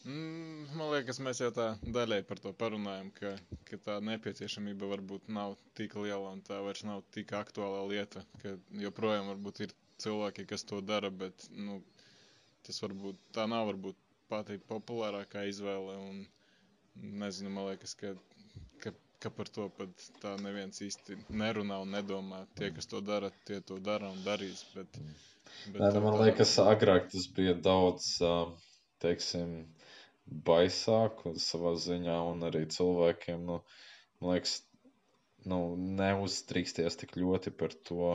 mm, 0.07 0.67
man 0.79 0.91
liekas, 0.95 1.19
mēs 1.27 1.41
jau 1.43 1.51
tā 1.59 1.67
daļai 1.99 2.21
par 2.31 2.39
to 2.45 2.53
parunājam, 2.63 3.11
ka, 3.19 3.33
ka 3.71 3.79
tā 3.89 3.97
nepieciešamība 4.11 4.91
varbūt 4.95 5.27
nav 5.39 5.57
tik 5.79 5.99
liela 6.05 6.31
un 6.37 6.43
tā 6.51 6.61
vairs 6.69 6.85
nav 6.87 7.03
tik 7.19 7.35
aktuāla 7.41 7.83
lieta, 7.91 8.23
ka 8.43 8.55
joprojām 8.87 9.33
varbūt 9.35 9.65
ir 9.67 9.75
cilvēki, 10.07 10.47
kas 10.55 10.65
to 10.71 10.81
dara, 10.93 11.11
bet, 11.25 11.49
nu, 11.69 11.81
tas 12.67 12.83
varbūt, 12.85 13.19
tā 13.37 13.47
nav 13.51 13.69
varbūt 13.71 13.99
pati 14.33 14.59
populārākā 14.71 15.45
izvēle, 15.51 15.97
un 16.09 16.23
nezinu, 17.23 17.51
man 17.55 17.69
liekas, 17.71 17.95
ka, 18.01 18.13
ka, 18.83 18.93
ka 19.23 19.31
par 19.39 19.51
to 19.57 19.69
pat 19.79 20.07
tā 20.23 20.35
neviens 20.43 20.81
īsti 20.87 21.19
nerunā 21.43 21.79
un 21.85 21.95
nedomā. 21.97 22.43
Tie, 22.59 22.71
kas 22.77 22.91
to 22.91 23.03
dara, 23.05 23.31
tie 23.49 23.61
to 23.71 23.79
dara 23.91 24.11
un 24.13 24.23
darīs, 24.27 24.65
bet... 24.75 24.99
bet 25.71 25.81
Nē, 25.81 25.91
tā- 25.91 25.95
nu, 25.99 26.05
man 26.09 26.19
tā- 26.19 26.27
liekas, 26.29 26.57
agrāk 26.65 27.11
tas 27.15 27.29
bija 27.39 27.55
daudz, 27.69 28.11
teiksim, 29.05 29.57
baisāk 30.49 31.23
un 31.31 31.37
savā 31.43 31.75
ziņā, 31.87 32.17
un 32.33 32.47
arī 32.49 32.65
cilvēkiem, 32.77 33.45
nu, 33.51 33.61
man 34.21 34.35
liekas, 34.37 34.57
nu, 35.53 35.61
neuztrīksties 36.01 36.99
tik 37.03 37.15
ļoti 37.21 37.53
par 37.61 37.75
to. 37.89 38.11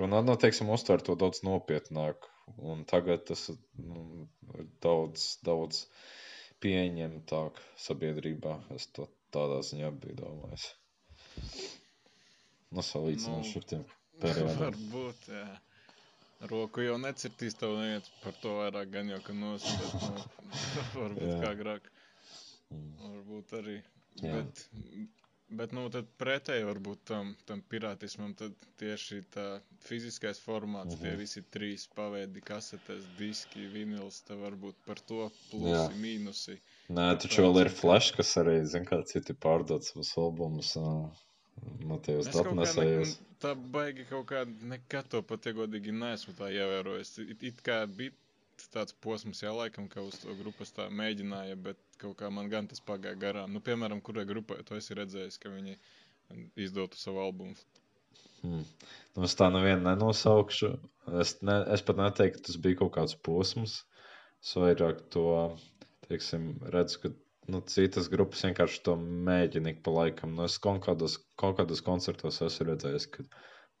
Runāt, 0.00 0.26
nu, 0.26 0.34
teiksim, 0.42 0.72
uztver 0.74 1.02
to 1.06 1.14
daudz 1.20 1.44
nopietnāk, 1.46 2.26
un 2.70 2.84
tagad 2.90 3.24
tas 3.30 3.46
nu, 3.80 4.26
ir 4.58 4.66
daudz, 4.84 5.24
daudz 5.46 5.84
pieņemtāk 6.64 7.60
sabiedrībā. 7.86 8.56
Es 8.76 8.86
to 8.96 9.08
tādā 9.34 9.60
ziņā 9.70 9.90
biju 10.02 10.18
domājis. 10.22 10.68
Nu, 12.74 12.82
salīdzinoši 12.82 13.54
Nu, 13.54 13.62
ar 13.62 13.68
tiem 13.72 13.84
periodiem. 14.22 14.58
Varbūt, 14.64 15.28
jā. 15.34 15.46
Roku 16.50 16.82
jau 16.84 16.96
necirtīs 17.00 17.54
tev 17.56 17.76
neviens 17.78 18.08
par 18.22 18.34
to 18.42 18.56
vairāk, 18.58 18.90
gan 18.92 19.08
jau, 19.12 19.20
ka 19.24 19.32
nos, 19.36 19.64
bet, 19.80 19.94
nu, 20.02 20.24
varbūt 21.04 21.28
Jā. 21.30 21.40
kā 21.44 21.52
agrāk, 21.56 21.90
Mm. 22.74 22.94
varbūt 22.98 23.52
arī. 23.58 23.74
Jā. 24.24 24.38
Bet, 24.40 24.60
bet, 25.50 25.72
nu, 25.76 25.84
pretēji 26.18 26.64
varbūt 26.66 27.02
tam, 27.10 27.34
tam 27.46 27.60
pirātismam, 27.70 28.34
tad 28.38 28.54
tieši 28.80 29.20
tā 29.34 29.44
fiziskais 29.84 30.40
formāts, 30.40 30.96
tie 31.00 31.10
Mhm. 31.12 31.18
visi 31.20 31.42
trīs 31.52 31.86
paveidi, 31.94 32.40
kasetes, 32.44 33.04
diski, 33.18 33.66
vinils, 33.72 34.20
tad 34.26 34.38
varbūt 34.38 34.74
par 34.86 34.96
to 35.00 35.24
Jā. 35.24 35.30
plusi, 35.50 35.94
mīnusi. 36.00 36.58
Nē, 36.88 37.10
Par 37.12 37.16
taču 37.26 37.42
vēl 37.42 37.60
ir 37.66 37.70
flash, 37.70 38.12
kas 38.16 38.34
arī, 38.36 38.64
zin, 38.66 38.84
kā 38.84 39.02
citi 39.06 39.34
pārdod 39.34 39.84
savus 39.84 40.14
albumus 40.18 40.74
ā, 40.76 41.10
no 41.86 41.98
tajos 41.98 42.26
Es 42.28 42.34
kaut 42.34 42.46
kā 42.46 42.54
ne, 42.54 42.64
datnesējos. 42.64 43.18
tā 43.40 43.54
baigi 43.54 44.04
kaut 44.08 44.26
kā 44.26 44.44
nekad 44.46 45.08
to 45.08 45.22
pat 45.22 45.40
iegodīgi 45.52 45.92
neesmu 45.92 46.34
tā 46.34 46.50
ievērojis. 46.52 47.18
It, 47.28 47.42
it 47.42 47.62
kā 47.62 47.86
bija 47.86 48.12
tāds 48.74 48.96
posms, 49.04 49.42
jā, 49.44 49.52
laikam, 49.54 49.86
ka 49.92 50.02
uz 50.04 50.18
to 50.22 50.34
grupas 50.38 50.74
tā 50.76 50.88
mēģināja, 50.90 51.56
bet 51.68 51.80
kaut 52.02 52.18
kā 52.20 52.30
man 52.34 52.50
gan 52.52 52.68
tas 52.70 52.82
pagāja 52.84 53.18
garām. 53.26 53.54
Nu, 53.54 53.62
piemēram, 53.64 54.02
kurai 54.04 54.26
grupai 54.28 54.60
tu 54.66 54.76
esi 54.78 54.96
redzējis, 54.98 55.38
ka 55.42 55.52
viņi 55.54 55.78
izdotu 56.66 56.98
savu 56.98 57.22
albumu. 57.24 57.56
Hmm. 58.44 58.64
Nu, 59.16 59.24
es 59.24 59.36
tā 59.38 59.48
nevienu 59.52 59.86
nenosaukšu. 59.86 60.74
Es, 61.22 61.38
ne, 61.46 61.60
es 61.72 61.84
pat 61.86 62.00
neteiktu, 62.00 62.40
ka 62.40 62.48
tas 62.50 62.60
bija 62.66 62.82
kaut 62.82 62.94
kāds 62.98 63.16
posms. 63.26 63.78
Es 64.44 64.52
vairāk 64.60 65.00
to, 65.14 65.24
teiksim, 66.08 66.50
redzu, 66.74 67.00
ka 67.00 67.12
nu, 67.52 67.62
citas 67.72 68.10
grupas 68.12 68.44
vienkārši 68.44 68.82
to 68.84 68.96
mēģina 69.00 69.72
ik 69.72 69.82
pa 69.86 69.94
laikam. 69.96 70.34
Nu, 70.36 70.44
es 70.48 70.58
kaut 70.60 70.82
kādos, 70.84 71.16
kaut 71.40 71.56
kādos 71.60 71.80
koncertos 71.86 72.42
esmu 72.44 72.68
redzējis, 72.72 73.08
ka 73.16 73.24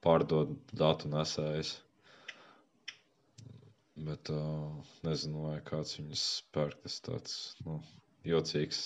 pārdod 0.04 0.56
datu 0.72 1.12
nesējus. 1.12 1.76
Bet 3.94 4.30
uh, 4.34 4.74
nezinu, 5.06 5.44
vai 5.46 5.58
kāds 5.62 5.94
viņus 6.00 6.24
pērk. 6.54 6.80
Tas 6.82 6.98
tāds 7.06 7.34
nu, 7.66 7.78
jocīgs 8.26 8.80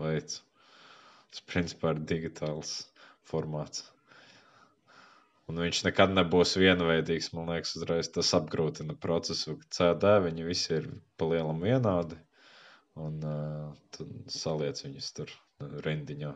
veids. 0.00 0.40
Tas 1.28 1.44
principā 1.50 1.92
ir 1.92 2.00
digitāls 2.08 2.78
formāts. 3.28 3.84
Un 5.48 5.60
viņš 5.60 5.82
nekad 5.84 6.12
nebūs 6.16 6.56
vienveidīgs. 6.60 7.30
Man 7.36 7.52
liekas, 7.52 7.74
uzreiz 7.76 8.08
tas 8.12 8.32
apgrūtina 8.36 8.96
procesu. 9.00 9.58
CD 9.72 10.16
viņi 10.24 10.48
visi 10.48 10.74
ir 10.78 10.88
pa 11.20 11.28
lielam 11.28 11.60
vienādi. 11.64 12.16
Un 12.98 13.20
uh, 13.24 13.68
tad 13.94 14.32
saliec 14.32 14.80
viņus 14.84 15.12
tur 15.20 15.32
rindiņā. 15.84 16.32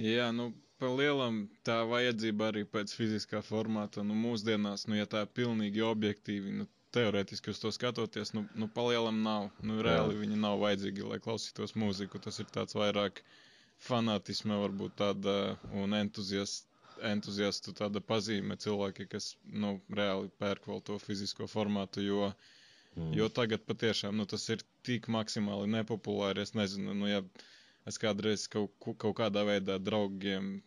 Jā, 0.00 0.30
nu, 0.32 0.52
pa 0.80 0.88
lielam 0.88 1.42
tā 1.66 1.82
vajadzība 1.88 2.50
arī 2.50 2.64
pēc 2.74 2.92
fiziskā 2.96 3.42
formāta. 3.44 4.04
Nu, 4.06 4.16
mūsdienās, 4.16 4.86
nu, 4.88 4.96
ja 4.98 5.06
tā 5.10 5.26
ir 5.26 5.34
pilnīgi 5.36 5.84
objektīvi, 5.84 6.54
nu, 6.62 6.66
teorētiski 6.94 7.52
uz 7.52 7.60
to 7.62 7.70
skatoties, 7.74 8.32
nu, 8.34 8.44
nu 8.58 8.68
pa 8.74 8.86
lielam 8.88 9.20
nav. 9.26 9.50
Nu, 9.62 9.78
reāli 9.84 10.16
Jā. 10.16 10.22
viņi 10.24 10.40
nav 10.42 10.58
vajadzīgi, 10.62 11.06
lai 11.12 11.20
klausītos 11.22 11.76
mūziku. 11.78 12.20
Tas 12.22 12.40
ir 12.42 12.48
tāds 12.54 12.76
vairāk 12.78 13.22
fanātisma, 13.86 14.58
varbūt 14.64 14.96
tāda 14.98 15.34
un 15.82 15.94
entuziast, 15.96 16.66
entuziastu 17.06 17.72
tāda 17.76 18.02
pazīme 18.04 18.56
cilvēki, 18.60 19.06
kas, 19.14 19.34
nu, 19.44 19.76
reāli 20.00 20.32
pērk 20.42 20.66
vēl 20.68 20.82
to 20.88 20.98
fizisko 21.00 21.48
formātu, 21.48 22.02
jo, 22.04 22.32
mm. 22.96 23.14
jo 23.16 23.28
tagad 23.32 23.64
patiešām, 23.68 24.16
nu, 24.18 24.26
tas 24.28 24.48
ir 24.52 24.64
tik 24.86 25.08
maksimāli 25.12 25.70
nepopulāri, 25.78 26.44
es 26.44 26.52
nezinu, 26.58 26.96
nu, 26.96 27.08
ja 27.08 27.22
es 27.88 27.96
kādreiz 28.02 28.44
kaut, 28.52 28.74
kaut 28.82 29.16
kādā 29.22 29.46
veidā 29.48 29.78
draugiem, 29.80 30.58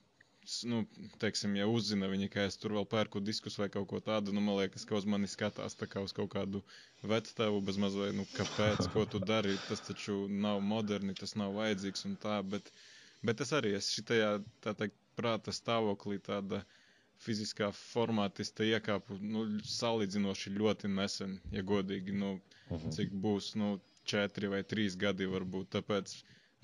nu, 0.70 0.84
teiksim, 1.22 1.56
ja 1.60 1.68
uzzina 1.72 2.10
viņi, 2.12 2.30
ka 2.34 2.48
es 2.50 2.60
tur 2.60 2.76
vēl 2.78 2.88
pērku 2.90 3.22
diskus 3.24 3.60
vai 3.62 3.70
kaut 3.74 3.88
ko 3.92 4.02
tādu, 4.04 4.34
nu, 4.36 4.44
man 4.44 4.60
liekas, 4.60 4.88
ka 4.90 4.98
uz 5.00 5.06
mani 5.10 5.30
skatās 5.32 5.78
tā 5.80 5.88
kā 5.92 6.04
uz 6.04 6.16
kaut 6.16 6.32
kādu 6.36 6.64
vectēvu 7.04 7.62
bez 7.68 7.80
mazliet, 7.80 8.16
nu, 8.18 8.26
kāpēc, 8.36 8.90
ko 8.96 9.06
tu 9.06 9.24
dari, 9.24 9.56
tas 9.70 9.86
taču 9.88 10.26
nav 10.28 10.64
moderni, 10.74 11.16
tas 11.20 11.38
nav 11.40 11.56
vajadzīgs 11.60 12.08
un 12.10 12.20
tā, 12.24 12.42
bet, 12.56 12.68
uh, 12.74 12.90
Bet 13.24 13.42
es 13.44 13.54
arī 13.56 13.72
esmu 13.78 13.96
šitajā, 13.98 14.32
tā 14.64 14.74
teikt, 14.80 14.98
prāta 15.16 15.54
stāvoklī, 15.56 16.18
tāda 16.26 16.60
fiziskā 17.24 17.70
formātista 17.78 18.66
iekāpu, 18.68 19.16
nu, 19.36 19.44
salīdzinoši 19.74 20.52
ļoti 20.58 20.92
nesen, 20.92 21.38
ja 21.56 21.64
godīgi, 21.70 22.16
nu, 22.24 22.34
uh 22.34 22.74
mhm. 22.74 22.82
-huh. 22.82 22.96
cik 22.98 23.14
būs, 23.26 23.54
nu, 23.62 23.70
četri 24.14 24.52
vai 24.52 24.62
trīs 24.74 24.98
gadi 25.06 25.30
varbūt, 25.36 25.70
tāpēc 25.78 26.18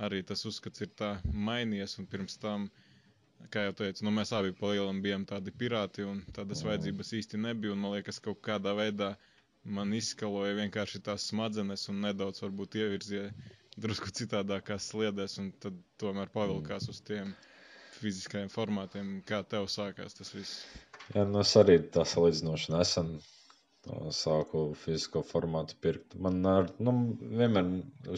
arī 0.07 0.19
tas 0.31 0.43
uzskats 0.51 0.83
ir 0.83 0.91
tā 1.01 1.11
mainījies, 1.49 1.95
un 2.01 2.09
pirms 2.15 2.35
tam, 2.43 2.67
kā 3.53 3.65
jau 3.67 3.75
teicu, 3.81 4.05
nu, 4.07 4.13
mēs 4.15 4.33
abi 4.35 4.51
palielam 4.59 5.01
bijām 5.05 5.25
tādi 5.29 5.53
pirāti, 5.61 6.05
un 6.05 6.21
tādas 6.35 6.61
-huh. 6.61 6.71
vajadzības 6.71 7.13
īsti 7.19 7.41
nebija, 7.45 7.73
un 7.73 7.83
man 7.83 7.95
liekas, 7.97 8.19
kaut 8.19 8.41
kādā 8.45 8.75
veidā 8.77 9.15
man 9.63 9.93
izskaloja 9.93 10.55
vienkārši 10.59 11.01
tās 11.05 11.27
smadzenes 11.31 11.87
un 11.89 12.01
nedaudz 12.05 12.41
varbūt 12.43 12.75
ievirzīja 12.81 13.31
drusku 13.77 14.11
citādākās 14.19 14.91
sliedēs, 14.91 15.37
un 15.39 15.51
tad 15.63 15.79
tomēr 16.01 16.31
pavilkās 16.33 16.89
uz 16.89 17.01
tiem 17.01 17.33
fiziskajiem 17.99 18.51
formātiem. 18.53 19.19
Kā 19.27 19.41
tev 19.43 19.67
sākās 19.71 20.15
tas 20.17 20.31
viss? 20.35 20.63
Jā, 21.15 21.25
nu 21.25 21.41
es 21.43 21.55
arī 21.59 21.79
tā 21.93 22.05
salīdzinoši 22.07 22.73
nesen 22.75 23.19
sāku 24.13 24.65
fizisko 24.75 25.23
formātu 25.25 25.77
pirkt. 25.81 26.15
Man 26.25 26.43
ar, 26.45 26.67
nu, 26.83 26.93
vienmēr 27.21 27.69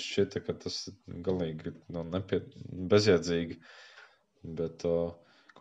šķita, 0.06 0.42
ka 0.48 0.56
tas 0.66 0.80
galīgi 1.28 1.74
nu, 1.94 2.04
nepie, 2.10 2.42
bezjēdzīgi, 2.92 3.60
bet 4.44 4.86
uh, 4.90 5.12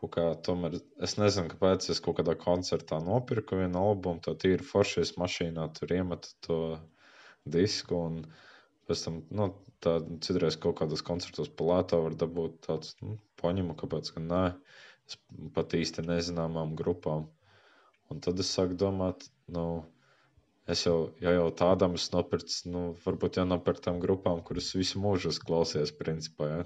kaut 0.00 0.12
kā 0.16 0.26
tomēr 0.46 0.78
es 1.06 1.16
nezinu, 1.20 1.50
kāpēc 1.52 1.90
es 1.92 2.00
kaut 2.04 2.18
kādā 2.20 2.34
koncertā 2.40 3.00
nopirku 3.04 3.58
vienu 3.60 3.82
albumu, 3.90 4.22
to 4.24 4.34
tīri 4.44 4.64
foršies 4.64 5.16
mašīnā, 5.20 5.66
tur 5.76 5.92
iemetu 5.96 6.32
to 6.46 6.60
disku 7.56 7.98
un 8.06 8.22
pēc 8.88 9.04
tam, 9.06 9.20
nu, 9.36 9.50
tā 9.84 9.98
citreiz 10.24 10.56
kaut 10.60 10.78
kādos 10.80 11.04
koncertos 11.06 11.50
pa 11.56 11.66
lētā 11.68 12.00
var 12.04 12.16
dabūt 12.22 12.56
tāds 12.66 12.96
nu, 13.02 13.18
paņemu, 13.42 13.76
kāpēc 13.82 14.10
gan 14.16 14.26
nē, 14.32 14.42
es 15.08 15.20
pat 15.56 15.76
īsti 15.78 16.06
nezināmām 16.08 16.74
grupām. 16.80 17.28
Un 18.10 18.24
tad 18.24 18.40
es 18.42 18.50
sāku 18.56 18.74
domāt, 18.74 19.28
nu, 19.54 19.84
es 20.70 20.82
jau, 20.86 21.12
ja 21.22 21.36
jau 21.36 21.46
tādam 21.60 21.94
es 21.98 22.08
nopircu, 22.14 22.56
nu, 22.72 22.82
varbūt 23.04 23.38
jau 23.38 23.46
nopirkt 23.46 23.84
tām 23.86 24.00
grupām, 24.02 24.42
kuras 24.46 24.72
visu 24.74 25.02
mūžu 25.02 25.30
es 25.30 25.38
klausies, 25.44 25.94
principā, 26.00 26.50
ja. 26.50 26.64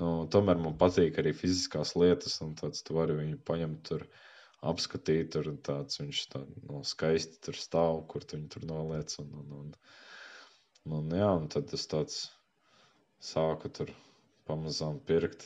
Nu, 0.00 0.12
tomēr 0.32 0.60
man 0.60 0.78
patīk 0.80 1.18
arī 1.20 1.34
fiziskās 1.36 1.92
lietas, 1.98 2.38
un 2.44 2.54
tāds 2.58 2.84
tu 2.86 2.96
vari 2.96 3.18
viņu 3.18 3.42
paņemt 3.48 3.82
tur, 3.90 4.06
apskatīt, 4.72 5.34
tur 5.34 5.50
tāds 5.66 6.00
viņš 6.00 6.22
tā, 6.32 6.40
no, 6.46 6.78
nu, 6.78 6.84
skaisti 6.86 7.42
tur 7.44 7.58
stāv, 7.58 8.04
kur 8.08 8.24
tu 8.24 8.38
viņu 8.38 8.48
tur 8.54 8.66
noliec, 8.70 9.12
un, 9.20 9.28
un, 9.42 9.52
un, 9.60 9.74
Un, 10.90 11.12
jā, 11.14 11.28
un 11.38 11.44
tad 11.46 11.70
es 11.76 11.84
tāds 11.86 12.14
sāku 13.22 13.68
tur 13.70 13.90
pamazām 14.50 14.96
pirkt. 15.06 15.44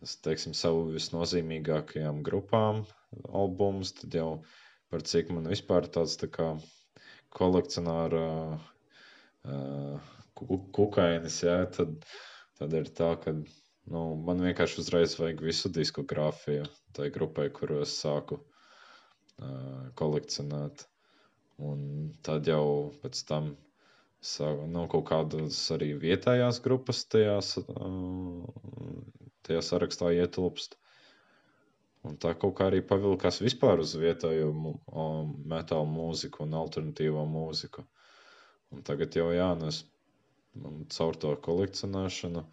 Tas, 0.00 0.16
teiksim, 0.24 0.56
savu 0.58 0.88
visnozīmīgākajām 0.90 2.18
grupām 2.26 2.80
albumus, 3.42 3.92
tad 4.00 4.16
jau 4.18 4.30
par 4.90 5.04
cik 5.06 5.30
man 5.36 5.46
vispār 5.52 5.86
tāds 5.86 6.16
tā 6.18 6.26
kā 6.34 6.48
kolekcionāra 7.36 8.24
uh, 8.56 10.10
kukainis, 10.74 11.38
jā, 11.46 11.60
tad, 11.78 11.94
tad 12.60 12.76
ir 12.76 12.90
tā, 12.96 13.14
ka 13.22 13.32
nu, 13.36 14.02
man 14.28 14.44
vienkārši 14.44 14.82
uzreiz 14.82 15.16
vajag 15.18 15.40
visu 15.46 15.72
diskogrāfiju 15.72 16.68
tai 16.96 17.08
grupai, 17.14 17.48
kuru 17.56 17.80
es 17.86 17.94
sāku 18.02 18.38
uh, 18.42 19.88
kolekcionēt. 20.00 20.84
Un 21.60 21.80
tad 22.24 22.48
jau 22.48 22.64
pēc 23.02 23.24
tam 23.28 23.50
savu, 24.24 24.66
nu, 24.68 24.86
kaut 24.92 25.06
kādas 25.10 25.58
arī 25.74 25.90
vietējās 26.00 26.60
grupas 26.64 27.02
tajās, 27.12 27.54
tajā 29.48 29.62
sarakstā 29.64 30.12
ietilpst. 30.16 30.76
Un 32.08 32.16
tā 32.16 32.32
kaut 32.40 32.54
kā 32.56 32.70
arī 32.70 32.80
pavilkās 32.90 33.42
vispār 33.44 33.82
uz 33.82 33.92
vietējo 34.00 34.52
metālu 35.52 35.88
mūziku 35.92 36.46
un 36.46 36.56
alternatīvo 36.62 37.26
mūziku. 37.28 37.84
Un 38.72 38.84
tagad 38.86 39.16
jau 39.18 39.28
jā, 39.34 39.50
nu 39.60 39.68
es 39.68 39.82
caur 40.96 41.16
to 41.24 41.34
kolekcionēšanu 41.46 42.44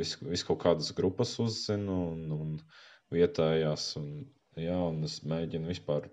visu 0.00 0.28
vis 0.32 0.44
kaut 0.48 0.60
kādas 0.64 0.92
grupas 0.96 1.34
uzzinu 1.44 1.96
un, 2.12 2.22
un 2.36 2.52
vietējās. 3.16 3.84
Un, 4.00 4.06
jā, 4.60 4.76
un 4.90 5.04
es 5.08 5.18
mēģinu 5.32 5.68
vispār 5.72 6.08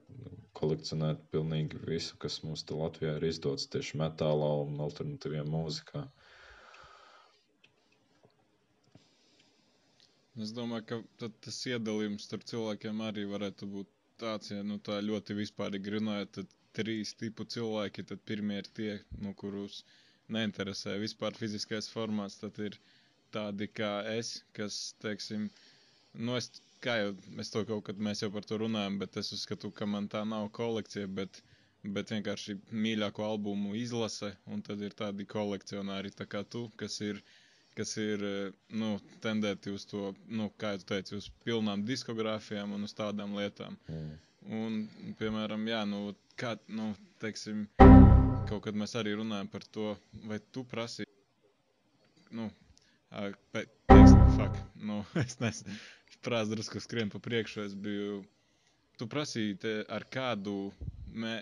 kolekcionēt 0.59 1.21
pilnīgi 1.33 1.79
visu, 1.87 2.17
kas 2.23 2.41
mums 2.43 2.63
te 2.67 2.75
Latvijā 2.77 3.15
ir 3.19 3.25
izdots 3.29 3.69
tieši 3.73 3.99
metālā 4.03 4.49
un 4.65 4.79
alternatīvajā 4.87 5.45
mūzikā. 5.53 6.03
Es 10.43 10.51
domāju, 10.57 11.01
ka 11.21 11.29
tas 11.45 11.59
iedalījums 11.69 12.25
starp 12.27 12.43
cilvēkiem 12.49 13.01
arī 13.07 13.23
varētu 13.29 13.67
būt 13.69 13.89
tāds, 14.21 14.49
ja 14.53 14.63
nu, 14.65 14.79
tā 14.87 14.97
ļoti 15.05 15.35
vispārīgi 15.37 15.93
runājot, 15.97 16.31
tad 16.39 16.55
trīs 16.79 17.11
tipu 17.19 17.45
cilvēki, 17.53 18.05
tad 18.11 18.23
pirmie 18.29 18.57
ir 18.63 18.69
tie, 18.79 18.93
nu, 19.21 19.33
kurus 19.37 19.83
neinteresē 20.31 20.97
vispār 21.01 21.35
fiziskais 21.37 21.89
formāts, 21.91 22.39
tad 22.41 22.59
ir 22.63 22.77
tādi 23.33 23.67
kā 23.67 23.93
es, 24.13 24.37
kas, 24.55 24.93
teiksim, 25.03 25.49
nu, 26.13 26.37
es 26.37 26.51
kā 26.83 26.97
jau 26.99 27.13
mēs 27.37 27.51
to 27.53 27.63
kaut 27.67 27.85
kad 27.87 28.01
mēs 28.07 28.23
jau 28.23 28.31
par 28.33 28.45
to 28.47 28.59
runājam, 28.61 28.99
bet 29.01 29.17
es 29.21 29.31
uzskatu, 29.35 29.71
ka 29.71 29.87
man 29.89 30.09
tā 30.11 30.23
nav 30.27 30.49
kolekcija, 30.55 31.09
bet, 31.19 31.41
bet 31.95 32.11
vienkārši 32.15 32.57
mīļāko 32.71 33.25
albumu 33.27 33.75
izlase, 33.79 34.33
un 34.51 34.63
tad 34.65 34.83
ir 34.83 34.95
tādi 34.99 35.27
kolekcionāri 35.29 36.13
tā 36.15 36.27
kā 36.29 36.43
tu, 36.55 36.65
kas 36.79 36.99
ir, 37.05 37.21
kas 37.77 37.95
ir, 38.01 38.25
nu, 38.83 38.97
tendēti 39.23 39.73
uz 39.73 39.87
to, 39.89 40.11
nu, 40.27 40.49
kā 40.59 40.75
jau 40.75 40.83
teici, 40.93 41.17
uz 41.21 41.31
pilnām 41.47 41.85
diskogrāfijām 41.87 42.75
un 42.77 42.89
uz 42.89 42.95
tādām 42.97 43.37
lietām. 43.39 43.79
Mm. 43.87 44.13
Un, 44.59 44.81
piemēram, 45.21 45.63
jā, 45.71 45.85
nu, 45.87 46.09
kā, 46.39 46.57
nu, 46.67 46.91
teiksim, 47.23 47.63
kaut 48.53 48.67
kad 48.67 48.77
mēs 48.77 48.93
arī 48.99 49.15
runājam 49.17 49.49
par 49.49 49.65
to, 49.73 49.95
vai 50.29 50.37
tu 50.53 50.63
prasi, 50.69 51.07
nu, 52.33 52.49
pēc, 53.53 54.15
fuck, 54.37 54.57
nu, 54.77 55.01
es 55.25 55.39
nezinu, 55.41 55.77
prāts 56.23 56.51
drusku 56.51 56.81
skrien 56.83 57.11
pa 57.13 57.21
priekšu. 57.23 57.67
Es 57.67 57.77
biju. 57.77 58.23
Tu 59.01 59.07
prasīji, 59.09 59.57
te, 59.61 59.77
ar 59.89 60.05
kādu. 60.13 60.71
Mē... 61.13 61.39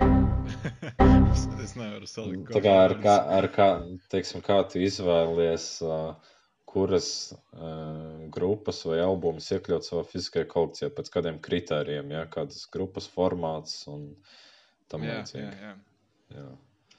es 1.64 1.76
nevaru 1.80 2.08
salikt. 2.10 2.52
Tā 2.56 2.62
kā 2.64 2.76
ar, 2.86 2.96
kā, 3.04 3.16
ar 3.38 3.48
kā, 3.52 3.68
teiksim, 4.12 4.44
kā 4.44 4.62
tu 4.72 4.82
izvēlies, 4.84 5.68
uh, 5.84 6.32
kuras 6.68 7.12
uh, 7.32 8.24
grupas 8.32 8.82
vai 8.88 9.02
albumus 9.04 9.52
iekļaut 9.52 9.88
savā 9.88 10.04
fiziskajā 10.08 10.48
kolekcijā, 10.52 10.92
pēc 10.96 11.12
kādiem 11.14 11.40
kritērijiem, 11.44 12.16
ja 12.16 12.26
kādas 12.32 12.66
grupas 12.72 13.08
formāts 13.12 13.84
un 13.92 14.10
tam 14.92 15.08
līdzīgi. 15.08 15.46
Jā, 15.46 15.56
jā, 15.56 15.72
jā. 16.36 16.40
jā. 16.40 16.50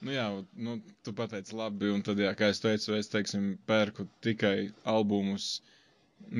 Nu 0.03 0.11
jā, 0.11 0.25
nu, 0.67 0.77
tu 1.05 1.13
pateici 1.15 1.55
labi, 1.55 1.91
un 1.95 2.01
tad, 2.03 2.19
jā, 2.19 2.33
kā 2.35 2.49
es 2.51 2.59
teicu, 2.63 2.95
es, 2.97 3.07
teiksim, 3.11 3.53
pērku 3.69 4.03
tikai 4.25 4.57
albumus 4.83 5.61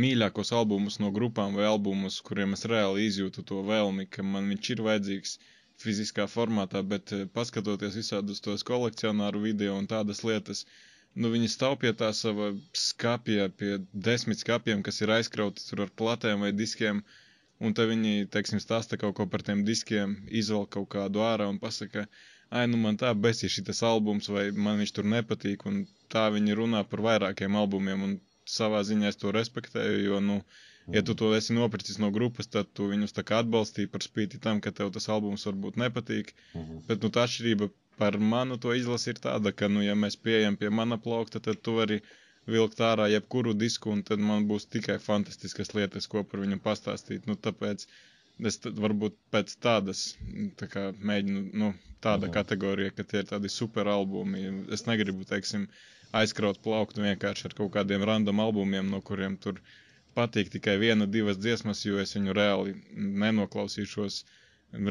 mīļākos 0.03 0.51
albumus 0.57 0.97
no 1.03 1.09
grupām 1.16 1.55
vai 1.57 1.66
albumus, 1.70 2.20
kuriem 2.28 2.55
es 2.57 2.66
reāli 2.72 3.07
izjūtu 3.09 3.43
to 3.49 3.61
vēlmi, 3.68 4.05
ka 4.16 4.24
man 4.24 4.47
viņš 4.51 4.70
ir 4.76 4.82
vajadzīgs 4.88 5.34
fiziskā 5.84 6.26
formātā, 6.32 6.82
bet 6.93 7.14
eh, 7.16 7.26
paskatoties 7.38 7.97
visādus 7.99 8.41
tos 8.45 8.64
kolekcionāru 8.68 9.41
video 9.43 9.76
un 9.80 9.88
tādas 9.93 10.24
lietas, 10.28 10.64
nu, 11.16 11.32
viņi 11.34 11.51
stāv 11.55 11.78
pie 11.82 11.91
tā 12.03 12.11
sava 12.18 12.51
skapja, 12.86 13.49
pie 13.59 13.78
desmit 14.09 14.43
skapiem, 14.43 14.84
kas 14.86 15.01
ir 15.01 15.14
aizkrauti 15.18 15.66
tur 15.68 15.86
ar 15.88 15.93
platēm 16.03 16.45
vai 16.45 16.53
diskiem, 16.55 17.03
un 17.64 17.76
tad 17.78 17.91
viņi, 17.91 18.30
teiksim, 18.34 18.61
stāsta 18.64 18.99
kaut 19.01 19.18
ko 19.20 19.28
par 19.30 19.43
tiem 19.45 19.66
diskiem, 19.68 20.18
izvelk 20.43 20.74
kaut 20.78 20.89
kādu 20.95 21.26
ārā 21.26 21.49
un 21.51 21.59
pasaka, 21.61 22.07
ai, 22.60 22.66
nu 22.72 22.78
man 22.82 22.97
tā 23.01 23.10
besī 23.18 23.49
šitas 23.51 23.82
albums, 23.89 24.30
vai 24.34 24.45
man 24.66 24.78
viņš 24.82 24.91
tur 24.97 25.08
nepatīk, 25.16 25.66
un 25.70 25.84
tā 26.14 26.28
viņi 26.36 26.56
runā 26.60 26.84
par 26.89 27.01
vairākiem 27.08 27.56
albumiem, 27.64 28.04
un 28.08 28.14
savā 28.58 28.82
ziņā 28.86 29.10
es 29.14 29.20
to 29.22 29.32
respektēju, 29.34 30.01
jo, 30.10 30.20
nu, 30.30 30.39
ja 30.93 31.01
tu 31.08 31.16
to 31.20 31.32
esi 31.38 31.56
nopircis 31.58 31.97
no 32.04 32.10
grupas, 32.12 32.49
tad 32.56 32.68
tu 32.78 32.89
viņus 32.91 33.16
tā 33.18 33.24
kā 33.28 33.39
atbalstīji 33.43 33.89
par 33.93 34.04
spīti 34.06 34.41
tam, 34.43 34.60
ka 34.62 34.72
tev 34.80 34.91
tas 34.95 35.10
albums 35.10 35.45
varbūt 35.49 35.80
nepatīk, 35.86 36.34
Mhm. 36.54 36.84
bet, 36.89 37.01
nu, 37.04 37.10
tā 37.10 37.24
atšķirība 37.28 37.70
par 37.97 38.18
manu 38.18 38.58
to 38.58 38.74
izlasi 38.74 39.10
ir 39.14 39.22
tāda, 39.24 39.54
ka, 39.56 39.68
nu, 39.70 39.82
ja 39.86 39.95
mēs 39.95 40.18
pieejam 40.18 40.58
pie 40.58 40.70
mana 40.70 40.97
plaukta, 40.97 41.39
tad 41.39 41.62
tu 41.62 41.76
vari 41.80 42.01
vilkt 42.47 42.82
ārā 42.84 43.06
jebkuru 43.14 43.54
disku, 43.56 43.91
un 43.95 44.01
tad 44.04 44.20
man 44.20 44.47
būs 44.49 44.66
tikai 44.76 44.97
fantastiskas 44.99 45.74
lietas, 45.78 46.08
ko 46.12 46.24
par 46.24 46.41
viņu 46.43 46.58
pastāstīt. 46.60 47.26
Nu, 47.30 47.36
tāpēc 47.36 47.86
es 48.39 48.57
varbūt 48.59 49.15
pēc 49.31 49.55
tādas, 49.61 50.15
tā 50.57 50.67
kā 50.67 50.91
mēģinu, 50.99 51.43
nu, 51.53 51.73
tāda 52.01 52.27
Mhm. 52.27 52.34
kategorija, 52.34 52.91
ka 52.95 53.03
tie 53.03 53.19
ir 53.19 53.25
tādi 53.25 53.49
super 53.49 53.88
albumi. 53.88 54.65
Es 54.71 54.86
negribu, 54.86 55.23
teiksim, 55.25 55.67
aizkraut 56.13 56.59
plauktu 56.61 57.01
vienkārši 57.01 57.45
ar 57.45 57.53
kaut 57.53 57.71
kādiem 57.73 58.03
random 58.05 58.39
albumiem, 58.39 58.89
no 58.89 59.01
kuriem 59.01 59.38
tur 59.38 59.61
patīk 60.15 60.49
tikai 60.49 60.77
viena, 60.77 61.07
divas 61.09 61.38
dziesmas, 61.38 61.86
jo 61.86 61.97
es 61.99 62.13
viņu 62.13 62.34
reāli 62.34 62.75
nenoklausīšos 62.93 64.23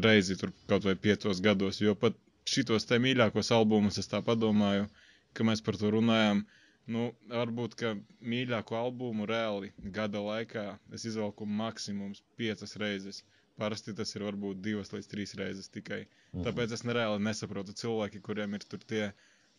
reizi 0.03 0.37
tur 0.39 0.51
kaut 0.67 0.83
vai 0.83 0.95
piecos 0.95 1.41
gados, 1.41 1.79
jo 1.81 1.93
pat 1.95 2.13
šitos 2.45 2.85
te 2.85 2.97
mīļākos 2.99 3.51
albumus 3.55 3.97
es 3.97 4.07
tā 4.07 4.21
padomāju, 4.23 4.87
ka 5.33 5.43
mēs 5.43 5.63
par 5.63 5.75
to 5.79 5.91
runājām. 5.91 6.45
Nu, 6.91 7.03
varbūt, 7.31 7.77
ka 7.79 7.93
mīļāko 8.27 8.75
albumu 8.75 9.27
reāli 9.29 9.69
gada 9.95 10.19
laikā 10.19 10.65
es 10.95 11.05
izvelku 11.07 11.47
maksimums 11.47 12.23
piecas 12.39 12.75
reizes. 12.81 13.21
Parasti 13.61 13.93
tas 13.95 14.11
ir 14.17 14.25
varbūt 14.25 14.59
divas 14.65 14.91
līdz 14.91 15.07
trīs 15.11 15.35
reizes 15.39 15.69
tikai. 15.71 16.01
Mhm. 16.33 16.43
Tāpēc 16.47 16.73
es 16.75 16.83
nereāli 16.83 17.23
nesaprotu 17.23 17.75
cilvēki, 17.83 18.21
kuriem 18.25 18.57
ir 18.57 18.65
tur 18.67 18.83
tie 18.83 19.05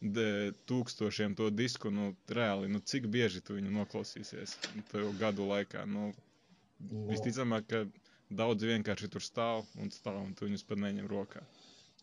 de, 0.02 0.52
tūkstošiem 0.68 1.36
to 1.38 1.48
disku, 1.54 1.90
nu, 1.94 2.10
reāli, 2.28 2.68
nu, 2.68 2.82
cik 2.92 3.06
bieži 3.08 3.40
tu 3.40 3.56
viņu 3.56 3.72
noklausīsies 3.78 4.58
to 4.90 5.06
gadu 5.20 5.46
laikā. 5.48 5.86
Nu, 5.88 6.10
visticamāk, 7.08 7.70
ka 7.70 7.84
daudzi 8.34 8.68
vienkārši 8.68 9.08
tur 9.14 9.24
stāv 9.24 9.64
un 9.80 9.94
stāv 9.94 10.20
un 10.20 10.34
tu 10.36 10.48
viņus 10.48 10.66
pat 10.68 10.82
neņem 10.82 11.08
rokā. 11.08 11.44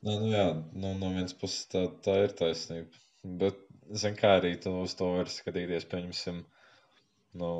Nē, 0.01 0.17
nu 0.17 0.31
jā, 0.31 0.45
nu, 0.73 0.95
no 0.97 1.11
vienas 1.13 1.35
puses 1.37 1.67
tā, 1.69 1.85
tā 2.05 2.23
ir 2.23 2.33
taisnība. 2.39 3.03
Bet, 3.23 3.57
zin 4.01 4.15
kā 4.17 4.35
arī 4.39 4.55
tu 4.61 4.71
uz 4.81 4.95
to 4.97 5.11
vari 5.15 5.29
skatīties, 5.29 5.85
pieņemsim, 5.91 6.39
nu, 7.41 7.51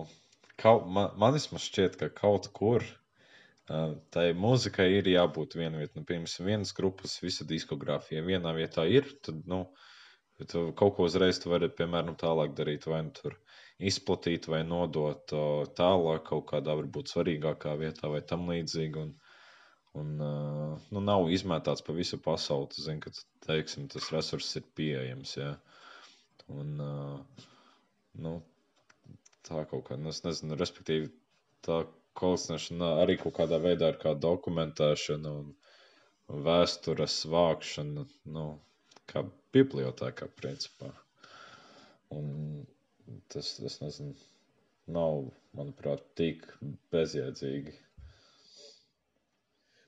kaut, 0.63 0.87
man, 0.95 1.11
man 1.21 1.35
vismaz 1.35 1.67
šķiet, 1.67 1.97
ka 1.99 2.09
kaut 2.17 2.47
kur 2.57 2.85
uh, 2.85 3.93
tai 4.15 4.31
mūzikai 4.45 4.87
ir 4.97 5.09
jābūt 5.11 5.57
vienviet. 5.59 5.93
Nu, 5.97 6.05
piemēram, 6.07 6.47
vienas 6.49 6.73
grupas 6.77 7.19
visa 7.21 7.45
diskogrāfija 7.51 8.25
vienā 8.25 8.55
vietā 8.57 8.87
ir, 8.89 9.09
tad, 9.27 9.43
nu, 9.53 9.61
tu 10.49 10.65
kaut 10.77 10.95
ko 10.97 11.05
uzreiz 11.09 11.37
tu 11.43 11.53
vari, 11.53 11.69
piemēram, 11.69 12.17
tālāk 12.17 12.57
darīt, 12.57 12.89
vai 12.89 13.03
nu 13.05 13.13
tur 13.21 13.37
izplatīt, 13.91 14.49
vai 14.49 14.63
nodot 14.65 15.35
uh, 15.37 15.69
tālāk 15.77 16.25
kaut 16.31 16.47
kādā 16.55 16.73
varbūt 16.81 17.13
svarīgākā 17.13 17.77
vietā 17.83 18.09
vai 18.09 18.25
tam 18.33 18.49
līdzīgi. 18.49 19.05
Un, 19.05 19.13
Un, 19.99 20.11
uh, 20.23 20.75
nu, 20.95 21.01
nav 21.03 21.27
izmētāts 21.35 21.83
pa 21.83 21.95
visu 21.95 22.19
pasauli. 22.23 22.69
Tu 22.71 22.83
zini, 22.85 23.01
ka 23.03 23.11
teiksim, 23.47 23.89
tas 23.91 24.07
resurss 24.15 24.55
ir 24.59 24.67
pieejams. 24.79 25.33
Ja? 25.39 25.49
Un, 26.51 26.77
uh, 26.79 27.47
nu, 28.25 28.37
tā 29.47 29.65
kaut 29.71 29.89
kā, 29.89 29.97
nu, 29.99 30.13
es 30.13 30.23
nezinu, 30.27 30.55
respektīvi, 30.61 31.11
tā 31.67 31.81
kolekcionēšana 32.19 32.93
arī 33.03 33.17
kaut 33.19 33.35
kādā 33.39 33.59
veidā 33.63 33.91
ir 33.93 33.99
kā 34.01 34.15
dokumentēšana 34.27 35.35
un 35.41 35.51
vēstures 36.47 37.21
vākšana, 37.33 38.07
nu, 38.35 38.45
kā 39.11 39.25
bibliotēkā, 39.55 40.27
principā. 40.39 40.91
Un 42.15 42.65
tas, 43.31 43.53
es 43.67 43.79
nezinu, 43.83 44.15
nav, 44.95 45.25
manuprāt, 45.57 46.03
tik 46.19 46.47
bezjēdzīgi. 46.95 47.75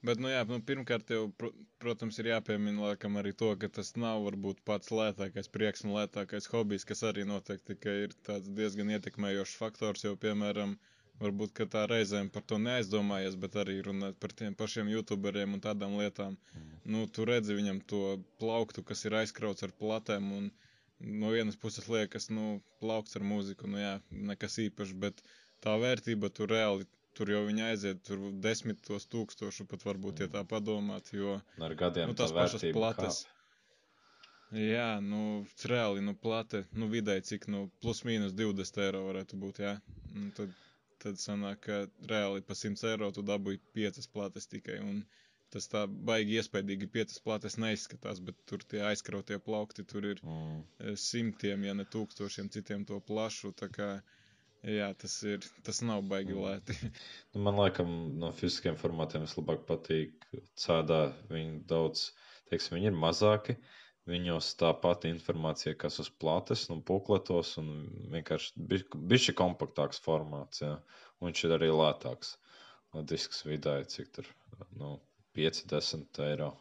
Bet, 0.07 0.19
nu, 0.23 0.27
jā, 0.27 0.41
nu, 0.49 0.57
pirmkārt, 0.67 1.11
jau, 1.15 1.27
pr 1.39 1.51
protams, 1.83 2.17
ir 2.19 2.27
jāpiemina 2.27 2.89
laikam 2.89 3.19
arī 3.19 3.31
to, 3.41 3.49
ka 3.59 3.69
tas 3.77 3.93
nav 4.03 4.25
varbūt 4.25 4.57
pats 4.69 4.91
lētākais 4.91 5.47
prieks 5.53 5.85
un 5.87 5.93
lētākais 5.95 6.49
hobijs, 6.51 6.83
kas 6.89 7.03
arī 7.09 7.23
noteikti 7.29 7.77
ir 8.01 8.15
tāds 8.27 8.51
diezgan 8.57 8.91
ietekmējošs 8.97 9.53
faktors, 9.61 10.03
jo, 10.07 10.11
piemēram, 10.25 10.73
varbūt, 11.21 11.61
tā 11.75 11.85
reizēm 11.91 12.27
par 12.35 12.43
to 12.51 12.59
neaizdomājies, 12.65 13.37
bet 13.45 13.55
arī 13.63 13.77
runāt 13.87 14.19
par 14.25 14.35
tiem 14.41 14.57
pašiem 14.63 14.91
youtuberiem 14.91 15.55
un 15.55 15.63
tādām 15.67 15.95
lietām. 16.01 16.35
Nu, 16.83 17.05
tu 17.07 17.27
redzi 17.29 17.55
viņam 17.61 17.79
to 17.93 18.03
plauktu, 18.43 18.83
kas 18.89 19.05
ir 19.07 19.15
aizkrauts 19.21 19.63
ar 19.67 19.71
platēm, 19.83 20.31
un 20.39 20.51
no 21.23 21.31
vienas 21.35 21.59
puses 21.63 21.87
liekas, 21.95 22.27
nu, 22.39 22.57
plaukts 22.83 23.15
ar 23.19 23.23
mūziku, 23.31 23.71
nu 23.71 23.79
jā, 23.79 23.95
nekas 24.33 24.59
īpašs, 24.67 24.91
bet 25.05 25.23
tā 25.63 25.79
vērtība 25.79 26.31
tur 26.35 26.51
reāli 26.51 26.91
tur 27.17 27.31
jau 27.33 27.43
viņi 27.47 27.63
aiziet 27.69 28.01
tur 28.07 28.25
desmitos 28.45 29.05
tūkstošu, 29.13 29.65
pat 29.71 29.85
varbūt, 29.87 30.23
ja 30.25 30.29
tā 30.35 30.43
padomāt, 30.53 31.13
jo 31.15 31.39
Ar 31.67 31.75
gadiem 31.83 32.11
nu, 32.11 32.17
tās 32.17 32.33
tā 32.33 32.41
pašas 32.43 32.65
plates. 32.75 33.23
Jā, 34.53 34.99
nu, 35.01 35.21
reāli, 35.65 36.01
nu, 36.05 36.13
plate, 36.25 36.59
nu, 36.77 36.85
vidēji 36.91 37.23
cik, 37.31 37.47
nu, 37.49 37.63
plus 37.81 38.03
mīnus 38.05 38.35
20 38.37 38.81
eiro 38.85 38.99
varētu 39.07 39.39
būt, 39.41 39.61
jā. 39.63 39.71
Un 40.13 40.27
tad, 40.37 40.51
tad 41.01 41.17
sanāk, 41.21 41.63
ka 41.65 41.79
reāli 42.11 42.43
pa 42.45 42.53
100 42.59 42.85
eiro 42.91 43.09
tu 43.15 43.23
dabūji 43.25 43.61
5 43.79 44.09
plates 44.13 44.45
tikai, 44.51 44.77
un 44.85 44.99
tas 45.53 45.65
tā 45.71 45.81
baigi 46.09 46.37
iespaidīgi 46.37 46.89
5 46.97 47.17
plates 47.25 47.57
neizskatās, 47.61 48.21
bet 48.27 48.37
tur 48.49 48.61
tie 48.69 48.83
aizkrautie 48.91 49.39
plaukti, 49.47 49.85
tur 49.89 50.05
ir 50.11 50.21
Mm. 50.21 50.61
eh, 50.79 50.93
simtiem, 51.07 51.65
ja 51.65 51.73
ne 51.73 51.85
tūkstošiem 51.85 52.49
citiem 52.53 52.85
to 52.85 52.99
plašu, 53.09 53.53
tā 53.57 53.69
kā, 53.73 53.89
jā, 54.63 54.87
tas 54.99 55.13
ir, 55.27 55.43
tas 55.67 55.81
nav 55.85 56.03
baigi 56.11 56.35
lēti. 56.37 56.75
Nu, 57.33 57.41
man 57.47 57.57
liekas, 57.59 57.87
no 58.21 58.29
fiziskiem 58.37 58.75
formātiem 58.79 59.23
vislabāk 59.25 59.63
patīk 59.69 60.27
cēdā. 60.63 60.99
Viņi 61.33 61.59
daudz, 61.71 62.03
teiksim, 62.51 62.77
viņi 62.77 62.91
ir 62.91 62.99
mazāki. 63.05 63.55
Viņos 64.09 64.49
tā 64.59 64.69
pati 64.83 65.07
informācija, 65.13 65.77
kas 65.79 65.99
uz 66.03 66.09
plates, 66.21 66.65
nu, 66.69 66.81
pukletos, 66.89 67.53
un 67.61 67.69
vienkārši 68.11 68.65
bišķi 69.13 69.35
kompaktāks 69.39 70.01
formāts, 70.03 70.61
jā. 70.65 70.73
Un 71.19 71.29
viņš 71.31 71.45
ir 71.47 71.55
arī 71.57 71.71
lētāks. 71.71 72.35
Disks 73.09 73.41
vidēji, 73.47 73.87
cik 73.95 74.11
tur, 74.19 74.27
nu, 74.77 74.97
5-10 75.39 76.19
eiro. 76.27 76.51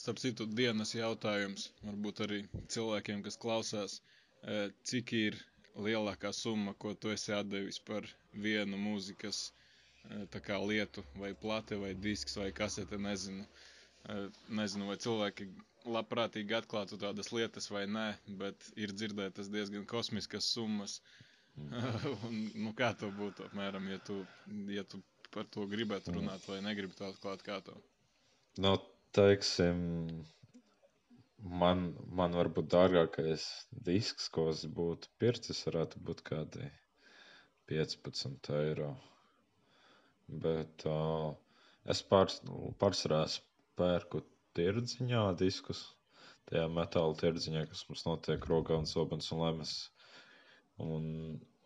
Starp 0.00 0.18
citu, 0.22 0.46
dienas 0.58 0.92
jautājums 0.94 1.68
varbūt 1.86 2.20
arī 2.26 2.36
cilvēkiem, 2.74 3.22
kas 3.26 3.38
klausās, 3.44 3.96
eh, 4.00 4.19
cik 4.88 5.12
ir 5.18 5.36
lielākā 5.78 6.30
summa, 6.34 6.74
ko 6.74 6.94
tu 6.94 7.10
esi 7.14 7.32
atdevis 7.34 7.78
par 7.86 8.06
vienu 8.44 8.78
mūzikas 8.80 9.40
eh, 10.10 10.40
kā 10.46 10.58
lietu, 10.64 11.04
vai 11.20 11.32
plate, 11.34 11.78
vai 11.80 11.92
disks, 11.94 12.36
vai 12.40 12.50
kasete, 12.52 12.98
nezinu. 12.98 13.46
Eh, 14.08 14.28
Nezinu, 14.48 14.86
vai 14.88 14.96
cilvēki 14.96 15.46
labprātīgi 15.92 16.56
atklātu 16.56 16.98
tādas 17.00 17.30
lietas 17.32 17.68
vai 17.72 17.86
nē, 17.88 18.06
bet 18.40 18.70
ir 18.76 18.92
dzirdētas 18.96 19.50
diezgan 19.52 19.86
kosmiskas 19.88 20.48
summas. 20.54 21.00
Un, 22.26 22.36
nu, 22.54 22.72
kā 22.78 22.92
to 22.96 23.10
būtu 23.12 23.44
apmēram, 23.48 23.88
ja 23.92 23.98
tu, 24.06 24.20
ja 24.72 24.84
tu 24.88 25.02
par 25.34 25.46
to 25.52 25.66
gribētu 25.70 26.14
runāt 26.16 26.46
vai 26.48 26.60
negribi 26.64 26.96
to 26.98 27.06
atklāt, 27.10 27.42
kā 27.46 27.60
to? 27.66 27.76
Nu, 28.58 28.74
teiksim, 29.16 29.82
man, 31.42 31.84
man 32.20 32.34
varbūt 32.36 32.66
dārgākais 32.72 33.44
disks, 33.86 34.28
ko 34.34 34.48
es 34.52 34.64
būtu 34.78 35.08
pircis, 35.22 35.62
varētu 35.66 36.00
būt 36.08 36.20
kādi 36.26 36.66
15 37.70 38.50
eiro. 38.58 38.90
Bet 40.44 40.84
uh, 40.90 41.30
es 41.94 42.02
pārs, 42.10 42.40
pārsvarā 42.82 43.22
pērku 43.80 44.20
tirdziņā 44.58 45.22
diskus. 45.40 45.80
Tajā 46.50 46.66
metāla 46.74 47.14
tirdziņā, 47.20 47.64
kas 47.70 47.84
mums 47.88 48.04
notiek 48.08 48.46
rokā 48.50 48.76
un 48.82 48.86
zobens 48.90 49.30
un 49.34 49.42
lemes. 49.44 49.74
Un, 50.82 51.04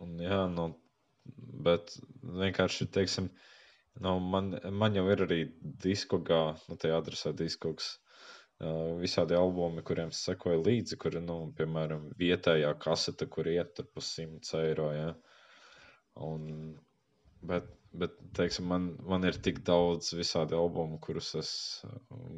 un 0.04 0.14
jā, 0.20 0.40
nu, 0.52 0.68
bet 1.66 1.94
vienkārši, 2.22 2.88
teiksim, 2.94 3.30
nu, 4.04 4.16
man, 4.34 4.52
man 4.82 4.96
jau 4.98 5.06
ir 5.14 5.24
arī 5.26 5.40
diskogā, 5.86 6.42
nu, 6.68 6.76
tajā 6.82 6.98
adresē 7.00 7.32
diskogs, 7.38 7.94
visādi 9.02 9.34
albumi, 9.34 9.82
kuriem 9.82 10.12
es 10.14 10.20
sekoju 10.28 10.62
līdzi, 10.66 10.96
kuri, 11.02 11.20
nu, 11.24 11.38
piemēram, 11.58 12.04
vietējā 12.20 12.70
kasete, 12.78 13.26
kur 13.26 13.48
iet 13.50 13.74
tur 13.74 13.88
pa 13.94 14.00
100 14.00 14.60
eiro, 14.60 14.90
ja. 14.94 15.08
Un, 16.22 16.76
bet, 17.42 17.66
bet, 17.92 18.14
teiksim, 18.38 18.68
man, 18.70 18.92
man 19.10 19.26
ir 19.26 19.40
tik 19.42 19.58
daudz 19.66 20.12
visādi 20.14 20.54
albumi, 20.54 21.00
kurus 21.02 21.32
es 21.40 21.50
uh, 21.88 21.96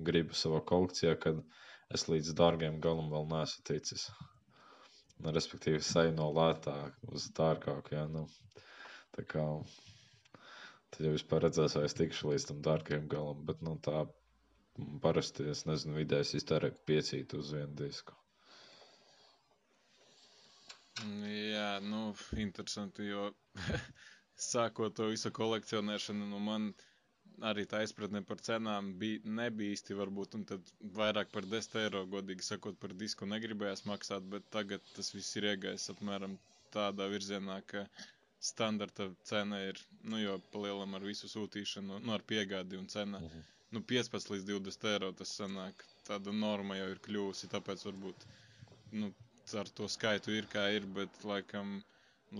gribu 0.08 0.34
savā 0.34 0.62
kolekcijā, 0.72 1.18
kad 1.20 1.42
es 1.94 2.08
līdz 2.08 2.32
dārgiem 2.40 2.80
galam 2.80 3.12
vēl 3.12 3.28
neesmu 3.34 3.66
ticis. 3.68 4.08
Nu, 5.20 5.32
respektīvi, 5.32 5.80
seju 5.84 6.16
no 6.16 6.30
lētāk 6.36 6.96
uz 7.12 7.28
dārgāku. 7.36 7.92
Ja, 7.94 8.04
nu, 8.08 8.26
tā 9.16 9.24
kā 9.24 9.44
tad 10.92 11.06
jau 11.06 11.12
vispār 11.14 11.46
redzēs, 11.46 11.76
vai 11.76 11.86
es 11.88 11.96
tikšu 11.96 12.32
līdz 12.32 12.50
tam 12.50 12.58
dārgajam 12.64 13.06
galam. 13.12 13.44
Bet 13.48 13.62
nu, 13.64 13.76
tā 13.84 14.04
parasti, 15.04 15.44
es 15.52 15.64
nezinu, 15.68 15.96
vidējais 16.00 16.34
iztērēt 16.40 16.80
piecīt 16.88 17.34
uz 17.38 17.52
vienu 17.56 17.74
disku. 17.78 18.16
Jā, 21.04 21.68
nu, 21.84 22.02
interesanti, 22.40 23.06
jo 23.10 23.26
sākot 24.50 24.94
to 24.96 25.08
visu 25.12 25.32
kolekcionēšanu, 25.38 26.28
nu, 26.30 26.40
man 26.50 26.70
arī 27.50 27.66
tā 27.68 27.82
izpratne 27.84 28.22
par 28.30 28.40
cenām 28.48 28.92
bija, 29.00 29.20
nebija 29.40 29.76
īsti 29.76 29.96
varbūt, 29.98 30.36
un 30.38 30.44
tad 30.52 30.70
vairāk 30.98 31.32
par 31.34 31.48
10 31.56 31.76
eiro, 31.82 32.04
godīgi 32.16 32.46
sakot, 32.48 32.78
par 32.80 32.94
disku 33.04 33.28
negribējās 33.28 33.84
maksāt, 33.90 34.28
bet 34.32 34.48
tagad 34.56 34.84
tas 34.96 35.12
viss 35.16 35.36
ir 35.40 35.50
iegājis 35.52 35.90
apmēram 35.92 36.38
tādā 36.76 37.08
virzienā, 37.12 37.58
ka 37.72 37.84
standarta 38.52 39.10
cena 39.32 39.60
ir, 39.68 39.80
nu, 40.04 40.20
jo 40.22 40.38
palielam 40.54 40.96
ar 40.96 41.04
visu 41.12 41.28
sūtīšanu, 41.32 42.00
nu, 42.04 42.16
ar 42.16 42.24
piegādi 42.32 42.80
un 42.80 42.88
cena, 42.96 43.20
uh 43.24 43.36
-huh. 43.36 43.55
Nu, 43.74 43.82
15 43.92 44.30
līdz 44.34 44.46
20 44.52 44.88
eiro 44.92 45.12
tas 45.20 45.32
sanāk, 45.40 45.84
tāda 46.06 46.34
norma 46.34 46.76
jau 46.78 46.88
ir 46.94 47.00
kļūsi, 47.06 47.48
tāpēc 47.54 47.82
varbūt, 47.88 48.26
nu, 49.00 49.10
ar 49.62 49.70
to 49.78 49.88
skaitu 49.90 50.34
ir 50.38 50.46
kā 50.52 50.68
ir, 50.76 50.86
bet, 50.98 51.22
laikam, 51.26 51.78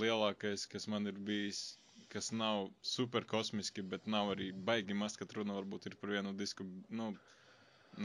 lielākais, 0.03 0.67
kas 0.71 0.87
man 0.93 1.07
ir 1.11 1.19
bijis, 1.31 1.65
kas 2.13 2.31
nav 2.33 2.69
super 2.83 3.25
kosmiski, 3.29 3.83
bet 3.95 4.07
nav 4.07 4.33
arī 4.35 4.51
baigi 4.69 4.95
maz, 4.95 5.17
kad 5.21 5.33
runa 5.37 5.57
varbūt 5.59 5.89
ir 5.91 5.97
par 6.01 6.13
vienu 6.15 6.33
disku. 6.39 6.67
Nu, 7.01 7.11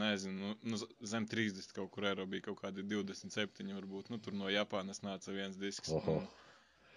nezinu, 0.02 0.52
nu, 0.62 0.74
nu, 0.74 0.78
zem 1.14 1.26
30 1.28 1.72
kaut 1.76 1.90
kur 1.94 2.06
eiro 2.10 2.26
bija 2.26 2.46
kaut 2.48 2.60
kādi 2.62 2.84
27, 2.94 3.72
varbūt. 3.78 4.10
Nu, 4.12 4.18
tur 4.22 4.36
no 4.38 4.50
Japānas 4.52 5.02
nāca 5.06 5.34
viens 5.36 5.58
disks. 5.60 5.92
Oho. 5.98 6.18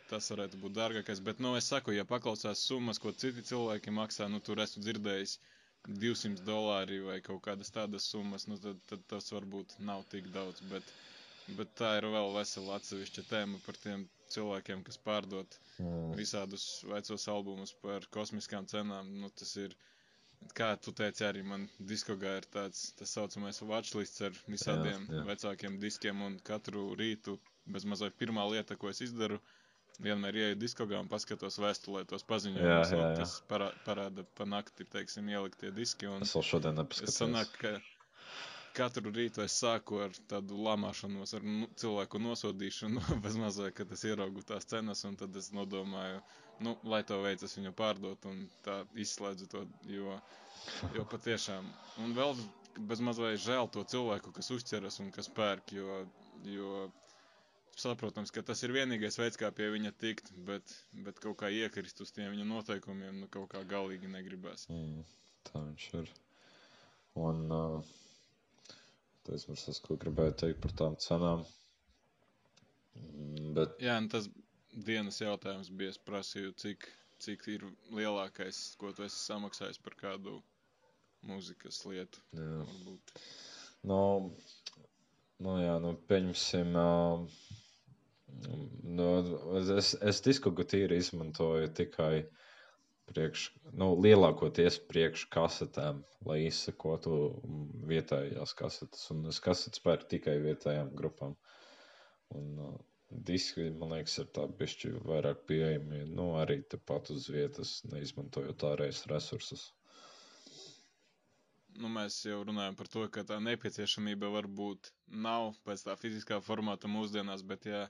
Tas 0.10 0.30
varētu 0.30 0.60
būt 0.62 0.76
dārgākais. 0.78 1.22
Bet, 1.26 1.40
nu, 1.42 1.56
es 1.58 1.70
saku, 1.72 1.96
ja 1.98 2.06
paklausās 2.06 2.62
summas, 2.70 3.00
ko 3.02 3.14
citi 3.24 3.42
cilvēki 3.50 3.94
maksā, 3.96 4.28
nu, 4.30 4.42
tur 4.46 4.62
esmu 4.66 4.84
dzirdējis 4.86 5.40
200 5.88 6.44
dolāri 6.48 7.00
vai 7.06 7.20
kaut 7.26 7.44
kādas 7.46 7.72
tādas 7.74 8.08
summas, 8.12 8.48
nu, 8.50 8.58
tad, 8.62 8.80
tad 8.90 9.04
tas 9.12 9.32
varbūt 9.34 9.78
nav 9.90 10.06
tik 10.12 10.30
daudz. 10.34 10.62
Bet, 10.72 10.94
bet 11.58 11.74
tā 11.80 11.96
ir 12.00 12.08
vēl 12.14 12.34
vesela 12.36 12.80
atsevišķa 12.80 13.26
tēma 13.30 13.62
par 13.66 13.78
tiem 13.84 14.08
cilvēkiem, 14.34 14.84
kas 14.88 14.98
pārdod 15.06 15.58
mm. 15.78 16.16
visādus 16.18 16.66
vecos 16.90 17.28
albumus 17.32 17.76
par 17.84 18.08
kosmiskām 18.16 18.68
cenām. 18.72 19.12
Nu, 19.22 19.30
tas 19.42 19.56
ir, 19.62 19.76
kā 20.58 20.72
tu 20.82 20.94
teici, 20.96 21.26
arī 21.28 21.44
man 21.46 21.68
diskogā 21.92 22.38
ir 22.42 22.50
tāds 22.56 22.88
tā 23.00 23.08
saucamais 23.10 23.62
watchlists 23.62 24.26
ar 24.30 24.38
visādiem 24.48 25.06
jā, 25.06 25.20
jā. 25.20 25.28
vecākiem 25.30 25.78
diskiem, 25.84 26.26
un 26.26 26.40
katru 26.50 26.90
rītu 27.00 27.38
bez 27.66 27.86
mazliet 27.90 28.18
pirmā 28.18 28.46
lieta, 28.52 28.78
ko 28.78 28.90
es 28.92 29.02
izdaru, 29.06 29.40
vienmēr 30.04 30.38
ieeju 30.42 30.60
diskogā 30.62 31.00
un 31.02 31.10
paskatos 31.12 31.60
vēstulē 31.62 32.06
tos 32.10 32.26
paziņojumus, 32.30 32.94
kas 33.20 33.36
parā, 33.50 33.72
parāda 33.88 34.26
pa 34.38 34.48
nakti, 34.50 34.88
teiksim, 34.96 35.30
ieliktie 35.34 35.72
diski. 35.76 36.10
Un 36.12 36.26
es 36.26 36.34
vēl 36.36 36.48
šodien 36.50 36.80
nepaskatījos. 36.80 37.20
Sanāk, 37.20 37.54
ka 37.62 37.76
katru 38.76 39.12
rītu 39.16 39.44
es 39.46 39.56
sāku 39.62 40.02
ar 40.06 40.16
tādu 40.32 40.58
lamāšanos, 40.66 41.34
ar 41.38 41.46
nu, 41.48 41.70
cilvēku 41.80 42.20
nosodīšanu, 42.24 43.04
bez 43.26 43.38
mazliet, 43.40 43.76
kad 43.78 43.94
es 43.96 44.04
ieraugu 44.10 44.44
tās 44.50 44.68
cenas, 44.72 45.06
un 45.08 45.16
tad 45.22 45.36
es 45.40 45.52
nodomāju, 45.56 46.20
nu, 46.66 46.76
lai 46.92 47.02
to 47.08 47.22
veicas 47.24 47.56
viņu 47.60 47.72
pārdot, 47.80 48.28
un 48.32 48.44
tā 48.68 48.82
izslēdzu 49.06 49.48
to, 49.54 49.64
jo, 49.92 50.18
jo 50.98 51.08
patiešām, 51.14 51.72
un 52.04 52.16
vēl 52.18 52.36
bez 52.92 53.02
mazliet 53.08 53.40
žēl 53.46 53.72
to 53.72 53.86
cilvēku, 53.96 54.36
kas 54.36 54.52
uzķeras 54.58 55.00
un 55.04 55.12
kas 55.16 55.32
pērk, 55.40 55.72
jo, 55.80 56.02
jo 56.52 56.88
saprotams, 57.80 58.32
ka 58.36 58.44
tas 58.48 58.64
ir 58.64 58.74
vienīgais 58.76 59.20
veids, 59.20 59.40
kā 59.42 59.52
pie 59.56 59.68
viņa 59.74 59.92
tikt, 60.02 60.32
bet, 60.48 60.76
bet 61.08 61.20
kaut 61.24 61.40
kā 61.42 61.52
iekrist 61.52 62.00
uz 62.06 62.14
tiem 62.16 62.32
viņa 62.36 62.48
noteikumiem, 62.54 63.20
nu, 63.24 63.32
kaut 63.32 63.52
kā 63.56 63.64
galīgi 63.68 64.12
negribas. 64.12 64.68
Mm, 64.72 65.04
tā 65.50 65.62
viņš 65.66 65.90
ir. 66.02 66.14
Un, 67.16 67.46
uh, 67.52 67.96
Tas 69.26 69.48
ir 69.50 69.58
tas, 69.58 69.80
ko 69.82 69.96
gribēju 70.02 70.34
teikt 70.40 70.60
par 70.64 70.74
tām 70.80 70.96
cenām. 71.04 71.40
Mm, 73.00 73.54
bet... 73.58 73.72
Jā, 73.82 73.96
un 74.02 74.10
tas 74.14 74.28
dienas 74.90 75.18
jautājums 75.22 75.72
bija, 75.80 75.94
es 75.96 75.98
prasīju, 76.10 76.52
cik, 76.62 76.86
cik 77.26 77.48
ir 77.56 77.66
lielākais, 77.98 78.60
ko 78.82 78.92
tu 78.94 79.06
esi 79.08 79.18
samaksājis 79.24 79.82
par 79.88 79.98
kādu 80.04 80.36
mūzikas 81.26 81.82
lietu. 81.90 82.22
Jā. 82.38 82.60
Varbūt. 82.70 83.16
No, 83.90 84.00
nu 85.48 85.58
jā, 85.64 85.74
nu 85.88 85.96
pieņemsim. 86.12 86.78
Uh, 86.78 87.65
nu, 88.98 89.08
es, 89.78 89.94
es 90.12 90.22
disku 90.26 90.52
tīri 90.64 91.00
izmantoju 91.02 91.70
tikai 91.78 92.26
priekš, 93.10 93.46
nu, 93.78 93.92
lielākoties 94.02 94.80
priekš 94.90 95.28
kasetēm, 95.36 96.02
lai 96.26 96.40
izsakotu 96.48 97.20
vietējās 97.92 98.56
kasetes. 98.58 99.06
Un 99.14 99.28
es 99.32 99.40
kasetes 99.46 99.84
pērku 99.86 100.10
tikai 100.16 100.40
vietējām 100.48 100.92
grupām. 100.98 101.36
Un, 102.34 102.52
uh, 102.66 102.76
diski, 103.10 103.70
man 103.80 103.94
liekas, 103.94 104.18
ir 104.22 104.30
tādi 104.36 104.56
bišķi 104.60 104.92
vairāk 105.06 105.44
pieejami, 105.50 106.04
nu, 106.18 106.32
arī 106.42 106.60
tepat 106.72 107.12
uz 107.14 107.28
vietas, 107.32 107.78
neizmantojot 107.92 108.66
ārējas 108.72 109.06
resursus. 109.12 109.68
Nu, 111.76 111.90
mēs 111.92 112.22
jau 112.24 112.40
runājam 112.48 112.76
par 112.80 112.88
to, 112.92 113.04
ka 113.12 113.26
tā 113.28 113.38
nepieciešamība 113.44 114.30
varbūt 114.38 114.92
nav 115.26 115.58
pēc 115.68 115.84
tā 115.90 115.96
fiziskā 116.00 116.40
formāta 116.44 116.88
mūsdienās, 116.92 117.44
bet 117.44 117.68
ja 117.68 117.82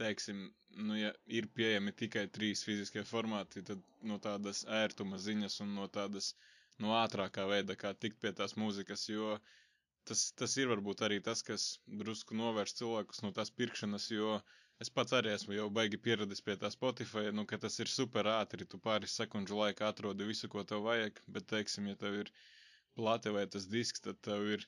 teiksim, 0.00 0.44
nu, 0.88 0.96
ja 0.98 1.12
ir 1.38 1.46
pieejami 1.58 1.92
tikai 2.02 2.24
trīs 2.38 2.64
fiziskie 2.66 3.04
formāti, 3.08 3.62
tad 3.68 3.82
no 4.10 4.18
tādas 4.26 4.64
ērtuma 4.82 5.20
ziņas 5.26 5.60
un 5.64 5.74
no 5.78 5.88
tādas 5.98 6.32
no 6.82 6.94
ātrākā 6.98 7.46
veida, 7.50 7.76
kā 7.78 7.92
tikt 8.04 8.20
pie 8.22 8.32
tās 8.40 8.56
mūzikas, 8.60 9.06
jo 9.10 9.38
tas, 10.08 10.24
tas 10.40 10.56
ir 10.60 10.70
varbūt 10.72 11.04
arī 11.06 11.20
tas, 11.28 11.42
kas 11.46 11.66
drusku 12.02 12.36
novērš 12.40 12.76
cilvēkus 12.80 13.22
no 13.24 13.30
tās 13.36 13.52
pirkšanas, 13.60 14.08
jo 14.16 14.40
es 14.82 14.90
pats 14.90 15.14
arī 15.18 15.32
esmu 15.34 15.54
jau 15.56 15.68
baigi 15.78 16.00
pieradis 16.06 16.42
pie 16.44 16.56
tā 16.60 16.70
Spotify, 16.74 17.30
nu, 17.38 17.46
ka 17.50 17.60
tas 17.62 17.78
ir 17.84 17.90
super 17.92 18.28
ātri, 18.34 18.66
tu 18.66 18.80
pāris 18.88 19.14
sekundžu 19.20 19.60
laikā 19.60 19.92
atrodi 19.94 20.26
visu, 20.30 20.50
ko 20.50 20.64
tev 20.70 20.82
vajag, 20.88 21.22
bet, 21.36 21.46
teiksim, 21.54 21.92
ja 21.92 22.00
tev 22.00 22.18
ir 22.24 22.32
plate 22.98 23.30
vai 23.36 23.46
tas 23.54 23.68
disks, 23.70 24.02
tad 24.08 24.18
tev 24.26 24.50
ir 24.56 24.66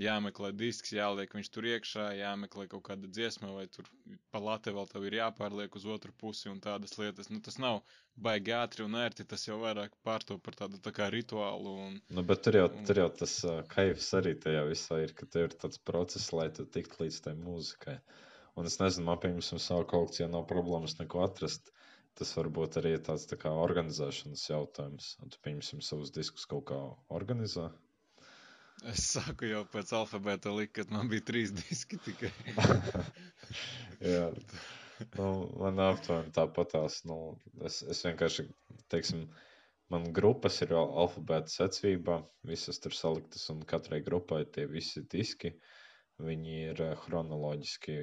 jāmeklē 0.00 0.50
disks, 0.58 0.92
jāliek 0.94 1.34
viņš 1.36 1.48
tur 1.54 1.66
iekšā, 1.70 2.04
jāmeklē 2.18 2.66
kaut 2.72 2.82
kāda 2.88 3.08
dziesma, 3.10 3.50
vai 3.54 3.66
tur 3.70 3.86
pa 4.34 4.40
late 4.42 4.72
vēl 4.74 4.88
tev 4.90 5.06
ir 5.08 5.16
jāpārliek 5.20 5.76
uz 5.78 5.86
otru 5.96 6.12
pusi 6.18 6.50
un 6.50 6.60
tādas 6.64 6.96
lietas. 6.98 7.30
Nu, 7.30 7.40
tas 7.44 7.58
nav 7.62 7.82
baigi 8.26 8.54
ātri 8.56 8.84
un 8.86 8.96
ērti, 8.98 9.26
tas 9.30 9.46
jau 9.46 9.60
vairāk 9.62 9.94
pārto 10.06 10.38
par 10.42 10.58
tādu 10.58 10.80
tā 10.82 10.92
kā 10.96 11.08
rituālu. 11.14 11.76
Un, 11.86 12.00
nu, 12.16 12.26
bet 12.26 12.42
tur 12.46 12.58
jau, 12.58 12.66
un... 12.72 12.86
tur 12.88 13.02
jau 13.04 13.08
tas 13.22 13.36
uh, 13.46 13.60
kaifs 13.70 14.10
arī 14.18 14.34
tajā 14.46 14.64
visā 14.70 15.00
ir, 15.04 15.14
ka 15.18 15.30
tev 15.30 15.48
ir 15.48 15.56
tāds 15.64 15.80
process, 15.90 16.32
lai 16.34 16.48
tu 16.54 16.66
tiktu 16.66 17.04
līdz 17.04 17.20
tai 17.28 17.36
mūzikai. 17.38 17.98
Un 18.58 18.70
es 18.70 18.78
nezinu, 18.82 19.08
man 19.08 19.22
pieņemsim 19.22 19.62
savu 19.62 19.86
kolekciju, 19.90 20.30
nav 20.30 20.46
problēmas 20.50 20.98
neko 21.00 21.24
atrast. 21.26 21.72
Tas 22.14 22.30
varbūt 22.38 22.76
arī 22.78 22.92
ir 22.94 23.00
tāds 23.02 23.26
tā 23.26 23.34
kā 23.38 23.50
organizēšanas 23.58 24.44
jautājums. 24.46 25.16
Un 25.22 25.34
tu 25.34 25.40
pieņemsim 25.42 25.80
savus 25.82 26.12
diskus 26.14 26.46
kaut 26.46 26.68
kā 26.70 26.78
organizē. 27.10 27.72
Es 28.90 29.04
saku 29.14 29.48
jau 29.48 29.62
pēc 29.72 29.92
alfabēta 29.96 30.52
likt, 30.52 30.74
ka 30.76 30.84
man 30.92 31.08
bija 31.08 31.24
trīs 31.30 31.52
diski 31.56 31.96
tikai. 32.04 32.30
Jā, 34.14 34.26
nu, 35.16 35.28
man 35.62 35.80
aptuveni 35.86 36.34
tāpatās. 36.36 36.98
Nu, 37.08 37.16
es, 37.64 37.80
es 37.94 38.02
vienkārši, 38.04 38.44
teiksim, 38.92 39.22
man 39.94 40.10
grupas 40.18 40.60
ir 40.66 40.74
alfabēta 40.76 41.52
secībā, 41.54 42.18
visas 42.50 42.82
tur 42.84 42.96
saliktas, 42.96 43.46
un 43.54 43.64
katrai 43.72 44.02
grupai 44.04 44.42
tie 44.52 44.66
visi 44.68 45.00
diski, 45.16 45.54
viņi 46.20 46.60
ir 46.74 46.84
chronoloģiski 47.06 47.96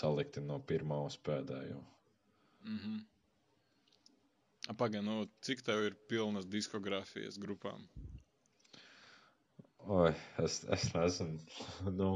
salikti 0.00 0.42
no 0.44 0.58
pirmā 0.72 0.98
uz 1.06 1.16
pēdējo. 1.28 1.78
Mm 2.66 2.78
-hmm. 2.82 2.98
Pagaid, 4.76 5.04
nu, 5.04 5.22
cik 5.46 5.62
tev 5.64 5.86
ir 5.86 5.94
pilnas 6.10 6.46
diskogrāfijas 6.46 7.38
grupām? 7.40 7.86
Oi, 9.88 10.10
es, 10.44 10.58
es 10.68 10.82
nezinu. 10.92 11.38
nu, 12.00 12.08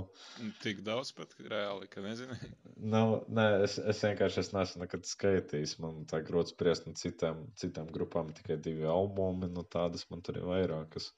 Tik 0.60 0.82
daudz 0.84 1.12
pat 1.16 1.30
reāli, 1.40 1.86
ka 1.88 2.02
nezinu. 2.04 2.36
nu, 2.76 3.00
nē, 3.32 3.46
es, 3.64 3.78
es 3.92 4.02
vienkārši 4.04 4.42
es 4.42 4.50
neesmu 4.52 4.82
nekad 4.82 5.08
skaitījis. 5.08 5.78
Man 5.80 6.02
tā 6.10 6.20
grūti 6.26 6.52
spriest 6.52 6.84
no 6.88 6.92
citām, 7.00 7.46
citām 7.62 7.88
grupām 7.94 8.34
tikai 8.36 8.58
divi 8.66 8.84
albumi, 8.96 9.48
nu 9.54 9.64
tādas 9.76 10.04
man 10.10 10.20
tur 10.26 10.42
ir 10.42 10.44
vairākas. 10.50 11.08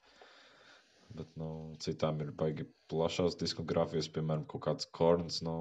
Bet, 1.15 1.27
nu, 1.41 1.49
citām 1.83 2.23
ir 2.23 2.31
baigi 2.39 2.69
plašās 2.91 3.35
diskogrāfijas, 3.41 4.07
piemēram, 4.15 4.47
kaut 4.51 4.63
kāds 4.69 4.87
korns, 4.95 5.41
nu, 5.43 5.57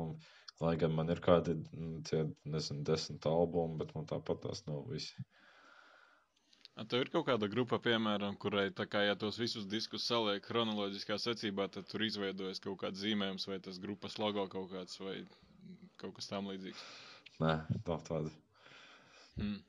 lai 0.63 0.77
gan 0.79 0.95
man 0.95 1.11
ir 1.11 1.23
kādi, 1.27 1.59
nu, 1.75 2.05
tie, 2.07 2.23
nezinu, 2.55 2.87
desmit 2.87 3.27
albumi, 3.31 3.81
bet 3.83 3.91
man 3.99 4.07
tāpat 4.15 4.47
tās 4.47 4.63
nav 4.71 4.87
visi. 4.95 5.27
Tev 6.75 7.05
ir 7.05 7.11
kaut 7.13 7.29
kāda 7.29 7.47
grupa, 7.51 7.79
piemēram, 7.79 8.35
kurai, 8.43 8.67
kā, 8.75 9.05
ja 9.07 9.15
tos 9.19 9.37
visus 9.39 9.67
diskus 9.71 10.09
saliek 10.11 10.43
chronoloģiskā 10.43 11.21
secībā, 11.23 11.69
tad 11.71 11.87
tur 11.87 12.03
izveidojas 12.03 12.59
kaut 12.65 12.81
kāds 12.83 12.99
zīmējums, 13.05 13.47
vai 13.47 13.61
tas 13.63 13.79
grupas 13.83 14.19
logo 14.19 14.49
kaut 14.51 14.73
kāds, 14.73 14.99
vai 14.99 15.21
kaut 16.03 16.17
kas 16.19 16.27
tam 16.33 16.51
līdzīgs. 16.51 16.83
Nē, 17.39 17.55
nav 17.87 18.03
tāda. 18.09 18.33
Hmm. 19.39 19.61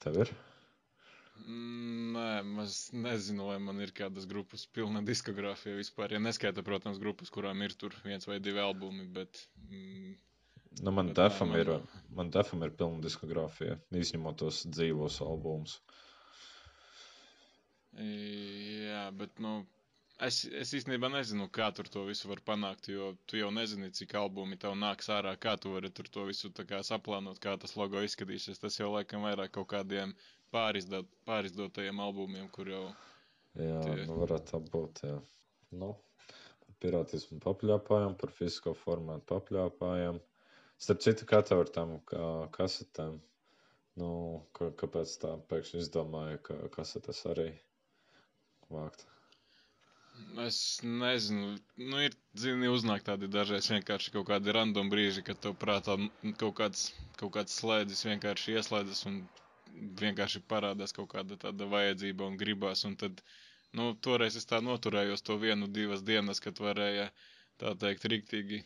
Tev 0.00 0.16
ir? 0.24 0.32
Mm, 1.44 2.16
Nē, 2.16 2.64
es 2.64 2.78
nezinu, 2.96 3.50
vai 3.50 3.58
man 3.60 3.84
ir 3.84 3.92
kādas 3.96 4.24
grupas 4.28 4.64
pilna 4.72 5.02
diskogrāfija 5.04 5.76
vispār. 5.76 6.16
Ja 6.16 6.20
neskaita, 6.24 6.64
protams, 6.64 7.00
grupas, 7.02 7.32
kurām 7.34 7.60
ir 7.66 7.76
tur 7.76 7.96
viens 8.06 8.24
vai 8.28 8.40
divi 8.40 8.64
albumi, 8.64 9.04
bet. 9.18 9.44
Mm, 9.68 10.14
Nu, 10.84 10.92
man 10.92 11.08
defam 11.16 11.48
man 11.54 11.60
ir, 11.62 11.70
man 12.12 12.30
defam 12.32 12.60
ir 12.66 12.72
pilna 12.76 13.00
diskogrāfija, 13.00 13.78
izņemot 13.96 14.36
tos 14.42 14.58
dzīvos 14.68 15.22
albumus. 15.24 15.78
Jā, 18.00 19.06
bet, 19.16 19.38
nu. 19.42 19.64
Es, 20.16 20.38
es 20.48 20.70
īstenībā 20.72 21.10
nezinu, 21.12 21.44
kā 21.52 21.66
tur 21.76 21.90
to 21.92 22.06
visu 22.08 22.30
var 22.30 22.40
panākt, 22.40 22.86
jo 22.88 23.10
tu 23.28 23.36
jau 23.36 23.50
nezini, 23.52 23.90
cik 23.92 24.14
albumi 24.16 24.56
tev 24.56 24.72
nāks 24.80 25.10
ārā, 25.12 25.34
kā 25.36 25.58
tu 25.60 25.74
vari 25.74 25.90
tur 25.92 26.08
to 26.08 26.24
visu 26.24 26.48
kā 26.56 26.80
saplānot, 26.88 27.36
kā 27.42 27.52
tas 27.60 27.76
logo 27.76 28.00
izskatīsies. 28.00 28.62
Tas 28.62 28.78
jau 28.80 28.88
laikam 28.94 29.26
vairāk 29.28 29.52
kaut 29.58 29.68
kādiem 29.74 30.14
pārizdot, 30.56 31.10
pārizdotajiem 31.28 32.00
albumiem, 32.00 32.48
kur 32.48 32.72
jau 32.72 32.86
Jā, 33.56 33.76
Tie. 33.80 34.04
nu 34.04 34.18
varētu 34.20 34.52
tā 34.52 34.58
būt. 34.72 35.00
Jā. 35.08 35.16
Nu, 35.80 35.94
pirātismu 36.82 37.38
papļāpājam, 37.44 38.16
par 38.20 38.32
fizisko 38.36 38.74
formātu 38.76 39.24
papļāpājam. 39.30 40.18
Starp 40.76 41.00
citu, 41.00 41.24
kā 41.28 41.40
tev 41.46 41.62
ar 41.64 41.70
tām 41.72 41.94
kā- 42.10 42.48
kasetēm? 42.52 43.16
Nu, 43.96 44.10
ka, 44.52 44.68
kāpēc 44.76 45.14
tā 45.22 45.30
pēkšņi 45.48 45.80
izdomāja, 45.80 46.36
ka 46.44 46.58
kasetes 46.74 47.22
arī 47.32 47.48
vākt? 48.72 49.06
Es 50.42 50.58
nezinu, 50.82 51.56
nu, 51.76 51.98
ir, 52.06 52.14
zini, 52.40 52.68
uznāk 52.72 53.02
tādi 53.08 53.28
dažreiz 53.32 53.66
vienkārši 53.72 54.12
kaut 54.14 54.26
kādi 54.30 54.54
random 54.56 54.88
brīži, 54.92 55.24
kad 55.26 55.40
tev 55.44 55.56
prātā 55.60 55.96
kaut 56.42 56.54
kāds, 56.60 56.84
kaut 57.20 57.34
kāds 57.34 57.56
slēdzis 57.60 58.06
vienkārši 58.08 58.56
ieslēdzas 58.56 59.02
un 59.10 59.18
vienkārši 60.02 60.42
parādās 60.52 60.96
kaut 60.96 61.10
kāda 61.12 61.36
tāda 61.44 61.68
vajadzība 61.72 62.28
un 62.30 62.38
gribās. 62.42 62.84
Un 62.88 62.96
tad, 63.02 63.20
nu, 63.76 63.90
toreiz 64.08 64.38
es 64.40 64.48
tā 64.52 64.62
noturējos 64.64 65.24
to 65.28 65.36
vienu, 65.42 65.68
divas 65.78 66.04
dienas, 66.10 66.40
kad 66.46 66.60
varēja, 66.64 67.10
tā 67.60 67.72
teikt, 67.84 68.08
riktīgi 68.12 68.62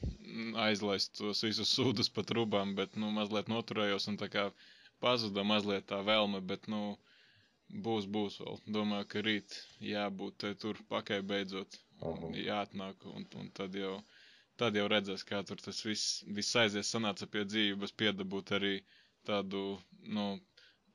aizlaist 0.68 1.16
tos 1.18 1.42
visus 1.46 1.74
sūdus 1.76 2.10
pa 2.14 2.26
trubām, 2.30 2.76
bet, 2.78 2.94
nu, 2.98 3.10
mazliet 3.18 3.50
noturējos 3.50 4.10
un 4.12 4.18
tā 4.22 4.30
kā 4.36 4.50
pazuda 5.02 5.46
mazliet 5.46 5.90
tā 5.90 6.02
vēlme, 6.06 6.42
bet, 6.52 6.70
nu, 6.70 6.96
būs, 7.86 8.06
būs 8.16 8.36
vēl. 8.42 8.58
Domāju, 8.76 9.06
ka 9.12 9.22
rīt 9.26 9.56
jābūt 9.84 10.46
tur 10.62 10.78
pakai 10.90 11.20
beidzot. 11.22 11.78
Aha. 12.00 12.12
Un 12.28 12.34
jāatnāk, 12.40 13.04
un, 13.14 13.26
un 13.40 13.50
tad 13.56 13.74
jau, 13.76 13.96
tad 14.60 14.76
jau 14.78 14.86
redzēs, 14.90 15.24
kā 15.28 15.42
tur 15.46 15.60
tas 15.60 15.82
viss, 15.84 16.22
viss 16.38 16.56
aizies. 16.62 16.90
Sanāca 16.94 17.28
pie 17.30 17.44
dzīvības 17.44 17.92
piedabūt 18.02 18.54
arī 18.58 18.72
tādu, 19.28 19.62
nu, 20.16 20.26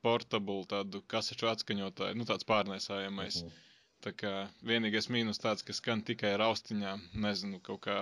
portable, 0.02 0.64
tādu 0.70 1.00
kasešu 1.14 1.48
atskaņotāju, 1.52 2.18
nu, 2.20 2.26
tāds 2.28 2.46
pārnēsājamais. 2.50 3.40
Mhm. 3.46 3.62
Tā 4.04 4.12
kā 4.12 4.32
vienīgais 4.68 5.08
mīnus 5.14 5.40
tāds, 5.40 5.64
ka 5.66 5.72
skan 5.74 6.02
tikai 6.04 6.34
ar 6.36 6.42
austiņām, 6.50 7.06
nezinu, 7.24 7.62
kaut 7.64 7.80
kā 7.86 8.00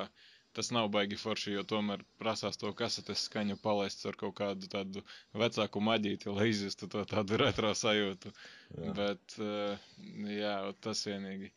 tas 0.57 0.71
nav 0.75 0.89
baigi 0.95 1.19
forši, 1.21 1.55
jo 1.57 1.65
tomēr 1.75 2.05
prasās 2.23 2.59
to 2.61 2.71
kasetes 2.79 3.27
skaņu 3.29 3.57
palaist 3.63 4.05
ar 4.11 4.19
kaut 4.21 4.37
kādu 4.41 4.71
tādu 4.71 5.03
vecāku 5.43 5.83
maģīti, 5.89 6.33
lai 6.35 6.49
izjustu 6.53 6.89
to 6.95 7.05
tādu 7.11 7.39
retro 7.43 7.73
sajūtu. 7.79 8.33
Jā. 8.79 8.95
Bet, 8.99 9.37
uh, 9.43 9.89
jā, 10.31 10.57
tas 10.87 11.05
vienīgi. 11.09 11.51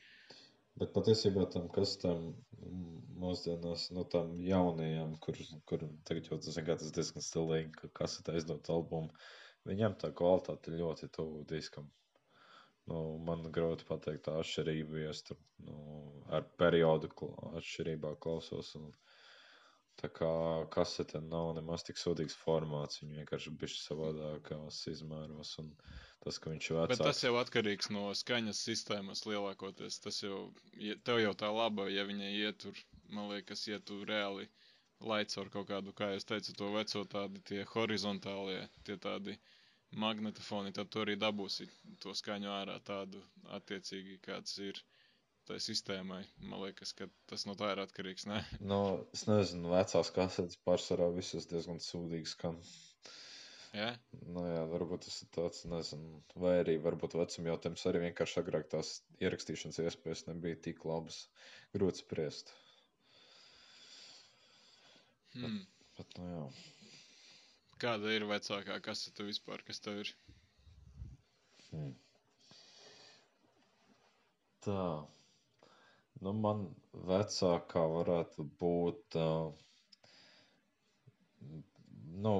Bet 0.77 0.93
patiesībā 0.93 1.47
tam 1.53 1.69
kastam 1.73 2.31
mūsdienās, 3.21 3.87
nu, 3.97 4.03
tam 4.13 4.35
jaunajām, 4.45 5.15
kur, 5.23 5.37
kur 5.69 5.85
tagad 6.09 6.29
jau 6.29 6.37
tas, 6.41 6.57
tas 6.57 6.93
diezgan 6.97 7.25
stilīgi, 7.25 7.73
ka 7.81 7.89
kasete 8.01 8.35
aizdot 8.37 8.69
albumu, 8.73 9.09
viņam 9.69 9.97
tā 10.01 10.11
kvalitāte 10.17 10.75
ļoti 10.77 11.09
tuvu 11.17 11.45
diskam. 11.49 11.89
Nu, 12.87 13.17
man 13.27 13.43
grūti 13.51 13.83
pateikt, 13.87 14.25
tā 14.27 14.37
atšķirība, 14.39 15.01
ja 15.01 15.11
es 15.11 15.23
tur 15.27 15.39
nu, 15.67 15.77
ar 16.31 16.45
periodu 16.61 17.09
atšķirībā 17.59 18.13
klausos. 18.23 18.73
Un, 18.79 18.93
tā 19.97 20.09
kā 20.13 20.29
kasete 20.73 21.19
nav 21.25 21.55
nemaz 21.57 21.83
tik 21.87 21.99
sūdīgs 21.99 22.37
formāts, 22.37 23.01
viņa 23.01 23.23
vienkārši 23.23 23.53
bišķi 23.63 23.81
savādākās 23.81 24.79
izmēros. 24.93 25.55
Un 25.63 25.73
tas, 26.23 26.37
ka 26.39 26.53
viņš 26.53 26.69
ir 26.69 26.77
Bet 26.77 26.93
vecāks. 26.93 27.09
tas 27.09 27.23
jau 27.25 27.33
atkarīgs 27.41 27.91
no 27.95 28.05
skaņas 28.21 28.63
sistēmas 28.69 29.25
lielākoties. 29.27 29.99
Tas 30.05 30.21
jau, 30.23 30.39
ja 30.79 30.95
tev 31.09 31.19
jau 31.23 31.33
tā 31.43 31.51
laba, 31.53 31.89
ja 31.91 32.05
viņa 32.07 32.31
ietur, 32.43 32.79
man 33.09 33.31
liekas, 33.33 33.67
ietur 33.73 34.05
reāli 34.09 34.47
laids 35.11 35.37
ar 35.37 35.49
kaut 35.53 35.67
kādu, 35.69 35.93
kā 35.97 36.13
jūs 36.13 36.25
teicu, 36.29 36.55
to 36.57 36.71
veco 36.73 37.03
tie 37.49 37.65
horizontālie, 37.73 38.61
tie 38.87 38.97
tādi 39.01 39.35
magnetofoni, 39.95 40.73
tad 40.75 40.89
tu 40.91 41.01
arī 41.03 41.15
dabūsi 41.19 41.67
to 42.03 42.13
skaņu 42.17 42.49
ārā 42.51 42.77
tādu 42.89 43.21
attiecīgi, 43.57 44.17
kāds 44.25 44.57
ir 44.69 44.79
tai 45.47 45.57
sistēmai. 45.63 46.19
Man 46.43 46.59
liekas, 46.65 46.91
ka 46.97 47.07
tas 47.31 47.45
no 47.47 47.55
tā 47.59 47.69
ir 47.71 47.79
atkarīgs, 47.85 48.25
ne? 48.27 48.41
Nu, 48.59 48.79
es 49.15 49.23
nezinu, 49.29 49.71
vecās 49.71 50.11
kasetes 50.15 50.59
pārsvarā 50.67 51.07
visas 51.15 51.47
diezgan 51.51 51.79
sūdīgi 51.83 52.27
skan. 52.33 52.59
Jā? 53.77 53.91
Nu, 54.33 54.43
jā, 54.47 54.61
varbūt 54.71 55.05
tas 55.05 55.21
ir 55.23 55.29
tāds, 55.35 55.63
nezinu, 55.69 56.21
vai 56.43 56.57
arī 56.63 56.77
varbūt 56.83 57.15
vecuma 57.19 57.51
jautājums 57.53 57.83
arī 57.89 58.01
vienkārši 58.07 58.39
agrāk 58.41 58.67
tās 58.71 58.91
ierakstīšanas 59.23 59.79
iespējas 59.85 60.25
nebija 60.29 60.59
tik 60.67 60.83
labas. 60.87 61.21
Grūti 61.75 62.03
spriest. 62.03 62.51
Hmm. 65.37 65.59
Bet, 65.97 66.17
nu, 66.19 66.27
jā. 66.31 66.45
Kāda 67.81 68.11
ir 68.17 68.23
vecākā 68.29 68.79
kasete 68.85 69.25
vispār, 69.27 69.61
kas 69.67 69.79
tev 69.85 69.99
ir? 70.03 70.09
Hmm. 71.69 71.91
Tā. 74.65 74.85
Nu, 76.25 76.33
man 76.45 76.63
vecākā 77.11 77.83
varētu 77.93 78.45
būt. 78.61 79.17
Uh, 79.21 79.53
nu, 82.25 82.33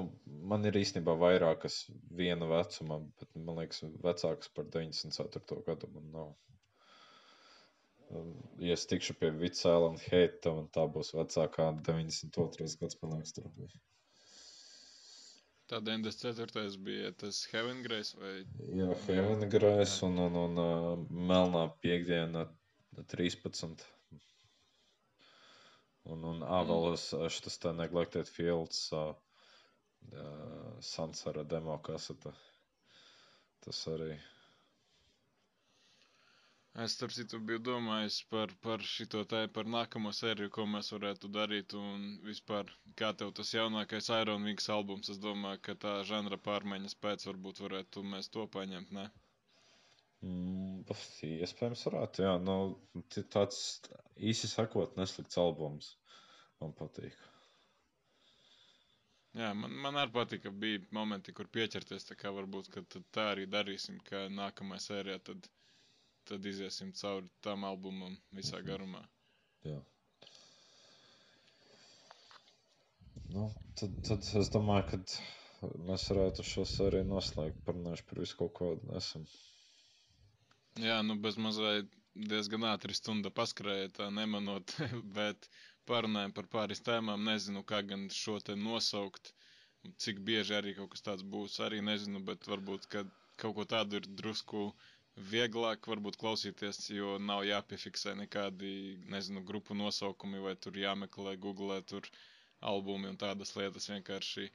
man 0.52 0.66
ir 0.70 0.78
īstenībā 0.80 1.14
vairākas 1.22 1.76
viena 2.20 2.48
vecuma, 2.50 2.98
bet 3.20 3.36
man 3.38 3.60
liekas, 3.62 3.84
vecākas 4.08 4.50
par 4.58 4.66
94. 4.74 5.62
gadu 5.70 5.90
man 5.94 6.10
nav. 6.16 6.34
Um, 8.10 8.32
Ja 8.64 8.74
es 8.74 8.86
tikšu 8.90 9.14
pie 9.20 9.30
Vicēla 9.38 9.92
un 9.92 9.98
Heita, 10.08 10.50
un 10.62 10.66
tā 10.74 10.86
būs 10.96 11.12
vecākā 11.14 11.68
92. 11.86 12.72
gads, 12.82 12.98
man 13.04 13.14
liekas, 13.18 13.34
tur 13.36 13.46
bija. 13.56 13.78
Tā 15.68 15.78
94. 15.84 16.62
bija 16.84 17.10
tas 17.20 17.42
Heaven 17.52 17.82
Grace 17.84 18.16
vai 18.16 18.34
Jā, 18.78 18.88
Heaven 19.08 19.44
Grace 19.52 19.98
un, 20.06 20.16
un, 20.26 20.38
un 20.46 20.60
uh, 20.62 21.02
Melnā 21.30 21.66
piekdiena 21.84 22.46
13. 23.12 23.84
Un, 26.08 26.24
un 26.24 26.40
ā, 26.46 26.62
vēl 26.70 26.86
es- 26.94 27.10
šis 27.36 27.60
tā 27.60 27.74
Neglected 27.76 28.30
Fields 28.32 28.80
uh, 28.96 29.10
uh, 30.14 30.70
Sansara 30.80 31.44
demo 31.44 31.76
kaseta. 31.84 32.32
Tas 33.66 33.82
arī. 33.92 34.14
Es, 36.84 36.92
starp 36.94 37.10
citu, 37.16 37.38
biju 37.42 37.58
domājis 37.66 38.16
par, 38.32 38.52
par 38.64 38.82
šito 38.86 39.24
te, 39.30 39.38
par 39.54 39.66
nākamo 39.74 40.12
sēriju, 40.14 40.50
ko 40.56 40.66
mēs 40.74 40.92
varētu 40.94 41.30
darīt, 41.36 41.74
un 41.78 42.04
vispār, 42.26 42.68
kā 43.00 43.08
tev 43.22 43.32
tas 43.38 43.50
jaunākais 43.56 44.10
Iron 44.20 44.46
Wings 44.46 44.68
albums, 44.74 45.10
es 45.14 45.18
domāju, 45.24 45.58
ka 45.68 45.74
tā 45.86 45.94
žanra 46.10 46.38
pārmaiņas 46.50 46.94
pēc 47.06 47.26
varbūt 47.30 47.62
varētu 47.64 48.04
mēs 48.12 48.30
to 48.36 48.44
paņemt, 48.58 48.92
ne? 49.00 49.08
Mm, 50.22 50.84
iespējams, 51.48 51.82
varētu. 51.90 52.22
Jā, 52.28 52.36
nu, 52.42 52.54
tāds 53.34 53.58
īsi 54.30 54.50
sakot, 54.50 54.94
neslikts 54.98 55.38
albums. 55.38 55.92
Man 56.62 56.72
patīk. 56.78 57.14
Jā, 59.38 59.50
man, 59.54 59.74
man 59.84 59.98
arī 60.02 60.14
patīk, 60.14 60.46
ka 60.46 60.54
bija 60.62 60.80
momenti, 60.96 61.34
kur 61.36 61.50
pieķerties, 61.58 62.06
tā 62.08 62.16
kā 62.22 62.32
varbūt, 62.38 62.70
tā 63.14 63.28
arī 63.34 63.50
darīsim, 63.50 63.98
ka 64.08 64.24
nākamajā 64.38 64.86
sērijā 64.88 65.20
tad, 65.30 65.46
tad 66.30 66.46
iziesim 66.52 66.92
cauri 67.00 67.28
tam 67.46 67.64
albumam 67.68 68.16
visā 68.38 68.60
garumā. 68.66 69.02
Jā. 69.66 69.78
Nu, 73.34 73.48
tad, 73.80 73.96
tad 74.08 74.24
es 74.40 74.48
domāju, 74.54 74.86
ka 74.92 75.68
mēs 75.88 76.04
varētu 76.12 76.44
šo 76.50 76.64
sēriju 76.72 77.06
noslēgt. 77.10 77.58
Parunājuši 77.66 78.06
par 78.10 78.20
visu 78.22 78.38
kaut 78.40 78.52
ko 78.58 78.68
esam. 79.00 79.24
Jā, 80.78 81.00
nu 81.02 81.16
bez 81.24 81.36
mazliet 81.44 81.90
diezgan 82.32 82.64
ātri 82.70 82.94
stunda 82.96 83.30
paskrēja, 83.40 83.90
tā 83.98 84.06
nemanot, 84.20 84.74
bet 85.18 85.48
parunājam 85.90 86.32
par 86.38 86.48
pāris 86.54 86.82
tēmām. 86.88 87.24
Nezinu, 87.30 87.64
kā 87.72 87.82
gan 87.90 88.06
šo 88.14 88.38
te 88.48 88.56
nosaukt, 88.62 89.32
cik 90.04 90.22
bieži 90.30 90.56
arī 90.60 90.76
kaut 90.78 90.92
kas 90.94 91.04
tāds 91.10 91.26
būs. 91.34 91.58
Arī 91.68 91.82
nezinu, 91.90 92.22
bet 92.30 92.48
varbūt, 92.52 92.88
kad 92.94 93.10
kaut 93.42 93.58
ko 93.58 93.66
tādu 93.74 94.00
ir 94.00 94.08
drusku 94.22 94.64
vieglāk 95.30 95.86
varbūt 95.90 96.16
klausīties, 96.20 96.78
jo 96.94 97.16
nav 97.18 97.42
jāpiefiksē 97.46 98.12
nekādi, 98.18 98.70
nezinu, 99.14 99.42
grupu 99.48 99.74
nosaukumi 99.78 100.40
vai 100.44 100.54
tur 100.56 100.76
jāmeklē 100.78 101.34
Google, 101.42 101.78
tur 101.82 102.06
albumi 102.70 103.08
un 103.10 103.18
tādas 103.20 103.54
lietas 103.56 103.88
vienkārši 103.90 104.48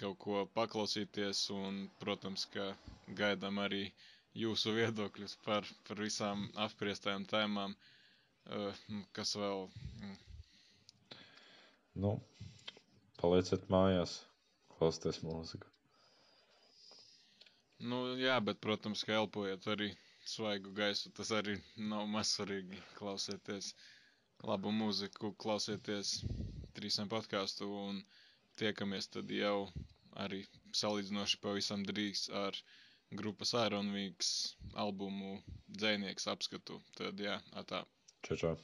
kaut 0.00 0.18
ko 0.24 0.44
paklausīties 0.56 1.44
un, 1.54 1.82
protams, 2.00 2.46
ka 2.54 2.68
gaidām 3.20 3.58
arī 3.66 3.82
jūsu 4.44 4.74
viedokļus 4.80 5.36
par, 5.46 5.66
par 5.88 6.00
visām 6.02 6.46
apspriestajām 6.66 7.26
tēmām, 7.34 7.76
uh, 7.76 8.82
kas 9.18 9.36
vēl. 9.38 9.68
Mm. 10.00 10.16
Nu, 12.06 12.16
palieciet 13.20 13.68
mājās, 13.70 14.18
klausieties 14.78 15.22
mūziku. 15.22 15.73
Nu, 17.80 18.00
jā, 18.20 18.36
bet, 18.40 18.60
protams, 18.62 19.02
ka 19.06 19.16
elpojot 19.20 19.66
arī 19.74 19.88
svaigu 20.34 20.70
gaisu, 20.76 21.10
tas 21.18 21.30
arī 21.38 21.56
nav 21.92 22.06
mazsvarīgi 22.12 22.78
klausieties 22.98 23.72
labu 24.50 24.70
mūziku, 24.72 25.32
klausieties 25.44 26.12
trīsam 26.78 27.10
podkāstu 27.12 27.68
un 27.80 27.98
tiekamies 28.60 29.08
tad 29.16 29.30
jau 29.30 29.56
arī 30.26 30.40
salīdzinoši 30.80 31.40
pavisam 31.44 31.84
drīz 31.90 32.28
ar 32.44 32.58
grupas 33.22 33.54
Ironvīks 33.66 34.30
albumu 34.84 35.34
dzēnieks 35.80 36.30
apskatu. 36.34 36.80
Tad 36.98 37.20
jā, 37.20 37.40
atā. 37.62 37.84
Čau, 38.26 38.36
čau. 38.44 38.54